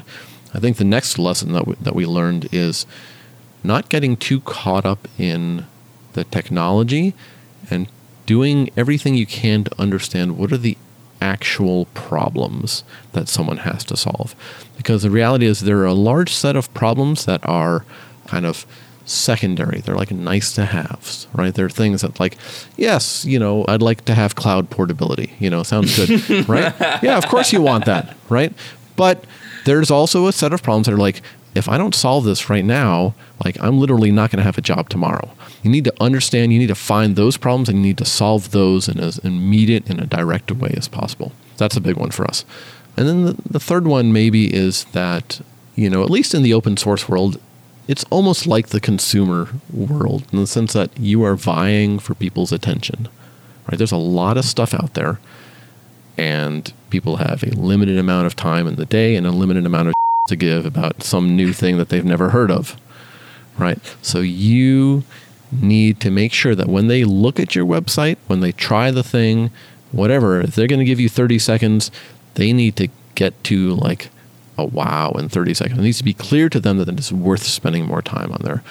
I 0.55 0.61
think 0.61 0.77
the 0.77 0.85
next 0.85 1.19
lesson 1.19 1.53
that 1.53 1.67
we, 1.67 1.75
that 1.75 1.95
we 1.95 2.07
learned 2.07 2.49
is 2.53 2.87
not 3.65 3.89
getting 3.89 4.17
too 4.17 4.41
caught 4.41 4.87
up 4.87 5.09
in 5.19 5.67
the 6.13 6.25
technology 6.25 7.15
and 7.71 7.89
doing 8.27 8.71
everything 8.77 9.17
you 9.17 9.27
can 9.27 9.65
to 9.65 9.81
understand 9.81 10.39
what 10.39 10.53
are 10.53 10.59
the 10.59 10.79
actual 11.21 11.87
problems 11.87 12.85
that 13.13 13.29
someone 13.29 13.59
has 13.59 13.85
to 13.85 13.97
solve. 13.97 14.35
Because 14.77 15.03
the 15.03 15.11
reality 15.11 15.47
is, 15.47 15.61
there 15.61 15.79
are 15.79 15.87
a 15.87 15.95
large 15.95 16.33
set 16.33 16.57
of 16.57 16.73
problems 16.75 17.25
that 17.27 17.41
are 17.47 17.85
kind 18.27 18.47
of 18.47 18.67
secondary. 19.05 19.81
They're 19.81 19.97
like 19.97 20.11
nice 20.11 20.55
to 20.55 20.65
haves, 20.65 21.27
right? 21.35 21.53
They're 21.53 21.69
things 21.69 22.03
that, 22.03 22.21
like, 22.21 22.37
yes, 22.77 23.25
you 23.25 23.39
know, 23.39 23.65
I'd 23.69 23.83
like 23.83 24.05
to 24.07 24.15
have 24.15 24.35
cloud 24.35 24.71
portability. 24.71 25.35
You 25.39 25.51
know, 25.51 25.63
sounds 25.63 25.97
good, 25.97 26.49
right? 26.49 26.75
Yeah, 27.03 27.19
of 27.19 27.27
course 27.27 27.53
you 27.53 27.61
want 27.61 27.85
that, 27.87 28.17
right? 28.29 28.53
But 28.97 29.25
there's 29.65 29.91
also 29.91 30.27
a 30.27 30.33
set 30.33 30.53
of 30.53 30.63
problems 30.63 30.87
that 30.87 30.95
are 30.95 30.99
like, 30.99 31.23
if 31.55 31.69
I 31.69 31.79
don't 31.79 31.95
solve 31.95 32.25
this 32.25 32.49
right 32.49 32.65
now, 32.65 33.15
like 33.45 33.61
I'm 33.61 33.79
literally 33.79 34.13
not 34.13 34.31
going 34.31 34.39
to 34.39 34.45
have 34.45 34.59
a 34.59 34.63
job 34.63 34.89
tomorrow. 34.89 35.31
You 35.63 35.71
need 35.71 35.85
to 35.85 35.95
understand, 36.01 36.53
you 36.53 36.59
need 36.59 36.69
to 36.69 36.75
find 36.75 37.17
those 37.17 37.37
problems 37.37 37.69
and 37.69 37.79
you 37.79 37.85
need 37.85 37.99
to 37.99 38.05
solve 38.05 38.53
those 38.53 38.89
in 38.89 39.01
as 39.01 39.19
immediate 39.19 39.89
and 39.91 40.01
a 40.01 40.07
direct 40.07 40.53
way 40.53 40.73
as 40.77 40.89
possible. 40.89 41.33
That's 41.57 41.77
a 41.77 41.81
big 41.81 41.97
one 41.97 42.11
for 42.11 42.25
us. 42.25 42.45
And 42.97 43.09
then 43.09 43.25
the, 43.25 43.37
the 43.49 43.61
third 43.61 43.87
one 43.87 44.13
maybe 44.13 44.55
is 44.55 44.85
that, 44.93 45.41
you 45.75 45.91
know, 45.91 46.03
at 46.03 46.11
least 46.11 46.35
in 46.35 46.43
the 46.43 46.55
open 46.55 46.77
source 46.77 47.09
world, 47.09 47.41
it's 47.89 48.05
almost 48.05 48.47
like 48.47 48.69
the 48.69 48.81
consumer 48.81 49.49
world 49.73 50.25
in 50.33 50.39
the 50.39 50.47
sense 50.47 50.73
that 50.75 50.97
you 50.99 51.25
are 51.25 51.35
vying 51.35 51.99
for 51.99 52.15
people's 52.15 52.53
attention. 52.53 53.09
Right? 53.67 53.77
There's 53.77 53.93
a 53.93 53.97
lot 53.97 54.37
of 54.37 54.45
stuff 54.45 54.73
out 54.73 54.95
there 54.95 55.19
and 56.17 56.73
people 56.91 57.17
have 57.17 57.43
a 57.43 57.51
limited 57.51 57.99
amount 57.99 58.27
of 58.27 58.37
time 58.37 58.67
in 58.67 58.77
the 58.77 58.85
day 58.85 59.17
and 59.17 59.27
a 59.27 59.31
limited 59.31 59.67
amount 59.67 59.89
of 59.89 59.95
to 60.31 60.37
give 60.37 60.65
about 60.65 61.03
some 61.03 61.37
new 61.37 61.53
thing 61.53 61.77
that 61.77 61.91
they've 61.91 62.05
never 62.05 62.31
heard 62.31 62.51
of. 62.51 62.77
Right? 63.59 63.79
So 64.01 64.21
you 64.21 65.05
need 65.53 66.01
to 66.01 66.11
make 66.11 66.33
sure 66.33 66.55
that 66.55 66.69
when 66.69 66.87
they 66.87 67.05
look 67.05 67.39
at 67.39 67.55
your 67.55 67.67
website, 67.67 68.17
when 68.27 68.41
they 68.41 68.53
try 68.53 68.91
the 68.91 69.03
thing, 69.03 69.51
whatever, 69.93 70.41
if 70.41 70.55
they're 70.55 70.67
going 70.67 70.79
to 70.79 70.85
give 70.85 71.01
you 71.01 71.09
30 71.09 71.39
seconds, 71.39 71.91
they 72.35 72.53
need 72.53 72.77
to 72.77 72.89
get 73.15 73.43
to 73.45 73.75
like 73.75 74.11
a 74.57 74.65
wow 74.65 75.13
in 75.13 75.29
30 75.29 75.55
seconds. 75.55 75.79
It 75.79 75.83
needs 75.83 75.99
to 75.99 76.05
be 76.05 76.15
clear 76.15 76.49
to 76.49 76.61
them 76.61 76.79
that 76.79 76.89
it's 76.89 77.13
worth 77.13 77.43
spending 77.43 77.87
more 77.87 78.03
time 78.03 78.33
on 78.33 78.41
there. 78.43 78.63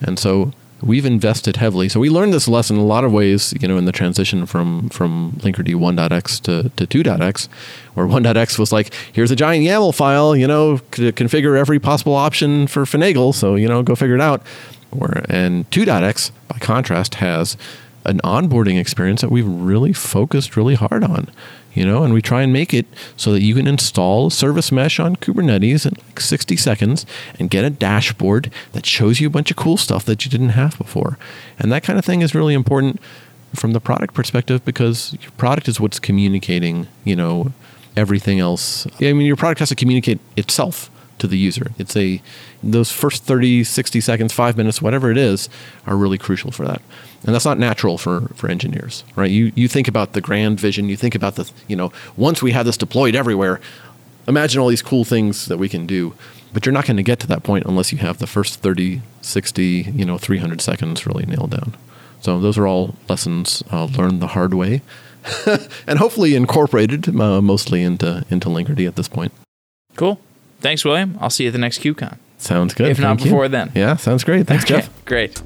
And 0.00 0.18
so 0.18 0.52
we've 0.82 1.06
invested 1.06 1.56
heavily. 1.56 1.88
So 1.88 2.00
we 2.00 2.10
learned 2.10 2.32
this 2.32 2.48
lesson 2.48 2.76
in 2.76 2.82
a 2.82 2.86
lot 2.86 3.04
of 3.04 3.12
ways, 3.12 3.54
you 3.60 3.68
know, 3.68 3.76
in 3.76 3.84
the 3.84 3.92
transition 3.92 4.46
from 4.46 4.88
from 4.88 5.32
Linkerd 5.38 5.72
1.x 5.72 6.40
to, 6.40 6.70
to 6.70 6.86
2.x, 6.86 7.48
where 7.94 8.06
1.x 8.06 8.58
was 8.58 8.72
like, 8.72 8.92
here's 9.12 9.30
a 9.30 9.36
giant 9.36 9.64
YAML 9.64 9.94
file, 9.94 10.36
you 10.36 10.46
know, 10.46 10.78
to 10.92 11.12
configure 11.12 11.56
every 11.56 11.78
possible 11.78 12.14
option 12.14 12.66
for 12.66 12.84
Finagle. 12.84 13.34
So, 13.34 13.54
you 13.54 13.68
know, 13.68 13.82
go 13.82 13.94
figure 13.94 14.16
it 14.16 14.20
out. 14.20 14.42
Where, 14.90 15.24
and 15.28 15.68
2.x, 15.70 16.32
by 16.48 16.58
contrast, 16.58 17.16
has 17.16 17.56
an 18.04 18.20
onboarding 18.24 18.78
experience 18.78 19.20
that 19.20 19.30
we've 19.30 19.46
really 19.46 19.92
focused 19.92 20.56
really 20.56 20.74
hard 20.74 21.04
on 21.04 21.30
you 21.74 21.84
know, 21.84 22.04
and 22.04 22.12
we 22.12 22.20
try 22.20 22.42
and 22.42 22.52
make 22.52 22.74
it 22.74 22.86
so 23.16 23.32
that 23.32 23.42
you 23.42 23.54
can 23.54 23.66
install 23.66 24.30
service 24.30 24.70
mesh 24.70 25.00
on 25.00 25.16
Kubernetes 25.16 25.86
in 25.86 25.94
like 26.06 26.20
60 26.20 26.56
seconds 26.56 27.06
and 27.38 27.50
get 27.50 27.64
a 27.64 27.70
dashboard 27.70 28.50
that 28.72 28.84
shows 28.84 29.20
you 29.20 29.26
a 29.26 29.30
bunch 29.30 29.50
of 29.50 29.56
cool 29.56 29.76
stuff 29.76 30.04
that 30.04 30.24
you 30.24 30.30
didn't 30.30 30.50
have 30.50 30.76
before. 30.76 31.18
And 31.58 31.72
that 31.72 31.82
kind 31.82 31.98
of 31.98 32.04
thing 32.04 32.20
is 32.20 32.34
really 32.34 32.54
important 32.54 33.00
from 33.54 33.72
the 33.72 33.80
product 33.80 34.14
perspective 34.14 34.64
because 34.64 35.16
your 35.20 35.30
product 35.32 35.68
is 35.68 35.80
what's 35.80 35.98
communicating, 35.98 36.88
you 37.04 37.16
know, 37.16 37.52
everything 37.96 38.38
else. 38.38 38.86
I 39.00 39.12
mean, 39.12 39.26
your 39.26 39.36
product 39.36 39.60
has 39.60 39.68
to 39.70 39.74
communicate 39.74 40.20
itself 40.36 40.90
to 41.22 41.28
the 41.28 41.38
user. 41.38 41.70
It's 41.78 41.96
a 41.96 42.20
those 42.62 42.90
first 42.90 43.24
30, 43.24 43.62
60 43.64 44.00
seconds, 44.00 44.32
5 44.32 44.56
minutes, 44.56 44.82
whatever 44.82 45.10
it 45.10 45.16
is, 45.16 45.48
are 45.86 45.96
really 45.96 46.18
crucial 46.18 46.50
for 46.50 46.66
that. 46.66 46.82
And 47.24 47.32
that's 47.32 47.44
not 47.44 47.58
natural 47.58 47.96
for 47.96 48.28
for 48.34 48.50
engineers, 48.50 49.04
right? 49.14 49.30
You 49.30 49.52
you 49.54 49.68
think 49.68 49.88
about 49.88 50.12
the 50.12 50.20
grand 50.20 50.58
vision, 50.58 50.88
you 50.88 50.96
think 50.96 51.14
about 51.14 51.36
the, 51.36 51.50
you 51.68 51.76
know, 51.76 51.92
once 52.16 52.42
we 52.42 52.50
have 52.50 52.66
this 52.66 52.76
deployed 52.76 53.14
everywhere, 53.14 53.60
imagine 54.26 54.60
all 54.60 54.68
these 54.68 54.82
cool 54.82 55.04
things 55.04 55.46
that 55.46 55.58
we 55.58 55.68
can 55.68 55.86
do. 55.86 56.14
But 56.52 56.66
you're 56.66 56.72
not 56.72 56.86
going 56.86 56.98
to 56.98 57.02
get 57.02 57.20
to 57.20 57.26
that 57.28 57.44
point 57.44 57.64
unless 57.64 57.92
you 57.92 57.98
have 57.98 58.18
the 58.18 58.26
first 58.26 58.60
30, 58.60 59.00
60, 59.22 59.92
you 59.94 60.04
know, 60.04 60.18
300 60.18 60.60
seconds 60.60 61.06
really 61.06 61.24
nailed 61.24 61.52
down. 61.52 61.74
So 62.20 62.38
those 62.38 62.58
are 62.58 62.66
all 62.66 62.94
lessons 63.08 63.62
uh, 63.72 63.84
learned 63.84 64.20
the 64.20 64.28
hard 64.28 64.52
way, 64.52 64.82
and 65.86 65.98
hopefully 65.98 66.34
incorporated 66.34 67.08
uh, 67.08 67.40
mostly 67.40 67.82
into 67.82 68.24
into 68.28 68.48
Linkerd 68.48 68.86
at 68.86 68.96
this 68.96 69.08
point. 69.08 69.32
Cool. 69.94 70.18
Thanks, 70.62 70.84
William. 70.84 71.18
I'll 71.20 71.30
see 71.30 71.44
you 71.44 71.48
at 71.48 71.52
the 71.52 71.58
next 71.58 71.80
QCon. 71.80 72.16
Sounds 72.38 72.72
good. 72.74 72.88
If 72.88 72.98
not 72.98 73.08
Thank 73.18 73.20
you. 73.20 73.24
before 73.26 73.48
then. 73.48 73.70
Yeah, 73.74 73.96
sounds 73.96 74.24
great. 74.24 74.46
Thanks, 74.46 74.64
Okay, 74.64 74.80
Jeff. 74.80 75.04
Great. 75.04 75.40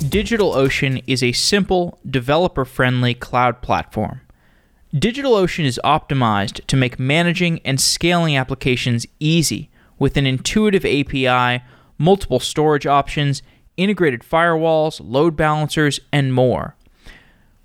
DigitalOcean 0.00 1.02
is 1.06 1.22
a 1.22 1.32
simple, 1.32 1.98
developer 2.08 2.64
friendly 2.64 3.14
cloud 3.14 3.62
platform. 3.62 4.20
DigitalOcean 4.94 5.64
is 5.64 5.80
optimized 5.84 6.64
to 6.66 6.76
make 6.76 6.98
managing 6.98 7.60
and 7.64 7.80
scaling 7.80 8.36
applications 8.36 9.06
easy 9.18 9.70
with 9.98 10.16
an 10.16 10.26
intuitive 10.26 10.84
API, 10.84 11.64
multiple 11.98 12.38
storage 12.38 12.86
options, 12.86 13.42
integrated 13.76 14.20
firewalls, 14.20 15.00
load 15.02 15.36
balancers, 15.36 16.00
and 16.12 16.32
more. 16.32 16.76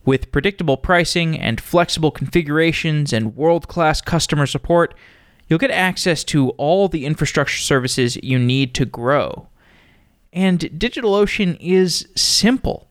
With 0.06 0.32
predictable 0.32 0.78
pricing 0.78 1.38
and 1.38 1.62
flexible 1.62 2.12
configurations 2.12 3.14
and 3.14 3.36
world 3.36 3.68
class 3.68 4.02
customer 4.02 4.46
support, 4.46 4.96
you'll 5.48 5.60
get 5.60 5.72
access 5.72 6.24
to 6.26 6.50
all 6.52 6.88
the 6.88 7.06
infrastructure 7.06 7.60
services 7.60 8.18
you 8.24 8.40
need 8.40 8.74
to 8.76 8.86
grow. 8.86 9.48
And 10.32 10.60
DigitalOcean 10.60 11.58
is 11.60 12.08
simple. 12.16 12.88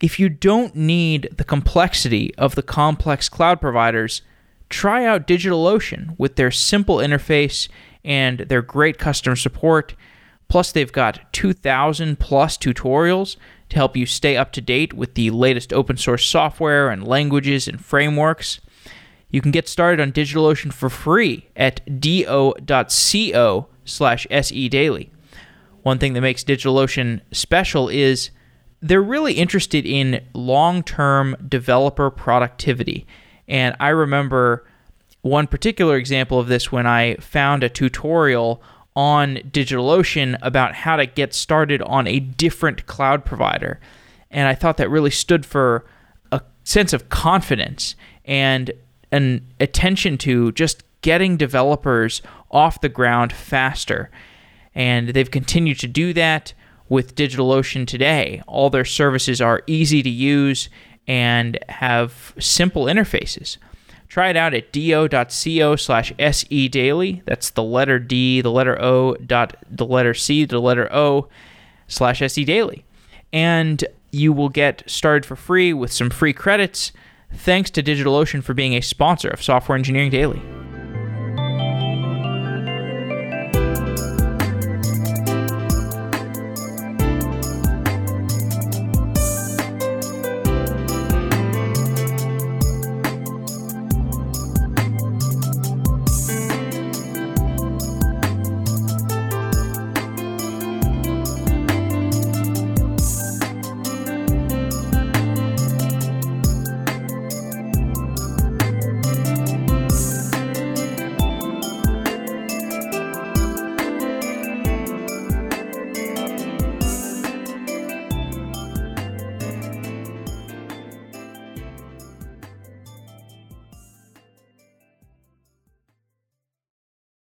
If 0.00 0.18
you 0.18 0.28
don't 0.28 0.74
need 0.74 1.28
the 1.36 1.44
complexity 1.44 2.34
of 2.36 2.56
the 2.56 2.62
complex 2.62 3.28
cloud 3.28 3.60
providers, 3.60 4.22
try 4.68 5.04
out 5.06 5.26
DigitalOcean 5.26 6.18
with 6.18 6.36
their 6.36 6.50
simple 6.50 6.96
interface 6.96 7.68
and 8.04 8.40
their 8.40 8.62
great 8.62 8.98
customer 8.98 9.36
support. 9.36 9.94
Plus, 10.48 10.72
they've 10.72 10.92
got 10.92 11.32
2,000 11.32 12.18
plus 12.18 12.56
tutorials 12.56 13.36
to 13.70 13.76
help 13.76 13.96
you 13.96 14.06
stay 14.06 14.36
up 14.36 14.52
to 14.52 14.60
date 14.60 14.92
with 14.92 15.14
the 15.14 15.30
latest 15.30 15.72
open 15.72 15.96
source 15.96 16.26
software 16.26 16.90
and 16.90 17.06
languages 17.06 17.66
and 17.66 17.84
frameworks. 17.84 18.60
You 19.30 19.40
can 19.40 19.50
get 19.50 19.68
started 19.68 20.00
on 20.00 20.12
DigitalOcean 20.12 20.72
for 20.72 20.88
free 20.88 21.48
at 21.56 22.00
do.co 22.00 23.66
slash 23.84 24.26
sedaily. 24.30 25.10
One 25.82 25.98
thing 25.98 26.12
that 26.12 26.20
makes 26.20 26.44
DigitalOcean 26.44 27.20
special 27.32 27.88
is 27.88 28.30
they're 28.80 29.02
really 29.02 29.34
interested 29.34 29.86
in 29.86 30.24
long 30.34 30.82
term 30.82 31.36
developer 31.48 32.10
productivity. 32.10 33.06
And 33.48 33.74
I 33.80 33.88
remember 33.88 34.66
one 35.22 35.46
particular 35.46 35.96
example 35.96 36.38
of 36.38 36.48
this 36.48 36.70
when 36.70 36.86
I 36.86 37.16
found 37.16 37.64
a 37.64 37.68
tutorial 37.68 38.62
on 38.96 39.36
DigitalOcean 39.36 40.38
about 40.42 40.74
how 40.74 40.96
to 40.96 41.06
get 41.06 41.34
started 41.34 41.82
on 41.82 42.06
a 42.06 42.20
different 42.20 42.86
cloud 42.86 43.24
provider. 43.24 43.80
And 44.30 44.48
I 44.48 44.54
thought 44.54 44.76
that 44.76 44.90
really 44.90 45.10
stood 45.10 45.44
for 45.44 45.84
a 46.32 46.40
sense 46.64 46.92
of 46.92 47.08
confidence 47.08 47.96
and 48.24 48.70
an 49.10 49.46
attention 49.60 50.18
to 50.18 50.52
just 50.52 50.82
getting 51.02 51.36
developers 51.36 52.22
off 52.50 52.80
the 52.80 52.88
ground 52.88 53.32
faster. 53.32 54.10
And 54.74 55.10
they've 55.10 55.30
continued 55.30 55.78
to 55.80 55.86
do 55.86 56.12
that 56.14 56.52
with 56.88 57.14
DigitalOcean 57.14 57.86
today. 57.86 58.42
All 58.46 58.70
their 58.70 58.84
services 58.84 59.40
are 59.40 59.62
easy 59.66 60.02
to 60.02 60.10
use 60.10 60.68
and 61.06 61.58
have 61.68 62.34
simple 62.38 62.84
interfaces. 62.86 63.58
Try 64.08 64.28
it 64.28 64.36
out 64.36 64.54
at 64.54 64.72
do.co 64.72 65.76
slash 65.76 66.12
se 66.18 66.68
daily. 66.68 67.22
That's 67.26 67.50
the 67.50 67.62
letter 67.62 67.98
D, 67.98 68.40
the 68.40 68.50
letter 68.50 68.80
O, 68.80 69.14
dot 69.14 69.56
the 69.68 69.86
letter 69.86 70.14
C, 70.14 70.44
the 70.44 70.60
letter 70.60 70.92
O 70.92 71.28
slash 71.88 72.20
se 72.20 72.44
daily. 72.44 72.84
And 73.32 73.84
you 74.12 74.32
will 74.32 74.48
get 74.48 74.84
started 74.86 75.26
for 75.26 75.36
free 75.36 75.72
with 75.72 75.92
some 75.92 76.10
free 76.10 76.32
credits. 76.32 76.92
Thanks 77.32 77.70
to 77.72 77.82
DigitalOcean 77.82 78.44
for 78.44 78.54
being 78.54 78.74
a 78.74 78.80
sponsor 78.80 79.28
of 79.28 79.42
Software 79.42 79.76
Engineering 79.76 80.10
Daily. 80.10 80.40